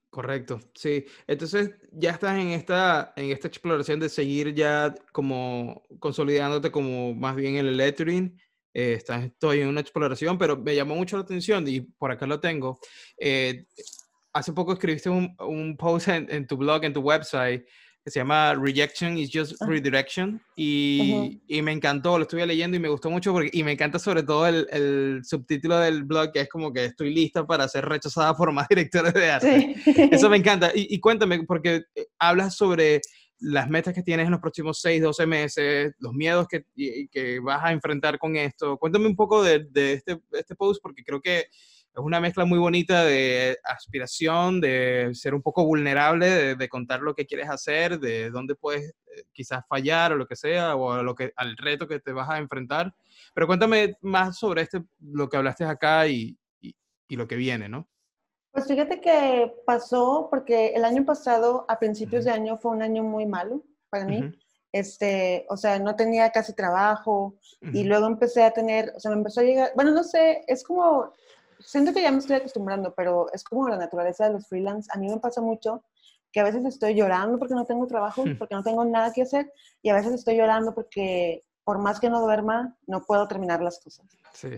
Correcto, 0.09 0.59
sí. 0.73 1.05
Entonces 1.27 1.69
ya 1.91 2.09
estás 2.09 2.39
en 2.39 2.47
esta, 2.47 3.13
en 3.15 3.29
esta 3.29 3.47
exploración 3.47 3.99
de 3.99 4.09
seguir 4.09 4.55
ya 4.55 4.95
como 5.11 5.83
consolidándote 5.99 6.71
como 6.71 7.13
más 7.13 7.35
bien 7.35 7.57
en 7.57 7.67
el 7.67 7.77
lettering. 7.77 8.35
Eh, 8.73 8.93
estás, 8.93 9.25
estoy 9.25 9.59
en 9.59 9.67
una 9.67 9.81
exploración, 9.81 10.39
pero 10.39 10.57
me 10.57 10.75
llamó 10.75 10.95
mucho 10.95 11.15
la 11.15 11.21
atención 11.21 11.67
y 11.67 11.81
por 11.81 12.11
acá 12.11 12.25
lo 12.25 12.39
tengo. 12.39 12.79
Eh, 13.15 13.67
hace 14.33 14.53
poco 14.53 14.73
escribiste 14.73 15.11
un, 15.11 15.35
un 15.39 15.77
post 15.77 16.07
en, 16.07 16.47
tu 16.47 16.57
blog, 16.57 16.83
en 16.83 16.93
tu 16.93 17.01
website, 17.01 17.63
que 18.03 18.11
se 18.11 18.19
llama 18.19 18.55
Rejection 18.55 19.17
is 19.17 19.29
Just 19.31 19.61
ah. 19.61 19.65
Redirection 19.65 20.41
y, 20.55 21.41
y, 21.47 21.61
me 21.61 21.71
encantó, 21.71 22.17
lo 22.17 22.23
estuve 22.23 22.45
leyendo 22.45 22.77
y 22.77 22.79
me 22.79 22.89
gustó 22.89 23.09
mucho 23.09 23.33
porque, 23.33 23.49
y 23.51 23.63
me 23.63 23.73
encanta 23.73 23.99
sobre 23.99 24.23
todo 24.23 24.47
el, 24.47 24.67
el, 24.71 25.21
subtítulo 25.23 25.77
del 25.79 26.03
blog 26.03 26.31
que 26.31 26.41
es 26.41 26.49
como 26.49 26.71
que 26.71 26.85
estoy 26.85 27.13
lista 27.13 27.45
para 27.45 27.67
ser 27.67 27.85
rechazada 27.85 28.33
por 28.35 28.51
más 28.51 28.67
directores 28.69 29.13
de 29.13 29.31
arte. 29.31 29.75
Eso 30.11 30.29
me 30.29 30.37
encanta. 30.37 30.71
Y, 30.73 30.93
y, 30.95 30.99
cuéntame, 30.99 31.43
porque 31.43 31.83
eh, 31.95 32.07
hablas 32.19 32.55
sobre 32.55 33.01
las 33.41 33.69
metas 33.69 33.93
que 33.93 34.03
tienes 34.03 34.25
en 34.25 34.31
los 34.31 34.41
próximos 34.41 34.81
6, 34.81 35.01
12 35.01 35.25
meses, 35.25 35.93
los 35.99 36.13
miedos 36.13 36.47
que, 36.47 36.65
que 37.09 37.39
vas 37.39 37.63
a 37.63 37.71
enfrentar 37.71 38.17
con 38.17 38.35
esto. 38.35 38.77
Cuéntame 38.77 39.07
un 39.07 39.15
poco 39.15 39.43
de, 39.43 39.65
de 39.69 39.93
este, 39.93 40.19
este 40.31 40.55
post 40.55 40.81
porque 40.81 41.03
creo 41.03 41.21
que 41.21 41.45
es 41.93 41.99
una 42.03 42.19
mezcla 42.19 42.45
muy 42.45 42.59
bonita 42.59 43.03
de 43.03 43.57
aspiración, 43.63 44.61
de 44.61 45.11
ser 45.13 45.33
un 45.33 45.41
poco 45.41 45.65
vulnerable, 45.65 46.55
de, 46.55 46.69
contar 46.69 47.01
lo 47.01 47.13
que 47.15 47.25
quieres 47.25 47.49
hacer, 47.49 47.99
de 47.99 48.29
dónde 48.29 48.55
puedes 48.55 48.89
eh, 48.89 49.23
quizás 49.33 49.65
fallar 49.67 50.13
o 50.13 50.15
lo 50.15 50.27
que 50.27 50.35
sea, 50.35 50.75
o 50.75 51.01
lo 51.01 51.15
que, 51.15 51.33
al 51.35 51.57
reto 51.57 51.87
que 51.87 51.99
te 51.99 52.13
vas 52.13 52.29
a 52.29 52.37
enfrentar. 52.37 52.93
Pero 53.33 53.47
cuéntame 53.47 53.97
más 54.01 54.37
sobre 54.37 54.61
este, 54.61 54.83
lo 54.99 55.29
que 55.29 55.37
hablaste 55.37 55.65
acá 55.65 56.07
y, 56.07 56.37
y, 56.61 57.15
lo 57.15 57.27
que 57.27 57.35
viene, 57.35 57.67
¿no? 57.67 57.87
Pues 58.51 58.67
fíjate 58.67 59.01
que 59.01 59.51
pasó 59.65 60.27
porque 60.29 60.69
el 60.69 60.85
año 60.85 61.05
pasado, 61.05 61.65
a 61.67 61.79
principios 61.79 62.25
de 62.25 62.31
año, 62.31 62.57
fue 62.57 62.71
un 62.71 62.83
año 62.83 63.03
muy 63.03 63.25
malo 63.25 63.63
para 63.89 64.05
mí. 64.05 64.31
Este, 64.71 65.47
o 65.49 65.57
sea, 65.57 65.79
no 65.79 65.95
tenía 65.95 66.29
casi 66.29 66.53
trabajo 66.53 67.35
y 67.73 67.83
luego 67.83 68.05
empecé 68.05 68.43
a 68.43 68.51
tener, 68.51 68.93
o 68.95 68.99
sea, 68.99 69.09
me 69.09 69.17
empezó 69.17 69.41
a 69.41 69.43
llegar, 69.43 69.71
bueno, 69.75 69.91
no 69.91 70.03
sé, 70.03 70.43
es 70.47 70.63
como 70.63 71.11
siento 71.59 71.93
que 71.93 72.01
ya 72.01 72.11
me 72.11 72.19
estoy 72.19 72.37
acostumbrando, 72.37 72.93
pero 72.95 73.31
es 73.33 73.43
como 73.43 73.67
la 73.67 73.77
naturaleza 73.77 74.27
de 74.27 74.33
los 74.33 74.47
freelance. 74.47 74.89
A 74.93 74.97
mí 74.97 75.07
me 75.07 75.19
pasa 75.19 75.41
mucho 75.41 75.83
que 76.31 76.39
a 76.39 76.43
veces 76.43 76.63
estoy 76.65 76.95
llorando 76.95 77.39
porque 77.39 77.55
no 77.55 77.65
tengo 77.65 77.87
trabajo, 77.87 78.23
porque 78.37 78.55
no 78.55 78.63
tengo 78.63 78.85
nada 78.85 79.11
que 79.11 79.23
hacer, 79.23 79.51
y 79.81 79.89
a 79.89 79.95
veces 79.95 80.13
estoy 80.13 80.37
llorando 80.37 80.73
porque, 80.73 81.43
por 81.63 81.79
más 81.79 81.99
que 81.99 82.09
no 82.09 82.21
duerma, 82.21 82.77
no 82.87 83.01
puedo 83.01 83.27
terminar 83.27 83.61
las 83.61 83.79
cosas. 83.79 84.05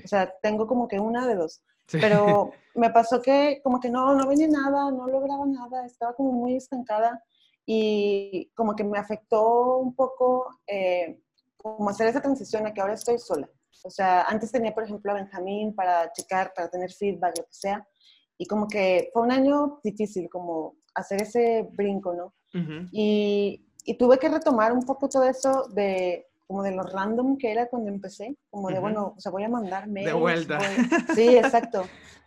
O 0.03 0.07
sea, 0.07 0.33
tengo 0.41 0.67
como 0.67 0.87
que 0.87 0.99
una 0.99 1.25
de 1.27 1.35
dos. 1.35 1.63
Pero 1.91 2.51
me 2.75 2.89
pasó 2.89 3.21
que 3.21 3.61
como 3.63 3.79
que 3.79 3.89
no, 3.89 4.13
no 4.15 4.27
venía 4.27 4.47
nada, 4.47 4.91
no 4.91 5.07
lograba 5.07 5.45
nada, 5.45 5.85
estaba 5.85 6.13
como 6.13 6.31
muy 6.31 6.55
estancada 6.55 7.23
y 7.65 8.51
como 8.55 8.75
que 8.75 8.83
me 8.83 8.97
afectó 8.97 9.77
un 9.77 9.95
poco 9.95 10.59
eh, 10.67 11.21
como 11.57 11.89
hacer 11.89 12.07
esa 12.07 12.21
transición 12.21 12.65
a 12.65 12.73
que 12.73 12.81
ahora 12.81 12.93
estoy 12.93 13.17
sola. 13.19 13.49
O 13.83 13.89
sea, 13.89 14.23
antes 14.23 14.51
tenía, 14.51 14.73
por 14.73 14.83
ejemplo, 14.83 15.11
a 15.11 15.15
Benjamín 15.15 15.73
para 15.73 16.11
checar, 16.11 16.53
para 16.53 16.69
tener 16.69 16.91
feedback, 16.91 17.37
lo 17.37 17.45
que 17.45 17.53
sea. 17.53 17.87
Y 18.37 18.45
como 18.45 18.67
que 18.67 19.09
fue 19.13 19.21
un 19.21 19.31
año 19.31 19.79
difícil, 19.83 20.29
como 20.29 20.75
hacer 20.95 21.21
ese 21.21 21.67
brinco, 21.71 22.13
¿no? 22.13 22.33
y, 22.91 23.65
y, 23.85 23.97
tuve 23.97 24.17
que 24.19 24.27
retomar 24.27 24.73
un 24.73 24.83
poco 24.83 25.07
todo 25.07 25.23
eso 25.23 25.69
de 25.73 26.27
como 26.51 26.63
de 26.63 26.71
lo 26.71 26.83
random 26.83 27.37
que 27.37 27.49
era 27.49 27.69
cuando 27.69 27.89
empecé, 27.89 28.35
como 28.49 28.67
de, 28.67 28.79
bueno, 28.79 29.13
o 29.15 29.21
sea, 29.21 29.31
voy 29.31 29.43
a 29.43 29.49
mandar 29.49 29.87
mails. 29.87 30.11
De 30.11 30.19
vuelta. 30.19 30.59
Sí, 31.15 31.37
exacto. 31.37 31.85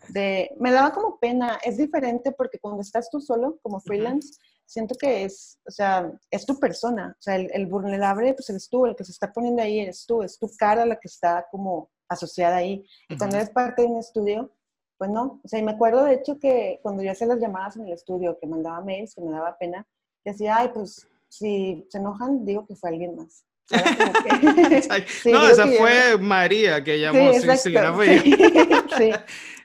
De, 0.09 0.51
me 0.59 0.72
daba 0.72 0.92
como 0.92 1.18
pena, 1.18 1.59
es 1.62 1.76
diferente 1.76 2.32
porque 2.32 2.59
cuando 2.59 2.80
estás 2.80 3.11
tú 3.11 3.20
solo, 3.20 3.59
como 3.62 3.80
freelance, 3.80 4.38
siento 4.67 4.95
que 4.95 5.25
es, 5.25 5.59
o 5.67 5.71
sea, 5.71 6.11
es 6.31 6.47
tu 6.47 6.59
persona, 6.59 7.15
o 7.19 7.23
sea, 7.23 7.37
el, 7.37 7.67
vulnerable, 7.67 8.35
pues 8.35 8.49
eres 8.51 8.69
tú, 8.69 8.87
el 8.87 8.97
que 8.97 9.05
se 9.05 9.12
está 9.12 9.33
poniendo 9.33 9.62
ahí 9.62 9.81
eres 9.81 10.05
tú, 10.07 10.23
es 10.23 10.39
tu 10.39 10.51
cara 10.57 10.87
la 10.87 10.97
que 10.97 11.09
está 11.09 11.47
como 11.51 11.91
asociada 12.09 12.57
ahí. 12.57 12.87
Y 13.09 13.17
cuando 13.17 13.37
eres 13.37 13.51
parte 13.51 13.83
de 13.83 13.89
un 13.89 13.99
estudio, 13.99 14.51
pues 14.99 15.11
no, 15.11 15.41
o 15.43 15.49
sea, 15.49 15.59
y 15.59 15.62
me 15.62 15.73
acuerdo 15.73 16.05
de 16.05 16.15
hecho 16.15 16.39
que 16.39 16.81
cuando 16.83 17.03
yo 17.03 17.11
hacía 17.11 17.27
las 17.27 17.41
llamadas 17.41 17.77
en 17.77 17.87
el 17.87 17.93
estudio, 17.93 18.39
que 18.41 18.47
mandaba 18.47 18.81
mails, 18.81 19.15
que 19.15 19.21
me 19.21 19.33
daba 19.33 19.57
pena, 19.59 19.87
decía, 20.25 20.59
ay, 20.59 20.71
pues 20.73 21.07
si 21.29 21.87
se 21.91 21.99
enojan, 21.99 22.45
digo 22.45 22.67
que 22.67 22.77
fue 22.77 22.91
alguien 22.91 23.17
más. 23.17 23.45
no, 25.25 25.49
esa 25.49 25.67
fue 25.67 26.19
María 26.19 26.85
que 26.85 27.01
llamó, 27.01 27.33
sí, 27.33 27.41
sí, 27.41 27.57
sí, 27.57 27.75
sí, 28.99 29.12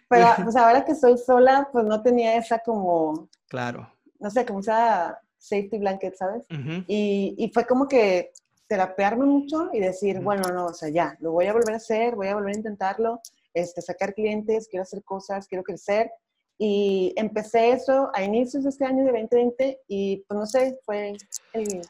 Pero 0.08 0.28
pues 0.44 0.56
ahora 0.56 0.84
que 0.86 0.96
soy 0.96 1.18
sola, 1.18 1.70
pues 1.72 1.86
no 1.86 2.02
tenía 2.02 2.36
esa 2.36 2.60
como... 2.60 3.30
Claro 3.48 3.92
no 4.20 4.30
sé, 4.30 4.46
como 4.46 4.60
esa 4.60 5.20
safety 5.38 5.80
blanket, 5.80 6.16
¿sabes? 6.16 6.46
y, 6.88 7.36
y, 7.38 7.50
fue 7.54 7.66
como 7.66 7.88
que 7.88 8.32
terapearme 8.68 9.26
mucho 9.26 9.70
y 9.74 9.80
decir, 9.80 10.20
bueno, 10.20 10.44
no, 10.54 10.68
o 10.68 10.74
sea, 10.74 10.90
ya, 10.90 11.18
lo 11.20 11.32
voy 11.32 11.48
a 11.48 11.54
volver 11.54 11.74
a 11.74 11.78
hacer, 11.78 12.16
voy 12.16 12.28
a 12.28 12.36
volver 12.36 12.54
a 12.54 12.58
intentarlo, 12.58 13.22
este, 13.54 13.82
sacar 13.82 14.14
clientes, 14.14 14.68
quiero 14.70 14.84
hacer 14.84 15.04
cosas, 15.04 15.48
quiero 15.48 15.64
crecer. 15.64 16.12
Y 16.58 17.14
empecé 17.16 17.72
eso 17.72 18.12
a 18.14 18.22
inicios 18.22 18.64
de 18.64 18.70
este 18.70 18.86
año 18.86 19.06
de 19.06 19.12
2020 19.12 19.82
y 19.88 20.18
pues 20.28 20.40
no 20.40 20.46
sé, 20.46 20.78
fue 20.86 21.16
el, 21.54 21.82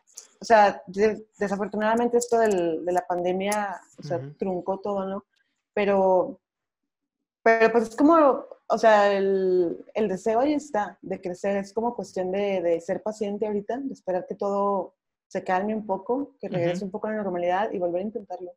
o 0.41 0.45
sea, 0.45 0.81
desafortunadamente 1.37 2.17
esto 2.17 2.39
del, 2.39 2.85
de 2.85 2.91
la 2.93 3.05
pandemia, 3.05 3.81
o 3.97 4.03
sea, 4.03 4.21
truncó 4.37 4.79
todo, 4.79 5.05
¿no? 5.05 5.25
Pero, 5.73 6.39
pero 7.57 7.71
pues 7.71 7.89
es 7.89 7.95
como 7.95 8.45
o 8.71 8.77
sea, 8.77 9.11
el, 9.11 9.83
el, 9.95 10.07
deseo 10.07 10.39
ahí 10.39 10.53
está, 10.53 10.99
de 11.01 11.19
crecer. 11.19 11.57
Es 11.57 11.73
como 11.73 11.95
cuestión 11.95 12.31
de, 12.31 12.61
de, 12.61 12.79
ser 12.81 13.01
paciente 13.01 13.47
ahorita, 13.47 13.79
de 13.79 13.93
esperar 13.93 14.27
que 14.27 14.35
todo 14.35 14.93
se 15.27 15.43
calme 15.43 15.75
un 15.75 15.87
poco, 15.87 16.35
que 16.39 16.49
regrese 16.49 16.85
un 16.85 16.91
poco 16.91 17.07
a 17.07 17.11
la 17.11 17.23
normalidad 17.23 17.71
y 17.71 17.79
volver 17.79 18.01
a 18.01 18.05
intentarlo. 18.05 18.51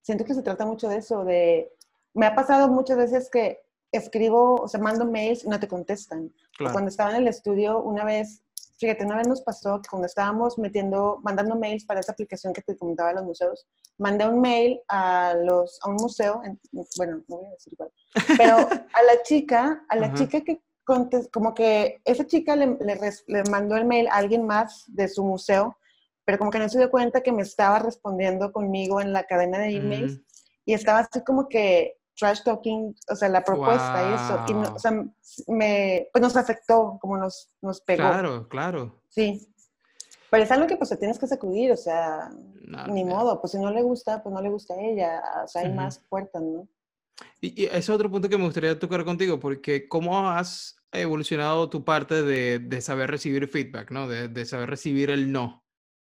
Siento 0.00 0.24
que 0.24 0.34
se 0.34 0.42
trata 0.42 0.64
mucho 0.64 0.88
de 0.88 0.96
eso, 0.96 1.24
de... 1.24 1.72
Me 2.14 2.26
ha 2.26 2.34
pasado 2.34 2.68
muchas 2.68 2.96
veces 2.96 3.28
que 3.30 3.60
escribo, 3.92 4.56
o 4.56 4.68
sea, 4.68 4.80
mando 4.80 5.04
mails 5.04 5.44
y 5.44 5.48
no 5.48 5.60
te 5.60 5.68
contestan. 5.68 6.32
Cuando 6.58 6.88
estaba 6.88 7.10
en 7.10 7.16
el 7.16 7.28
estudio, 7.28 7.82
una 7.82 8.04
vez, 8.04 8.42
fíjate, 8.80 9.04
una 9.04 9.18
vez 9.18 9.28
nos 9.28 9.42
pasó 9.42 9.80
que 9.82 9.88
cuando 9.90 10.06
estábamos 10.06 10.58
metiendo, 10.58 11.20
mandando 11.22 11.54
mails 11.54 11.84
para 11.84 12.00
esa 12.00 12.12
aplicación 12.12 12.54
que 12.54 12.62
te 12.62 12.76
comentaba 12.76 13.10
de 13.10 13.16
los 13.16 13.24
museos, 13.24 13.66
mandé 13.98 14.26
un 14.26 14.40
mail 14.40 14.80
a, 14.88 15.34
los, 15.34 15.78
a 15.82 15.90
un 15.90 15.96
museo, 15.96 16.40
bueno, 16.96 17.22
no 17.28 17.36
voy 17.36 17.46
a 17.46 17.50
decir 17.50 17.74
cuál, 17.76 17.90
pero 18.38 18.56
a 18.56 19.02
la 19.02 19.22
chica, 19.22 19.84
a 19.88 19.96
la 19.96 20.14
chica 20.14 20.40
que 20.40 20.62
como 21.30 21.54
que 21.54 22.00
esa 22.04 22.26
chica 22.26 22.56
le, 22.56 22.76
le, 23.28 23.42
mandó 23.48 23.76
el 23.76 23.84
mail 23.84 24.08
a 24.08 24.16
alguien 24.16 24.44
más 24.44 24.84
de 24.88 25.06
su 25.06 25.24
museo, 25.24 25.76
pero 26.24 26.38
como 26.38 26.50
que 26.50 26.58
no 26.58 26.68
se 26.68 26.78
dio 26.78 26.90
cuenta 26.90 27.20
que 27.20 27.30
me 27.30 27.42
estaba 27.42 27.78
respondiendo 27.78 28.50
conmigo 28.50 29.00
en 29.00 29.12
la 29.12 29.24
cadena 29.24 29.58
de 29.58 29.76
emails 29.76 30.20
y 30.64 30.74
estaba 30.74 31.00
así 31.00 31.22
como 31.22 31.48
que 31.48 31.99
trash 32.20 32.42
talking, 32.42 32.94
o 33.08 33.16
sea, 33.16 33.28
la 33.28 33.42
propuesta 33.42 34.08
y 34.08 34.14
eso, 34.14 34.44
y 34.48 34.66
o 34.66 34.78
sea, 34.78 34.92
me, 35.48 36.08
pues 36.12 36.22
nos 36.22 36.36
afectó, 36.36 36.98
como 37.00 37.16
nos, 37.16 37.48
nos 37.62 37.80
pegó. 37.80 38.02
Claro, 38.02 38.48
claro. 38.48 39.02
Sí. 39.08 39.48
Pero 40.30 40.44
es 40.44 40.50
algo 40.52 40.68
que 40.68 40.76
pues 40.76 40.90
te 40.90 40.96
tienes 40.96 41.18
que 41.18 41.26
sacudir, 41.26 41.72
o 41.72 41.76
sea, 41.76 42.30
ni 42.88 43.04
modo, 43.04 43.40
pues 43.40 43.52
si 43.52 43.58
no 43.58 43.70
le 43.70 43.82
gusta, 43.82 44.22
pues 44.22 44.32
no 44.32 44.40
le 44.40 44.48
gusta 44.48 44.74
a 44.74 44.80
ella, 44.80 45.22
o 45.42 45.48
sea, 45.48 45.62
hay 45.62 45.72
más 45.72 45.98
puertas, 45.98 46.40
¿no? 46.42 46.68
Y, 47.40 47.64
ese 47.64 47.78
es 47.78 47.90
otro 47.90 48.10
punto 48.10 48.28
que 48.28 48.38
me 48.38 48.44
gustaría 48.44 48.78
tocar 48.78 49.04
contigo, 49.04 49.40
porque 49.40 49.88
¿cómo 49.88 50.30
has 50.30 50.76
evolucionado 50.92 51.68
tu 51.68 51.84
parte 51.84 52.22
de, 52.22 52.58
de 52.58 52.80
saber 52.80 53.10
recibir 53.10 53.48
feedback, 53.48 53.90
¿no? 53.90 54.08
De, 54.08 54.28
de, 54.28 54.44
saber 54.44 54.70
recibir 54.70 55.10
el 55.10 55.32
no. 55.32 55.64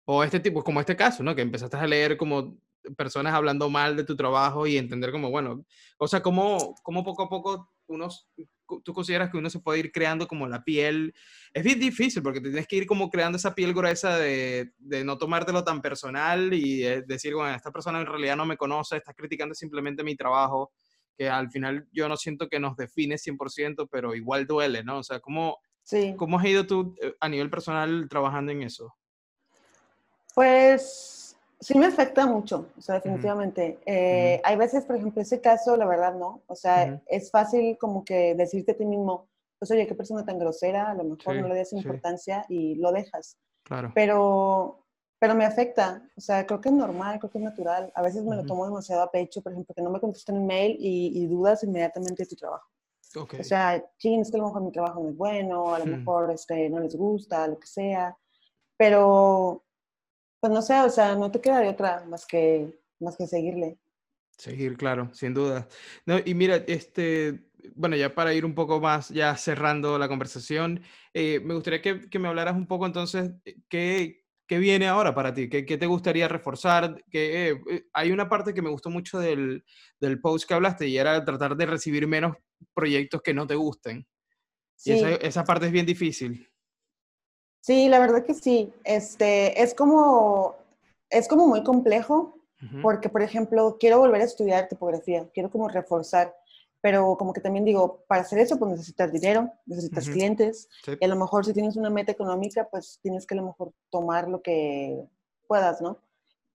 O 0.06 0.24
este 0.24 0.40
tipo, 0.40 0.64
como 0.64 0.80
este 0.80 0.96
caso, 0.96 1.22
¿no? 1.22 1.36
Que 1.36 1.42
empezaste 1.42 1.76
a 1.76 1.86
leer 1.86 2.16
como 2.16 2.58
personas 2.96 3.34
hablando 3.34 3.68
mal 3.70 3.96
de 3.96 4.04
tu 4.04 4.16
trabajo 4.16 4.66
y 4.66 4.76
entender 4.76 5.12
como, 5.12 5.30
bueno, 5.30 5.64
o 5.98 6.08
sea, 6.08 6.22
cómo, 6.22 6.74
cómo 6.82 7.04
poco 7.04 7.22
a 7.24 7.28
poco 7.28 7.72
unos 7.86 8.28
tú 8.84 8.92
consideras 8.94 9.30
que 9.30 9.36
uno 9.36 9.50
se 9.50 9.58
puede 9.58 9.80
ir 9.80 9.92
creando 9.92 10.28
como 10.28 10.46
la 10.46 10.62
piel. 10.62 11.12
Es 11.52 11.64
bien 11.64 11.80
difícil 11.80 12.22
porque 12.22 12.40
tienes 12.40 12.66
que 12.66 12.76
ir 12.76 12.86
como 12.86 13.10
creando 13.10 13.36
esa 13.36 13.54
piel 13.54 13.74
gruesa 13.74 14.16
de, 14.16 14.72
de 14.78 15.04
no 15.04 15.18
tomártelo 15.18 15.64
tan 15.64 15.82
personal 15.82 16.54
y 16.54 16.82
decir, 17.06 17.34
bueno, 17.34 17.54
esta 17.54 17.72
persona 17.72 18.00
en 18.00 18.06
realidad 18.06 18.36
no 18.36 18.46
me 18.46 18.56
conoce, 18.56 18.96
está 18.96 19.12
criticando 19.12 19.54
simplemente 19.54 20.04
mi 20.04 20.14
trabajo, 20.16 20.72
que 21.16 21.28
al 21.28 21.50
final 21.50 21.86
yo 21.92 22.08
no 22.08 22.16
siento 22.16 22.48
que 22.48 22.60
nos 22.60 22.76
define 22.76 23.16
100%, 23.16 23.88
pero 23.90 24.14
igual 24.14 24.46
duele, 24.46 24.84
¿no? 24.84 24.98
O 24.98 25.02
sea, 25.02 25.20
¿cómo, 25.20 25.58
sí. 25.82 26.14
¿cómo 26.16 26.38
has 26.38 26.46
ido 26.46 26.66
tú 26.66 26.94
eh, 27.02 27.14
a 27.20 27.28
nivel 27.28 27.50
personal 27.50 28.08
trabajando 28.08 28.52
en 28.52 28.62
eso? 28.62 28.94
Pues 30.34 31.29
Sí 31.60 31.78
me 31.78 31.86
afecta 31.86 32.24
mucho, 32.24 32.68
o 32.78 32.80
sea, 32.80 32.94
definitivamente. 32.94 33.78
Eh, 33.84 34.40
hay 34.42 34.56
veces, 34.56 34.84
por 34.84 34.96
ejemplo, 34.96 35.20
ese 35.20 35.42
caso, 35.42 35.76
la 35.76 35.84
verdad, 35.84 36.14
no. 36.14 36.42
O 36.46 36.56
sea, 36.56 37.02
es 37.06 37.30
fácil 37.30 37.76
como 37.78 38.02
que 38.02 38.34
decirte 38.34 38.72
a 38.72 38.76
ti 38.76 38.86
mismo, 38.86 39.28
pues 39.58 39.70
oye, 39.70 39.86
qué 39.86 39.94
persona 39.94 40.24
tan 40.24 40.38
grosera, 40.38 40.90
a 40.90 40.94
lo 40.94 41.04
mejor 41.04 41.36
no 41.36 41.48
le 41.48 41.56
das 41.56 41.74
importancia 41.74 42.46
y 42.48 42.76
lo 42.76 42.92
dejas. 42.92 43.36
Claro. 43.62 43.92
Pero, 43.94 44.86
pero 45.18 45.34
me 45.34 45.44
afecta, 45.44 46.02
o 46.16 46.20
sea, 46.20 46.46
creo 46.46 46.62
que 46.62 46.70
es 46.70 46.74
normal, 46.74 47.18
creo 47.18 47.30
que 47.30 47.36
es 47.36 47.44
natural. 47.44 47.92
A 47.94 48.00
veces 48.00 48.24
me 48.24 48.36
lo 48.36 48.46
tomo 48.46 48.64
demasiado 48.64 49.02
a 49.02 49.10
pecho, 49.10 49.42
por 49.42 49.52
ejemplo, 49.52 49.74
que 49.74 49.82
no 49.82 49.90
me 49.90 50.00
contestan 50.00 50.38
un 50.38 50.46
mail 50.46 50.78
y, 50.80 51.26
dudas 51.26 51.62
inmediatamente 51.62 52.22
de 52.22 52.28
tu 52.28 52.36
trabajo. 52.36 52.66
O 53.16 53.44
sea, 53.44 53.84
ching, 53.98 54.20
es 54.20 54.30
que 54.30 54.38
a 54.38 54.40
lo 54.40 54.46
mejor 54.46 54.62
mi 54.62 54.72
trabajo 54.72 55.02
no 55.02 55.10
es 55.10 55.16
bueno, 55.16 55.74
a 55.74 55.78
lo 55.78 55.84
mejor 55.84 56.30
este, 56.30 56.70
no 56.70 56.80
les 56.80 56.96
gusta, 56.96 57.46
lo 57.48 57.58
que 57.58 57.66
sea. 57.66 58.16
Pero 58.78 59.62
pues 60.40 60.52
no 60.52 60.62
sé, 60.62 60.80
o 60.80 60.90
sea, 60.90 61.14
no 61.14 61.30
te 61.30 61.40
queda 61.40 61.60
de 61.60 61.68
otra 61.68 62.04
más 62.06 62.26
que, 62.26 62.80
más 62.98 63.16
que 63.16 63.26
seguirle. 63.26 63.78
Seguir, 64.36 64.76
claro, 64.76 65.10
sin 65.12 65.34
duda. 65.34 65.68
No, 66.06 66.18
y 66.24 66.32
mira, 66.34 66.56
este, 66.66 67.50
bueno, 67.74 67.94
ya 67.96 68.14
para 68.14 68.32
ir 68.32 68.46
un 68.46 68.54
poco 68.54 68.80
más, 68.80 69.10
ya 69.10 69.36
cerrando 69.36 69.98
la 69.98 70.08
conversación, 70.08 70.82
eh, 71.12 71.40
me 71.40 71.52
gustaría 71.52 71.82
que, 71.82 72.08
que, 72.08 72.18
me 72.18 72.28
hablaras 72.28 72.56
un 72.56 72.66
poco 72.66 72.86
entonces, 72.86 73.32
eh, 73.44 73.56
¿qué, 73.68 74.24
qué 74.46 74.58
viene 74.58 74.88
ahora 74.88 75.14
para 75.14 75.34
ti? 75.34 75.50
¿Qué, 75.50 75.66
qué 75.66 75.76
te 75.76 75.84
gustaría 75.84 76.26
reforzar? 76.26 77.04
Que, 77.10 77.50
eh, 77.50 77.84
hay 77.92 78.12
una 78.12 78.30
parte 78.30 78.54
que 78.54 78.62
me 78.62 78.70
gustó 78.70 78.88
mucho 78.88 79.18
del, 79.18 79.62
del, 80.00 80.20
post 80.20 80.48
que 80.48 80.54
hablaste 80.54 80.88
y 80.88 80.96
era 80.96 81.22
tratar 81.22 81.54
de 81.54 81.66
recibir 81.66 82.06
menos 82.06 82.34
proyectos 82.72 83.20
que 83.20 83.34
no 83.34 83.46
te 83.46 83.56
gusten. 83.56 84.06
Sí. 84.74 84.92
Y 84.92 84.94
esa, 84.94 85.10
esa 85.16 85.44
parte 85.44 85.66
es 85.66 85.72
bien 85.72 85.84
difícil. 85.84 86.49
Sí, 87.60 87.88
la 87.88 87.98
verdad 87.98 88.24
que 88.24 88.34
sí. 88.34 88.72
Este, 88.84 89.62
es 89.62 89.74
como, 89.74 90.56
es 91.10 91.28
como 91.28 91.46
muy 91.46 91.62
complejo, 91.62 92.36
porque, 92.82 93.08
por 93.08 93.22
ejemplo, 93.22 93.78
quiero 93.80 93.98
volver 93.98 94.20
a 94.20 94.24
estudiar 94.24 94.68
tipografía, 94.68 95.26
quiero 95.32 95.50
como 95.50 95.66
reforzar, 95.68 96.36
pero 96.82 97.16
como 97.16 97.32
que 97.32 97.40
también 97.40 97.64
digo, 97.64 98.04
para 98.06 98.20
hacer 98.20 98.38
eso, 98.38 98.58
pues 98.58 98.72
necesitas 98.72 99.10
dinero, 99.12 99.50
necesitas 99.64 100.08
clientes, 100.10 100.68
y 100.86 101.02
a 101.02 101.08
lo 101.08 101.16
mejor 101.16 101.46
si 101.46 101.54
tienes 101.54 101.76
una 101.76 101.88
meta 101.88 102.12
económica, 102.12 102.68
pues 102.70 102.98
tienes 103.02 103.26
que 103.26 103.34
a 103.34 103.38
lo 103.38 103.46
mejor 103.46 103.72
tomar 103.88 104.28
lo 104.28 104.42
que 104.42 105.06
puedas, 105.46 105.80
¿no? 105.80 105.98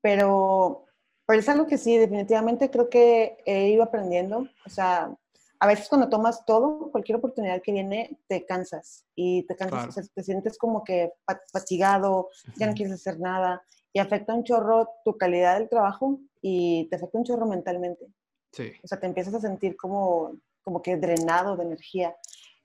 Pero, 0.02 0.86
pero 1.26 1.40
es 1.40 1.50
algo 1.50 1.66
que 1.66 1.80
sí, 1.80 1.98
definitivamente 1.98 2.70
creo 2.70 2.88
que 2.88 3.38
he 3.46 3.70
ido 3.70 3.82
aprendiendo, 3.82 4.48
o 4.66 4.70
sea, 4.70 5.16
a 5.60 5.68
veces 5.68 5.88
cuando 5.90 6.10
tomas 6.10 6.46
todo, 6.46 6.92
cualquier 6.92 7.18
oportunidad 7.18 7.62
que 7.62 7.72
viene, 7.72 8.20
te 8.28 8.46
cansas 8.46 9.06
y 9.16 9.44
te 9.44 9.56
cansas, 9.56 10.12
te 10.14 10.24
sientes 10.24 10.58
como 10.58 10.84
que 10.84 11.14
fatigado, 11.52 12.30
ya 12.58 12.68
no 12.68 12.74
quieres 12.74 12.94
hacer 12.94 13.20
nada 13.20 13.64
y 13.94 14.00
afecta 14.00 14.34
un 14.34 14.44
chorro 14.44 14.90
tu 15.04 15.18
calidad 15.18 15.58
del 15.58 15.70
trabajo 15.70 16.20
y 16.42 16.88
te 16.90 16.98
afecta 16.98 17.18
un 17.18 17.24
chorro 17.24 17.46
mentalmente. 17.46 18.08
Sí. 18.52 18.72
O 18.84 18.88
sea, 18.88 19.00
te 19.00 19.08
empiezas 19.08 19.34
a 19.34 19.40
sentir 19.40 19.76
como, 19.76 20.38
como 20.64 20.82
que 20.82 20.98
drenado 20.98 21.56
de 21.56 21.64
energía. 21.64 22.16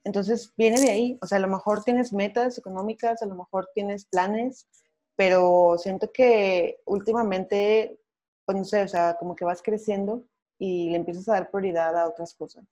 Entonces 0.03 0.53
viene 0.57 0.81
de 0.81 0.91
ahí, 0.91 1.19
o 1.21 1.27
sea, 1.27 1.37
a 1.37 1.41
lo 1.41 1.47
mejor 1.47 1.83
tienes 1.83 2.11
metas 2.11 2.57
económicas, 2.57 3.21
a 3.21 3.25
lo 3.25 3.35
mejor 3.35 3.69
tienes 3.73 4.05
planes, 4.05 4.67
pero 5.15 5.75
siento 5.77 6.11
que 6.11 6.79
últimamente 6.85 8.01
pues 8.45 8.57
no 8.57 8.65
sé, 8.65 8.83
o 8.83 8.87
sea, 8.87 9.15
como 9.19 9.35
que 9.35 9.45
vas 9.45 9.61
creciendo 9.61 10.25
y 10.59 10.89
le 10.89 10.97
empiezas 10.97 11.27
a 11.29 11.33
dar 11.33 11.51
prioridad 11.51 11.97
a 11.97 12.07
otras 12.07 12.33
cosas. 12.35 12.65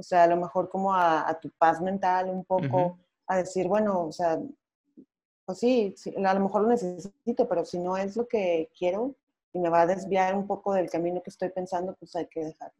O 0.00 0.02
sea, 0.02 0.24
a 0.24 0.26
lo 0.26 0.36
mejor 0.36 0.70
como 0.70 0.94
a, 0.94 1.38
tu 1.40 1.50
paz 1.50 1.80
mental 1.80 2.30
un 2.30 2.44
poco, 2.44 2.98
a 3.26 3.36
decir, 3.36 3.68
bueno, 3.68 4.06
o 4.06 4.12
sea, 4.12 4.38
pues 5.44 5.58
sí, 5.58 5.94
a 6.24 6.34
lo 6.34 6.40
mejor 6.40 6.62
lo 6.62 6.68
necesito, 6.68 7.46
pero 7.46 7.66
si 7.66 7.78
no 7.78 7.98
es 7.98 8.16
lo 8.16 8.26
que 8.26 8.70
quiero 8.76 9.14
y 9.52 9.58
me 9.58 9.68
va 9.68 9.82
a 9.82 9.86
desviar 9.86 10.34
un 10.34 10.46
poco 10.46 10.72
del 10.72 10.88
camino 10.88 11.22
que 11.22 11.28
estoy 11.28 11.50
pensando, 11.50 11.94
pues 11.98 12.16
hay 12.16 12.26
que 12.28 12.44
dejarlo. 12.44 12.78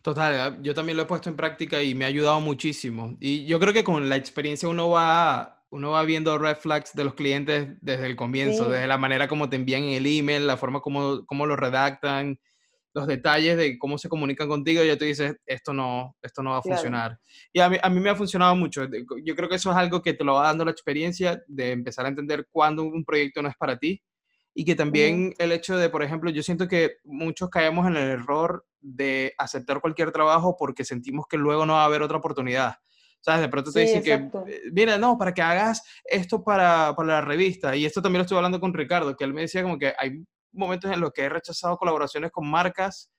Total, 0.00 0.62
yo 0.62 0.74
también 0.74 0.96
lo 0.96 1.02
he 1.02 1.06
puesto 1.06 1.28
en 1.28 1.36
práctica 1.36 1.82
y 1.82 1.94
me 1.96 2.04
ha 2.04 2.08
ayudado 2.08 2.40
muchísimo. 2.40 3.16
Y 3.18 3.46
yo 3.46 3.58
creo 3.58 3.72
que 3.72 3.82
con 3.82 4.08
la 4.08 4.14
experiencia 4.14 4.68
uno 4.68 4.90
va, 4.90 5.64
uno 5.70 5.90
va 5.90 6.04
viendo 6.04 6.38
red 6.38 6.56
flags 6.56 6.94
de 6.94 7.02
los 7.02 7.14
clientes 7.14 7.70
desde 7.80 8.06
el 8.06 8.14
comienzo, 8.14 8.68
desde 8.68 8.86
la 8.86 8.96
manera 8.96 9.26
como 9.26 9.48
te 9.48 9.56
envían 9.56 9.82
el 9.82 10.06
email, 10.06 10.46
la 10.46 10.56
forma 10.56 10.80
como, 10.80 11.26
como 11.26 11.46
lo 11.46 11.56
redactan, 11.56 12.38
los 12.98 13.06
detalles 13.06 13.56
de 13.56 13.78
cómo 13.78 13.96
se 13.96 14.08
comunican 14.08 14.48
contigo, 14.48 14.82
y 14.82 14.88
ya 14.88 14.98
tú 14.98 15.04
dices, 15.04 15.36
esto 15.46 15.72
no, 15.72 16.16
esto 16.20 16.42
no 16.42 16.50
va 16.50 16.58
a 16.58 16.62
funcionar. 16.62 17.18
Y 17.52 17.60
a 17.60 17.68
mí, 17.68 17.76
a 17.80 17.88
mí 17.88 18.00
me 18.00 18.10
ha 18.10 18.16
funcionado 18.16 18.56
mucho. 18.56 18.86
Yo 19.24 19.36
creo 19.36 19.48
que 19.48 19.54
eso 19.54 19.70
es 19.70 19.76
algo 19.76 20.02
que 20.02 20.14
te 20.14 20.24
lo 20.24 20.34
va 20.34 20.48
dando 20.48 20.64
la 20.64 20.72
experiencia 20.72 21.42
de 21.46 21.70
empezar 21.72 22.04
a 22.04 22.08
entender 22.08 22.48
cuándo 22.50 22.82
un 22.82 23.04
proyecto 23.04 23.40
no 23.40 23.48
es 23.48 23.56
para 23.56 23.78
ti. 23.78 24.02
Y 24.54 24.64
que 24.64 24.74
también 24.74 25.34
el 25.38 25.52
hecho 25.52 25.76
de, 25.76 25.88
por 25.88 26.02
ejemplo, 26.02 26.30
yo 26.30 26.42
siento 26.42 26.66
que 26.66 26.96
muchos 27.04 27.48
caemos 27.48 27.86
en 27.86 27.96
el 27.96 28.10
error 28.10 28.66
de 28.80 29.32
aceptar 29.38 29.80
cualquier 29.80 30.10
trabajo 30.10 30.56
porque 30.58 30.84
sentimos 30.84 31.26
que 31.28 31.36
luego 31.36 31.64
no 31.64 31.74
va 31.74 31.82
a 31.82 31.86
haber 31.86 32.02
otra 32.02 32.18
oportunidad. 32.18 32.74
¿Sabes? 33.20 33.42
De 33.42 33.48
pronto 33.48 33.72
te 33.72 33.80
dicen 33.80 34.02
que, 34.02 34.12
eh, 34.12 34.62
mira, 34.72 34.98
no, 34.98 35.16
para 35.16 35.32
que 35.32 35.42
hagas 35.42 35.82
esto 36.04 36.42
para, 36.42 36.94
para, 36.96 37.08
la 37.08 37.20
revista. 37.20 37.76
Y 37.76 37.84
esto 37.84 38.02
también 38.02 38.18
lo 38.18 38.22
estuve 38.22 38.38
hablando 38.38 38.60
con 38.60 38.74
Ricardo, 38.74 39.16
que 39.16 39.24
él 39.24 39.34
me 39.34 39.42
decía 39.42 39.62
como 39.62 39.78
que 39.78 39.92
hay 39.98 40.24
momentos 40.52 40.90
en 40.90 41.00
los 41.00 41.12
que 41.12 41.22
he 41.22 41.28
rechazado 41.28 41.76
colaboraciones 41.76 42.30
con 42.30 42.48
marcas 42.48 43.10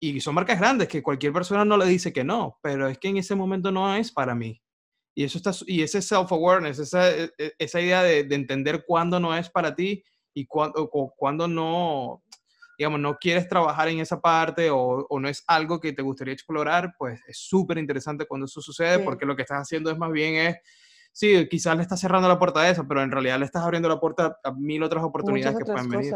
y 0.00 0.20
son 0.20 0.34
marcas 0.34 0.58
grandes 0.58 0.88
que 0.88 1.02
cualquier 1.02 1.32
persona 1.32 1.64
no 1.64 1.76
le 1.76 1.86
dice 1.86 2.12
que 2.12 2.24
no, 2.24 2.58
pero 2.62 2.88
es 2.88 2.98
que 2.98 3.08
en 3.08 3.16
ese 3.16 3.34
momento 3.34 3.70
no 3.70 3.94
es 3.96 4.12
para 4.12 4.34
mí. 4.34 4.60
Y 5.14 5.24
eso 5.24 5.38
está 5.38 5.52
y 5.66 5.82
ese 5.82 6.02
self-awareness, 6.02 6.78
esa, 6.78 7.10
e, 7.10 7.30
e, 7.38 7.52
esa 7.58 7.80
idea 7.80 8.02
de, 8.02 8.24
de, 8.24 8.34
entender 8.34 8.84
cuándo 8.86 9.20
no 9.20 9.34
es 9.34 9.48
para 9.48 9.74
ti 9.74 10.04
y 10.34 10.44
cuándo, 10.46 10.90
cuándo 11.16 11.46
no, 11.46 12.22
digamos, 12.76 13.00
no 13.00 13.16
quieres 13.16 13.48
trabajar 13.48 13.88
en 13.88 14.00
esa 14.00 14.20
parte 14.20 14.70
o, 14.70 15.06
o 15.08 15.20
no 15.20 15.28
es 15.28 15.44
algo 15.46 15.80
que 15.80 15.92
te 15.92 16.02
gustaría 16.02 16.34
explorar, 16.34 16.94
pues 16.98 17.20
es 17.28 17.38
súper 17.38 17.78
interesante 17.78 18.26
cuando 18.26 18.46
eso 18.46 18.60
sucede 18.60 18.98
porque 18.98 19.24
lo 19.24 19.36
que 19.36 19.42
estás 19.42 19.62
haciendo 19.62 19.90
es 19.90 19.96
más 19.96 20.10
bien 20.10 20.34
es, 20.34 20.56
sí, 21.14 21.48
quizás 21.48 21.76
le 21.76 21.82
estás 21.82 22.00
cerrando 22.00 22.28
la 22.28 22.38
puerta 22.38 22.60
a 22.60 22.68
eso, 22.68 22.86
pero 22.86 23.02
en 23.02 23.10
realidad 23.10 23.38
le 23.38 23.44
estás 23.46 23.62
abriendo 23.62 23.88
la 23.88 24.00
puerta 24.00 24.36
a 24.42 24.52
mil 24.52 24.82
otras 24.82 25.04
oportunidades 25.04 25.56
que 25.56 25.64
pueden 25.64 25.88
venir. 25.88 26.14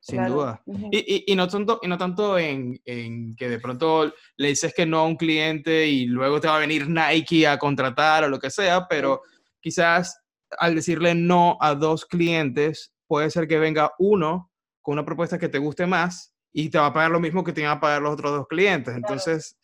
Sin 0.00 0.24
duda. 0.26 0.62
y, 0.92 0.98
y, 0.98 1.32
y, 1.32 1.34
no 1.34 1.48
tanto, 1.48 1.80
y 1.82 1.88
no 1.88 1.98
tanto 1.98 2.38
en, 2.38 2.80
en, 2.84 3.34
que 3.34 3.48
de 3.48 3.58
pronto 3.58 4.12
le 4.36 4.48
dices 4.48 4.72
que 4.72 4.86
no 4.86 5.00
a 5.00 5.04
un 5.04 5.16
cliente 5.16 5.88
y 5.88 6.06
luego 6.06 6.40
te 6.40 6.46
va 6.46 6.56
a 6.56 6.60
venir 6.60 6.88
Nike 6.88 7.48
a 7.48 7.58
contratar 7.58 8.22
o 8.22 8.28
lo 8.28 8.38
que 8.38 8.50
sea, 8.50 8.86
pero 8.86 9.22
quizás 9.60 10.20
al 10.58 10.76
decirle 10.76 11.14
no 11.14 11.58
a 11.60 11.74
dos 11.74 12.06
clientes, 12.06 12.94
puede 13.06 13.30
ser 13.30 13.48
que 13.48 13.58
venga 13.58 13.92
uno 13.98 14.52
con 14.82 14.92
una 14.92 15.04
propuesta 15.04 15.38
que 15.38 15.48
te 15.48 15.58
guste 15.58 15.86
más 15.86 16.32
y 16.52 16.70
te 16.70 16.78
va 16.78 16.86
a 16.86 16.92
pagar 16.92 17.10
lo 17.10 17.20
mismo 17.20 17.42
que 17.42 17.52
te 17.52 17.62
iban 17.62 17.76
a 17.76 17.80
pagar 17.80 18.00
los 18.00 18.12
otros 18.12 18.32
dos 18.32 18.46
clientes. 18.46 18.94
Entonces, 18.94 19.58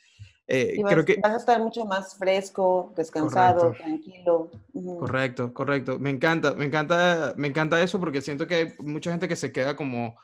eh, 0.47 0.83
creo 0.87 1.05
que... 1.05 1.17
Vas 1.23 1.33
a 1.33 1.37
estar 1.37 1.61
mucho 1.61 1.85
más 1.85 2.17
fresco, 2.17 2.93
descansado, 2.97 3.73
tranquilo. 3.73 4.51
Correcto, 4.99 5.53
correcto. 5.55 5.99
Me 5.99 6.11
encanta, 6.11 6.55
me 6.55 6.67
encanta, 6.67 7.35
me 7.37 7.49
encanta 7.49 7.83
eso 7.83 7.99
porque 7.99 8.21
siento 8.21 8.47
que 8.47 8.55
hay 8.55 8.75
mucha 8.81 9.11
gente 9.11 9.29
que 9.29 9.37
se 9.37 9.53
queda 9.53 9.75
como 9.75 10.17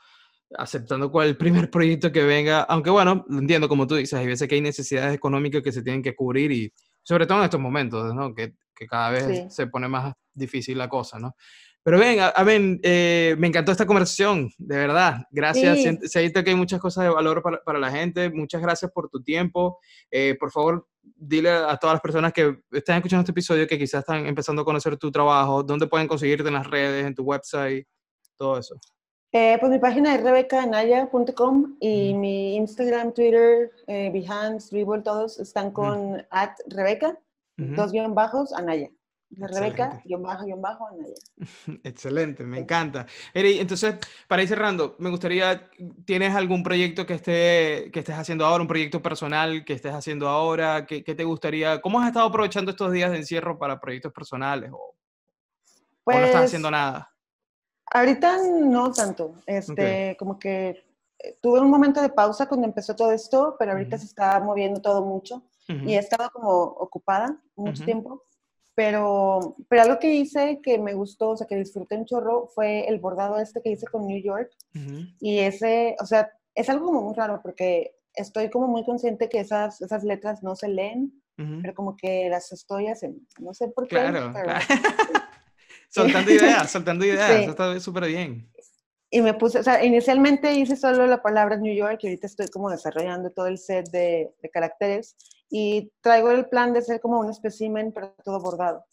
aceptando 0.57 1.11
cuál 1.11 1.29
el 1.29 1.37
primer 1.37 1.69
proyecto 1.71 2.11
que 2.11 2.23
venga, 2.23 2.61
aunque 2.63 2.89
bueno, 2.89 3.25
entiendo 3.29 3.67
como 3.67 3.87
tú 3.87 3.95
dices, 3.95 4.19
hay 4.19 4.27
veces 4.27 4.47
que 4.47 4.55
hay 4.55 4.61
necesidades 4.61 5.15
económicas 5.15 5.61
que 5.63 5.71
se 5.71 5.81
tienen 5.81 6.03
que 6.03 6.15
cubrir 6.15 6.51
y 6.51 6.73
sobre 7.03 7.25
todo 7.25 7.39
en 7.39 7.45
estos 7.45 7.59
momentos, 7.59 8.13
¿no? 8.13 8.33
Que, 8.35 8.53
que 8.75 8.85
cada 8.85 9.09
vez 9.09 9.53
se 9.53 9.67
pone 9.67 9.87
más 9.87 10.13
difícil 10.33 10.77
la 10.77 10.87
cosa, 10.87 11.17
¿no? 11.19 11.35
Pero 11.83 11.97
venga, 11.97 12.27
a, 12.27 12.43
ver, 12.43 12.79
eh, 12.83 13.35
me 13.39 13.47
encantó 13.47 13.71
esta 13.71 13.87
conversación, 13.87 14.51
de 14.59 14.77
verdad. 14.77 15.25
Gracias. 15.31 15.79
Sí. 16.11 16.31
que 16.31 16.49
hay 16.49 16.55
muchas 16.55 16.79
cosas 16.79 17.05
de 17.05 17.09
valor 17.09 17.41
para, 17.41 17.63
para, 17.63 17.79
la 17.79 17.89
gente. 17.89 18.29
Muchas 18.29 18.61
gracias 18.61 18.91
por 18.91 19.09
tu 19.09 19.23
tiempo. 19.23 19.79
Eh, 20.11 20.35
por 20.39 20.51
favor, 20.51 20.87
dile 21.01 21.49
a 21.49 21.75
todas 21.77 21.95
las 21.95 22.01
personas 22.01 22.33
que 22.33 22.59
están 22.71 22.97
escuchando 22.97 23.21
este 23.21 23.31
episodio 23.31 23.67
que 23.67 23.79
quizás 23.79 24.01
están 24.01 24.27
empezando 24.27 24.61
a 24.61 24.65
conocer 24.65 24.95
tu 24.97 25.11
trabajo, 25.11 25.63
dónde 25.63 25.87
pueden 25.87 26.07
conseguirte 26.07 26.47
en 26.47 26.53
las 26.53 26.67
redes, 26.67 27.05
en 27.05 27.15
tu 27.15 27.23
website, 27.23 27.87
todo 28.37 28.59
eso. 28.59 28.75
Eh, 29.33 29.57
pues 29.59 29.71
mi 29.71 29.79
página 29.79 30.13
es 30.13 30.21
rebecanaya.com 30.21 31.77
y 31.79 32.13
mi 32.13 32.57
Instagram, 32.57 33.13
Twitter, 33.13 33.71
eh, 33.87 34.11
Behance, 34.13 34.75
Dribble, 34.75 35.01
todos 35.01 35.39
están 35.39 35.71
con 35.71 36.23
at 36.29 36.51
Rebeca, 36.67 37.17
dos 37.55 37.91
guion 37.91 38.13
bajos, 38.13 38.51
Anaya. 38.53 38.89
Rebeca, 39.37 40.01
guion 40.03 40.21
bajo, 40.21 40.45
guion 40.45 40.61
bajo, 40.61 40.87
Anaya. 40.87 41.13
Excelente, 41.83 42.43
me 42.43 42.59
encanta. 42.59 43.05
Eri, 43.33 43.59
entonces, 43.59 43.95
para 44.27 44.43
ir 44.43 44.49
cerrando, 44.49 44.95
me 44.99 45.09
gustaría, 45.09 45.69
¿tienes 46.05 46.35
algún 46.35 46.63
proyecto 46.63 47.05
que, 47.05 47.13
esté, 47.13 47.89
que 47.91 47.99
estés 47.99 48.15
haciendo 48.15 48.45
ahora, 48.45 48.61
un 48.61 48.67
proyecto 48.67 49.01
personal 49.01 49.63
que 49.63 49.73
estés 49.73 49.93
haciendo 49.93 50.27
ahora? 50.27 50.85
¿Qué, 50.85 51.03
qué 51.03 51.15
te 51.15 51.23
gustaría? 51.23 51.81
¿Cómo 51.81 52.01
has 52.01 52.07
estado 52.07 52.27
aprovechando 52.27 52.71
estos 52.71 52.91
días 52.91 53.11
de 53.11 53.17
encierro 53.17 53.57
para 53.57 53.79
proyectos 53.79 54.11
personales? 54.11 54.71
¿O, 54.73 54.95
pues, 56.03 56.17
no 56.17 56.25
estás 56.25 56.41
pues 56.41 56.49
haciendo 56.49 56.71
nada? 56.71 57.11
Ahorita 57.93 58.37
no 58.61 58.91
tanto. 58.91 59.35
Este, 59.45 60.15
como 60.17 60.39
que 60.39 60.83
eh, 61.19 61.37
tuve 61.41 61.59
un 61.59 61.69
momento 61.69 62.01
de 62.01 62.09
pausa 62.09 62.47
cuando 62.47 62.67
empezó 62.67 62.95
todo 62.95 63.11
esto, 63.11 63.55
pero 63.59 63.73
ahorita 63.73 63.97
se 63.97 64.05
está 64.05 64.39
moviendo 64.39 64.81
todo 64.81 65.03
mucho 65.03 65.43
y 65.67 65.93
he 65.93 65.99
estado 65.99 66.29
como 66.31 66.49
ocupada 66.51 67.41
mucho 67.55 67.85
tiempo. 67.85 68.25
Pero, 68.73 69.55
pero 69.67 69.81
algo 69.81 69.99
que 69.99 70.13
hice 70.13 70.59
que 70.63 70.77
me 70.77 70.93
gustó, 70.93 71.31
o 71.31 71.37
sea, 71.37 71.47
que 71.47 71.57
disfruté 71.57 71.97
un 71.97 72.05
chorro, 72.05 72.47
fue 72.47 72.87
el 72.87 72.99
bordado 72.99 73.37
este 73.37 73.61
que 73.61 73.71
hice 73.71 73.87
con 73.87 74.07
New 74.07 74.21
York. 74.21 74.49
Y 75.19 75.39
ese, 75.39 75.95
o 75.99 76.05
sea, 76.05 76.31
es 76.55 76.69
algo 76.69 76.85
como 76.85 77.01
muy 77.01 77.13
raro 77.13 77.41
porque 77.41 77.95
estoy 78.15 78.49
como 78.49 78.67
muy 78.67 78.85
consciente 78.85 79.29
que 79.29 79.39
esas, 79.39 79.81
esas 79.81 80.03
letras 80.03 80.43
no 80.43 80.55
se 80.55 80.69
leen, 80.69 81.13
pero 81.35 81.73
como 81.73 81.97
que 81.97 82.29
las 82.29 82.51
estoy 82.51 82.87
haciendo. 82.87 83.19
No 83.39 83.53
sé 83.53 83.67
por 83.69 83.87
qué. 83.87 83.95
Claro, 83.95 84.31
claro. 84.31 84.59
soltando 85.89 86.31
ideas, 86.31 86.71
soltando 86.71 87.05
ideas, 87.05 87.29
eso 87.31 87.51
está 87.51 87.79
súper 87.79 88.07
bien. 88.07 88.49
Y 89.09 89.21
me 89.21 89.33
puse, 89.33 89.59
o 89.59 89.63
sea, 89.63 89.83
inicialmente 89.83 90.53
hice 90.53 90.77
solo 90.77 91.05
la 91.05 91.21
palabra 91.21 91.57
New 91.57 91.75
York 91.75 91.99
y 92.01 92.07
ahorita 92.07 92.27
estoy 92.27 92.47
como 92.47 92.69
desarrollando 92.69 93.29
todo 93.31 93.47
el 93.47 93.57
set 93.57 93.89
de, 93.89 94.33
de 94.41 94.49
caracteres 94.49 95.17
y 95.51 95.91
traigo 96.01 96.31
el 96.31 96.47
plan 96.47 96.73
de 96.73 96.81
ser 96.81 97.01
como 97.01 97.19
un 97.19 97.29
espécimen, 97.29 97.91
pero 97.91 98.15
todo 98.23 98.39
bordado. 98.39 98.85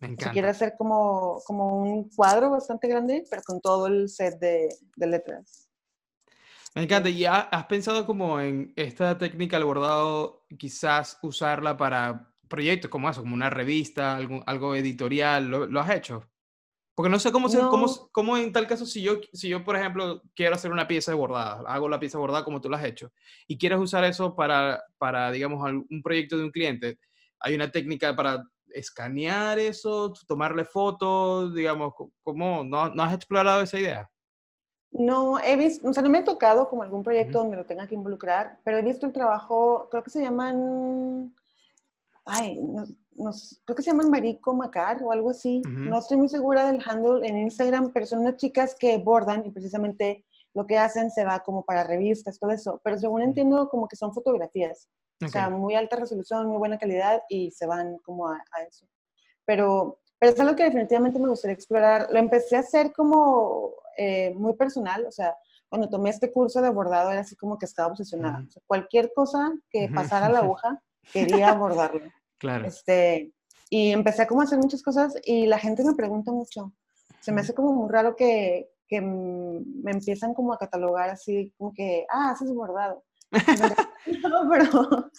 Me 0.00 0.08
encanta. 0.08 0.24
Si 0.24 0.30
quiero 0.32 0.48
hacer 0.48 0.74
como, 0.76 1.40
como 1.46 1.76
un 1.78 2.10
cuadro 2.10 2.50
bastante 2.50 2.88
grande, 2.88 3.24
pero 3.30 3.42
con 3.46 3.60
todo 3.60 3.86
el 3.86 4.08
set 4.08 4.38
de, 4.40 4.68
de 4.96 5.06
letras. 5.06 5.68
Me 6.74 6.82
encanta. 6.82 7.08
¿Y 7.08 7.24
has 7.24 7.64
pensado 7.66 8.04
como 8.04 8.40
en 8.40 8.72
esta 8.74 9.16
técnica 9.16 9.56
del 9.56 9.66
bordado, 9.66 10.44
quizás 10.58 11.18
usarla 11.22 11.76
para 11.76 12.34
proyectos 12.48 12.90
como 12.90 13.08
eso, 13.08 13.22
como 13.22 13.34
una 13.34 13.48
revista, 13.48 14.16
algo, 14.16 14.42
algo 14.46 14.74
editorial? 14.74 15.46
¿Lo, 15.48 15.66
¿Lo, 15.66 15.80
has 15.80 15.90
hecho? 15.90 16.28
Porque 16.94 17.08
no 17.08 17.18
sé 17.18 17.32
cómo, 17.32 17.48
cómo, 17.48 17.86
cómo, 18.12 18.36
en 18.36 18.52
tal 18.52 18.66
caso, 18.66 18.84
si 18.84 19.02
yo, 19.02 19.14
si 19.32 19.48
yo, 19.48 19.64
por 19.64 19.76
ejemplo, 19.76 20.22
quiero 20.34 20.54
hacer 20.54 20.70
una 20.70 20.86
pieza 20.86 21.10
de 21.10 21.16
bordada, 21.16 21.62
hago 21.66 21.88
la 21.88 21.98
pieza 21.98 22.18
bordada 22.18 22.44
como 22.44 22.60
tú 22.60 22.68
la 22.68 22.76
has 22.76 22.84
hecho, 22.84 23.12
y 23.46 23.56
quieres 23.56 23.78
usar 23.78 24.04
eso 24.04 24.36
para, 24.36 24.82
para, 24.98 25.30
digamos, 25.30 25.62
un 25.62 26.02
proyecto 26.02 26.36
de 26.36 26.44
un 26.44 26.50
cliente, 26.50 26.98
hay 27.40 27.54
una 27.54 27.70
técnica 27.70 28.14
para 28.14 28.44
escanear 28.74 29.58
eso, 29.58 30.12
tomarle 30.26 30.64
fotos, 30.64 31.54
digamos, 31.54 31.94
¿cómo? 32.22 32.64
¿No, 32.64 32.88
¿No 32.90 33.02
has 33.02 33.14
explorado 33.14 33.62
esa 33.62 33.78
idea? 33.78 34.10
No, 34.90 35.38
he 35.38 35.56
visto, 35.56 35.88
o 35.88 35.92
sea, 35.92 36.02
no 36.02 36.10
me 36.10 36.18
ha 36.18 36.24
tocado 36.24 36.68
como 36.68 36.82
algún 36.82 37.02
proyecto 37.02 37.38
donde 37.38 37.56
lo 37.56 37.64
tenga 37.64 37.86
que 37.86 37.94
involucrar, 37.94 38.58
pero 38.62 38.78
he 38.78 38.82
visto 38.82 39.06
el 39.06 39.12
trabajo, 39.12 39.88
creo 39.90 40.02
que 40.02 40.10
se 40.10 40.20
llaman, 40.20 41.34
ay, 42.26 42.58
no, 42.60 42.84
creo 43.16 43.76
que 43.76 43.82
se 43.82 43.90
llaman 43.90 44.10
Marico 44.10 44.54
Macar 44.54 45.02
o 45.02 45.12
algo 45.12 45.30
así. 45.30 45.62
No 45.66 45.98
estoy 45.98 46.16
muy 46.16 46.28
segura 46.28 46.66
del 46.66 46.82
handle 46.84 47.26
en 47.26 47.38
Instagram, 47.38 47.92
pero 47.92 48.06
son 48.06 48.20
unas 48.20 48.36
chicas 48.36 48.74
que 48.78 48.98
bordan 48.98 49.44
y 49.46 49.50
precisamente 49.50 50.24
lo 50.54 50.66
que 50.66 50.78
hacen 50.78 51.10
se 51.10 51.24
va 51.24 51.40
como 51.40 51.64
para 51.64 51.84
revistas, 51.84 52.38
todo 52.38 52.50
eso. 52.50 52.80
Pero 52.84 52.98
según 52.98 53.22
entiendo, 53.22 53.68
como 53.68 53.88
que 53.88 53.96
son 53.96 54.12
fotografías. 54.12 54.88
O 55.24 55.28
sea, 55.28 55.50
muy 55.50 55.76
alta 55.76 55.96
resolución, 55.96 56.48
muy 56.48 56.58
buena 56.58 56.78
calidad 56.78 57.22
y 57.28 57.52
se 57.52 57.66
van 57.66 57.98
como 57.98 58.28
a, 58.28 58.42
eso. 58.68 58.86
Pero, 59.44 60.00
pero 60.18 60.32
es 60.32 60.40
algo 60.40 60.56
que 60.56 60.64
definitivamente 60.64 61.20
me 61.20 61.28
gustaría 61.28 61.54
explorar. 61.54 62.08
Lo 62.10 62.18
empecé 62.18 62.56
a 62.56 62.60
hacer 62.60 62.92
como 62.92 63.72
eh, 63.96 64.34
muy 64.34 64.54
personal, 64.54 65.06
o 65.06 65.12
sea, 65.12 65.36
cuando 65.68 65.88
tomé 65.88 66.10
este 66.10 66.32
curso 66.32 66.60
de 66.60 66.70
bordado 66.70 67.10
era 67.10 67.20
así 67.20 67.36
como 67.36 67.56
que 67.56 67.66
estaba 67.66 67.88
obsesionada. 67.88 68.44
cualquier 68.66 69.12
cosa 69.14 69.52
que 69.70 69.88
pasara 69.88 70.28
la 70.28 70.40
aguja, 70.40 70.82
quería 71.12 71.48
abordarlo. 71.52 72.10
Claro. 72.42 72.66
Este, 72.66 73.32
y 73.70 73.92
empecé 73.92 74.22
a 74.22 74.26
como 74.26 74.42
hacer 74.42 74.58
muchas 74.58 74.82
cosas 74.82 75.14
y 75.24 75.46
la 75.46 75.60
gente 75.60 75.84
me 75.84 75.94
pregunta 75.94 76.32
mucho. 76.32 76.72
Se 77.20 77.30
me 77.30 77.40
hace 77.40 77.54
como 77.54 77.72
muy 77.72 77.88
raro 77.88 78.16
que, 78.16 78.68
que 78.88 79.00
me 79.00 79.92
empiezan 79.92 80.34
como 80.34 80.52
a 80.52 80.58
catalogar 80.58 81.08
así, 81.08 81.54
como 81.56 81.72
que, 81.72 82.04
ah, 82.10 82.32
haces 82.32 82.52
bordado. 82.52 83.04
no, 84.28 84.50
pero, 84.50 85.10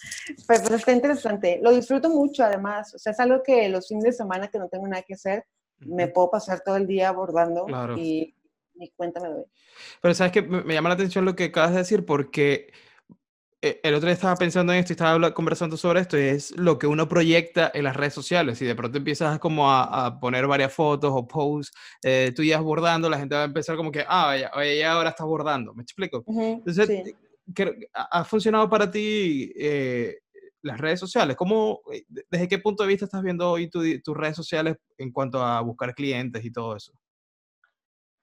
pero, 0.46 0.74
está 0.76 0.92
interesante. 0.92 1.60
Lo 1.62 1.72
disfruto 1.72 2.10
mucho 2.10 2.44
además. 2.44 2.94
O 2.94 2.98
sea, 2.98 3.12
es 3.12 3.20
algo 3.20 3.42
que 3.42 3.70
los 3.70 3.88
fines 3.88 4.04
de 4.04 4.12
semana 4.12 4.48
que 4.48 4.58
no 4.58 4.68
tengo 4.68 4.86
nada 4.86 5.02
que 5.02 5.14
hacer, 5.14 5.46
me 5.78 6.08
puedo 6.08 6.30
pasar 6.30 6.60
todo 6.62 6.76
el 6.76 6.86
día 6.86 7.10
bordando 7.10 7.66
y 7.96 8.36
ni 8.74 8.90
cuenta 8.90 9.18
me 9.20 9.30
doy. 9.30 9.44
Pero 10.02 10.14
sabes 10.14 10.32
que 10.32 10.42
me 10.42 10.74
llama 10.74 10.90
la 10.90 10.96
atención 10.96 11.24
lo 11.24 11.34
que 11.34 11.44
acabas 11.44 11.72
de 11.72 11.78
decir 11.78 12.04
porque 12.04 12.70
el 13.82 13.94
otro 13.94 14.06
día 14.06 14.14
estaba 14.14 14.36
pensando 14.36 14.72
en 14.72 14.80
esto 14.80 14.92
y 14.92 14.94
estaba 14.94 15.32
conversando 15.32 15.76
sobre 15.76 16.00
esto, 16.00 16.18
y 16.18 16.22
es 16.22 16.56
lo 16.56 16.78
que 16.78 16.86
uno 16.86 17.08
proyecta 17.08 17.70
en 17.72 17.84
las 17.84 17.96
redes 17.96 18.12
sociales. 18.12 18.60
Y 18.60 18.66
de 18.66 18.74
pronto 18.74 18.98
empiezas 18.98 19.38
como 19.38 19.70
a, 19.70 20.18
poner 20.20 20.46
varias 20.46 20.72
fotos 20.72 21.10
o 21.14 21.26
posts 21.26 21.74
eh, 22.02 22.32
tuyas 22.34 22.62
bordando, 22.62 23.08
la 23.08 23.18
gente 23.18 23.34
va 23.34 23.42
a 23.42 23.46
empezar 23.46 23.76
como 23.76 23.90
que, 23.90 24.04
ah, 24.06 24.50
vaya, 24.54 24.92
ahora 24.92 25.10
estás 25.10 25.26
bordando. 25.26 25.72
¿Me 25.74 25.82
explico? 25.82 26.24
Entonces, 26.26 27.14
¿ha 27.92 28.24
funcionado 28.24 28.68
para 28.68 28.90
ti 28.90 29.52
eh, 29.56 30.18
las 30.62 30.78
redes 30.78 31.00
sociales? 31.00 31.36
¿Cómo, 31.36 31.80
¿Desde 32.30 32.48
qué 32.48 32.58
punto 32.58 32.82
de 32.82 32.88
vista 32.88 33.06
estás 33.06 33.22
viendo 33.22 33.50
hoy 33.50 33.70
tus 33.70 34.16
redes 34.16 34.36
sociales 34.36 34.76
en 34.98 35.10
cuanto 35.10 35.42
a 35.42 35.60
buscar 35.60 35.94
clientes 35.94 36.44
y 36.44 36.52
todo 36.52 36.76
eso? 36.76 36.92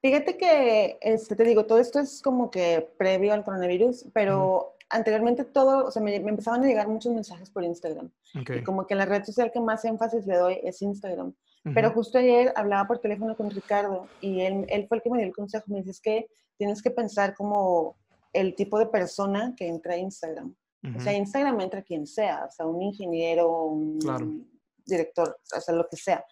Fíjate 0.03 0.35
que, 0.35 0.97
este, 0.99 1.35
te 1.35 1.43
digo, 1.43 1.67
todo 1.67 1.77
esto 1.77 1.99
es 1.99 2.23
como 2.23 2.49
que 2.49 2.89
previo 2.97 3.33
al 3.33 3.43
coronavirus, 3.43 4.07
pero 4.13 4.70
anteriormente 4.91 5.43
todo, 5.43 5.87
o 5.87 5.91
sea, 5.91 6.01
me, 6.01 6.15
empezaban 6.15 6.63
a 6.63 6.67
llegar 6.67 6.87
muchos 6.87 7.13
mensajes 7.13 7.49
por 7.49 7.63
Instagram. 7.63 8.11
Y 8.33 8.63
como 8.63 8.85
que 8.85 8.95
la 8.95 9.05
red 9.05 9.23
social 9.23 9.51
que 9.51 9.59
más 9.59 9.83
énfasis 9.85 10.25
le 10.27 10.37
doy 10.37 10.59
es 10.63 10.81
Instagram. 10.81 11.33
Pero 11.75 11.91
justo 11.91 12.17
ayer 12.17 12.51
hablaba 12.55 12.87
por 12.87 12.99
teléfono 12.99 13.35
con 13.35 13.51
Ricardo 13.51 14.07
y 14.19 14.41
él, 14.41 14.65
él 14.69 14.87
fue 14.87 14.97
el 14.97 15.03
que 15.03 15.11
me 15.11 15.19
dio 15.19 15.27
el 15.27 15.33
consejo. 15.33 15.65
Me 15.67 15.77
dice, 15.77 15.91
es 15.91 16.01
que 16.01 16.27
tienes 16.57 16.81
que 16.81 16.89
pensar 16.89 17.35
como 17.35 17.97
el 18.33 18.55
tipo 18.55 18.79
de 18.79 18.87
persona 18.87 19.53
que 19.55 19.67
entra 19.67 19.93
a 19.93 19.97
Instagram. 19.97 20.55
O 20.95 20.99
sea, 20.99 21.13
Instagram 21.13 21.61
entra 21.61 21.83
quien 21.83 22.07
sea, 22.07 22.45
o 22.47 22.51
sea, 22.51 22.65
un 22.65 22.81
ingeniero, 22.81 23.65
un 23.65 24.49
director, 24.83 25.37
o 25.55 25.61
sea, 25.61 25.75
lo 25.75 25.87
que 25.87 25.95
sea. 25.95 26.25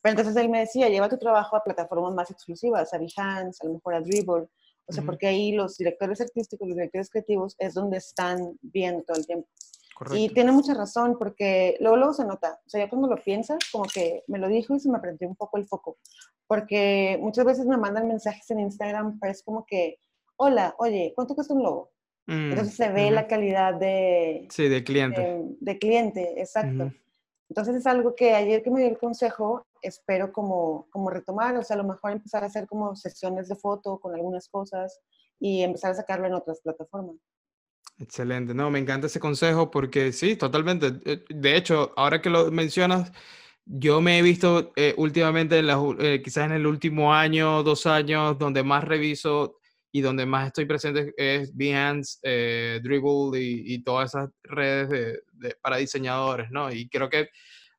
Pero 0.00 0.12
entonces 0.12 0.34
él 0.42 0.48
me 0.48 0.60
decía, 0.60 0.88
lleva 0.88 1.10
tu 1.10 1.18
trabajo 1.18 1.54
a 1.54 1.62
plataformas 1.62 2.14
más 2.14 2.30
exclusivas, 2.30 2.94
a 2.94 2.98
Behance, 2.98 3.58
a 3.62 3.66
lo 3.66 3.74
mejor 3.74 3.94
a 3.94 4.00
Dribble, 4.00 4.48
o 4.90 4.92
sea, 4.92 5.04
porque 5.04 5.28
ahí 5.28 5.52
los 5.52 5.78
directores 5.78 6.20
artísticos, 6.20 6.68
los 6.68 6.76
directores 6.76 7.10
creativos 7.10 7.54
es 7.58 7.74
donde 7.74 7.98
están 7.98 8.58
viendo 8.60 9.04
todo 9.04 9.16
el 9.18 9.26
tiempo. 9.26 9.48
Y 10.12 10.30
tiene 10.30 10.50
mucha 10.50 10.74
razón, 10.74 11.16
porque 11.18 11.76
luego, 11.78 11.96
luego 11.96 12.14
se 12.14 12.24
nota. 12.24 12.58
O 12.66 12.70
sea, 12.70 12.84
ya 12.84 12.90
cuando 12.90 13.06
lo 13.06 13.22
piensas, 13.22 13.58
como 13.70 13.84
que 13.84 14.24
me 14.28 14.38
lo 14.38 14.48
dijo 14.48 14.74
y 14.74 14.80
se 14.80 14.90
me 14.90 14.98
prendió 14.98 15.28
un 15.28 15.36
poco 15.36 15.58
el 15.58 15.66
foco. 15.66 15.98
Porque 16.46 17.18
muchas 17.20 17.44
veces 17.44 17.66
me 17.66 17.76
mandan 17.76 18.08
mensajes 18.08 18.50
en 18.50 18.60
Instagram, 18.60 19.18
parece 19.20 19.44
como 19.44 19.64
que, 19.64 19.98
hola, 20.36 20.74
oye, 20.78 21.12
¿cuánto 21.14 21.34
cuesta 21.34 21.54
un 21.54 21.62
logo? 21.62 21.92
Mm, 22.26 22.50
Entonces 22.50 22.74
se 22.74 22.90
ve 22.90 23.10
la 23.10 23.26
calidad 23.26 23.74
de... 23.74 24.48
Sí, 24.50 24.68
de 24.68 24.82
cliente. 24.82 25.42
De, 25.60 25.78
cliente, 25.78 26.40
exacto. 26.40 26.92
Entonces 27.48 27.76
es 27.76 27.86
algo 27.86 28.14
que 28.14 28.34
ayer 28.34 28.62
que 28.62 28.70
me 28.70 28.80
dio 28.80 28.88
el 28.88 28.98
consejo, 28.98 29.66
espero 29.82 30.32
como, 30.32 30.88
como 30.90 31.10
retomar, 31.10 31.56
o 31.56 31.62
sea, 31.62 31.74
a 31.74 31.82
lo 31.82 31.88
mejor 31.88 32.12
empezar 32.12 32.42
a 32.42 32.46
hacer 32.46 32.66
como 32.66 32.94
sesiones 32.96 33.48
de 33.48 33.56
foto 33.56 33.98
con 33.98 34.14
algunas 34.14 34.48
cosas 34.48 35.00
y 35.38 35.62
empezar 35.62 35.92
a 35.92 35.94
sacarlo 35.94 36.26
en 36.26 36.34
otras 36.34 36.60
plataformas. 36.62 37.16
Excelente, 37.98 38.54
no, 38.54 38.70
me 38.70 38.78
encanta 38.78 39.08
ese 39.08 39.20
consejo 39.20 39.70
porque 39.70 40.12
sí, 40.12 40.36
totalmente. 40.36 41.00
Eh, 41.04 41.24
de 41.28 41.56
hecho, 41.56 41.92
ahora 41.96 42.22
que 42.22 42.30
lo 42.30 42.50
mencionas, 42.50 43.12
yo 43.72 44.00
me 44.00 44.18
he 44.18 44.22
visto 44.22 44.72
eh, 44.74 44.94
últimamente, 44.96 45.58
en 45.58 45.68
eh, 46.00 46.20
quizás 46.22 46.46
en 46.46 46.52
el 46.52 46.66
último 46.66 47.14
año, 47.14 47.62
dos 47.62 47.86
años, 47.86 48.36
donde 48.38 48.64
más 48.64 48.82
reviso 48.84 49.58
y 49.92 50.00
donde 50.00 50.26
más 50.26 50.48
estoy 50.48 50.66
presente 50.66 51.14
es 51.16 51.54
Behance, 51.54 52.18
eh, 52.22 52.80
Dribble 52.82 53.40
y, 53.40 53.82
todas 53.82 54.10
esas 54.10 54.30
redes 54.42 55.22
de, 55.32 55.56
para 55.62 55.76
diseñadores, 55.76 56.50
¿no? 56.50 56.72
Y 56.72 56.88
creo 56.88 57.08
que 57.08 57.28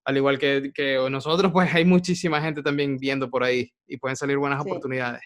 al 0.05 0.17
igual 0.17 0.39
que, 0.39 0.71
que, 0.73 0.97
nosotros, 1.09 1.51
pues 1.51 1.73
hay 1.73 1.85
muchísima 1.85 2.41
gente 2.41 2.61
también 2.61 2.97
viendo 2.97 3.29
por 3.29 3.43
ahí 3.43 3.71
y 3.87 3.97
pueden 3.97 4.15
salir 4.15 4.37
buenas 4.37 4.61
oportunidades. 4.61 5.21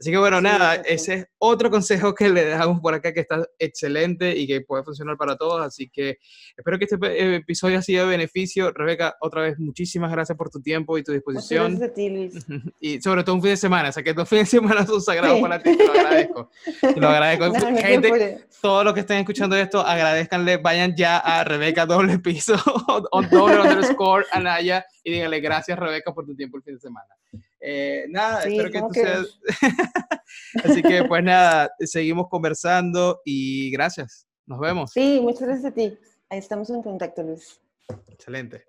Así 0.00 0.12
que 0.12 0.18
bueno, 0.18 0.40
nada, 0.40 0.76
ese 0.76 1.14
es 1.14 1.26
otro 1.38 1.70
consejo 1.70 2.14
que 2.14 2.28
le 2.28 2.44
dejamos 2.44 2.78
por 2.80 2.94
acá 2.94 3.12
que 3.12 3.20
está 3.20 3.44
excelente 3.58 4.36
y 4.36 4.46
que 4.46 4.60
puede 4.60 4.84
funcionar 4.84 5.16
para 5.16 5.36
todos. 5.36 5.60
Así 5.60 5.90
que 5.90 6.18
espero 6.56 6.78
que 6.78 6.84
este 6.84 6.96
eh, 7.02 7.36
episodio 7.36 7.78
ha 7.78 7.82
sido 7.82 8.04
de 8.04 8.10
beneficio. 8.10 8.70
Rebeca, 8.70 9.16
otra 9.20 9.42
vez, 9.42 9.58
muchísimas 9.58 10.12
gracias 10.12 10.38
por 10.38 10.50
tu 10.50 10.60
tiempo 10.60 10.96
y 10.98 11.02
tu 11.02 11.10
disposición. 11.10 11.72
gracias 11.72 11.90
a 11.90 11.94
ti, 11.94 12.10
Luis. 12.10 12.46
Y 12.80 13.00
sobre 13.00 13.24
todo 13.24 13.34
un 13.34 13.42
fin 13.42 13.50
de 13.50 13.56
semana, 13.56 13.88
o 13.88 13.92
sea 13.92 14.02
que 14.04 14.14
dos 14.14 14.28
fines 14.28 14.48
de 14.50 14.58
semana 14.58 14.86
son 14.86 15.02
sagrados 15.02 15.40
para 15.40 15.60
ti, 15.60 15.76
te 15.76 15.84
lo 15.84 15.92
agradezco. 15.92 16.50
Te 16.80 17.00
lo 17.00 17.08
agradezco. 17.08 17.54
Gente, 17.78 18.46
todos 18.60 18.84
los 18.84 18.94
que 18.94 19.00
estén 19.00 19.18
escuchando 19.18 19.56
esto, 19.56 19.80
agradezcanle, 19.80 20.58
vayan 20.58 20.94
ya 20.94 21.18
a 21.18 21.42
Rebeca 21.42 21.86
doble 21.86 22.20
piso 22.20 22.54
o 23.10 23.22
doble 23.22 23.60
underscore 23.60 24.26
Anaya 24.30 24.86
y 25.02 25.12
díganle 25.12 25.40
gracias 25.40 25.76
Rebeca 25.76 26.14
por 26.14 26.24
tu 26.24 26.36
tiempo 26.36 26.56
el 26.56 26.62
fin 26.62 26.74
de 26.74 26.80
semana. 26.80 27.17
Eh, 27.60 28.06
nada, 28.08 28.44
espero 28.44 28.70
que 28.70 28.80
tú 28.80 28.88
seas... 28.92 29.40
Así 30.64 30.82
que 30.82 31.04
pues 31.04 31.24
nada, 31.24 31.70
seguimos 31.80 32.28
conversando 32.28 33.20
y 33.24 33.70
gracias. 33.70 34.26
Nos 34.46 34.60
vemos. 34.60 34.92
Sí, 34.92 35.20
muchas 35.22 35.42
gracias 35.42 35.64
a 35.66 35.74
ti. 35.74 35.98
Ahí 36.30 36.38
estamos 36.38 36.70
en 36.70 36.82
contacto, 36.82 37.22
Luis. 37.22 37.60
Excelente. 38.08 38.66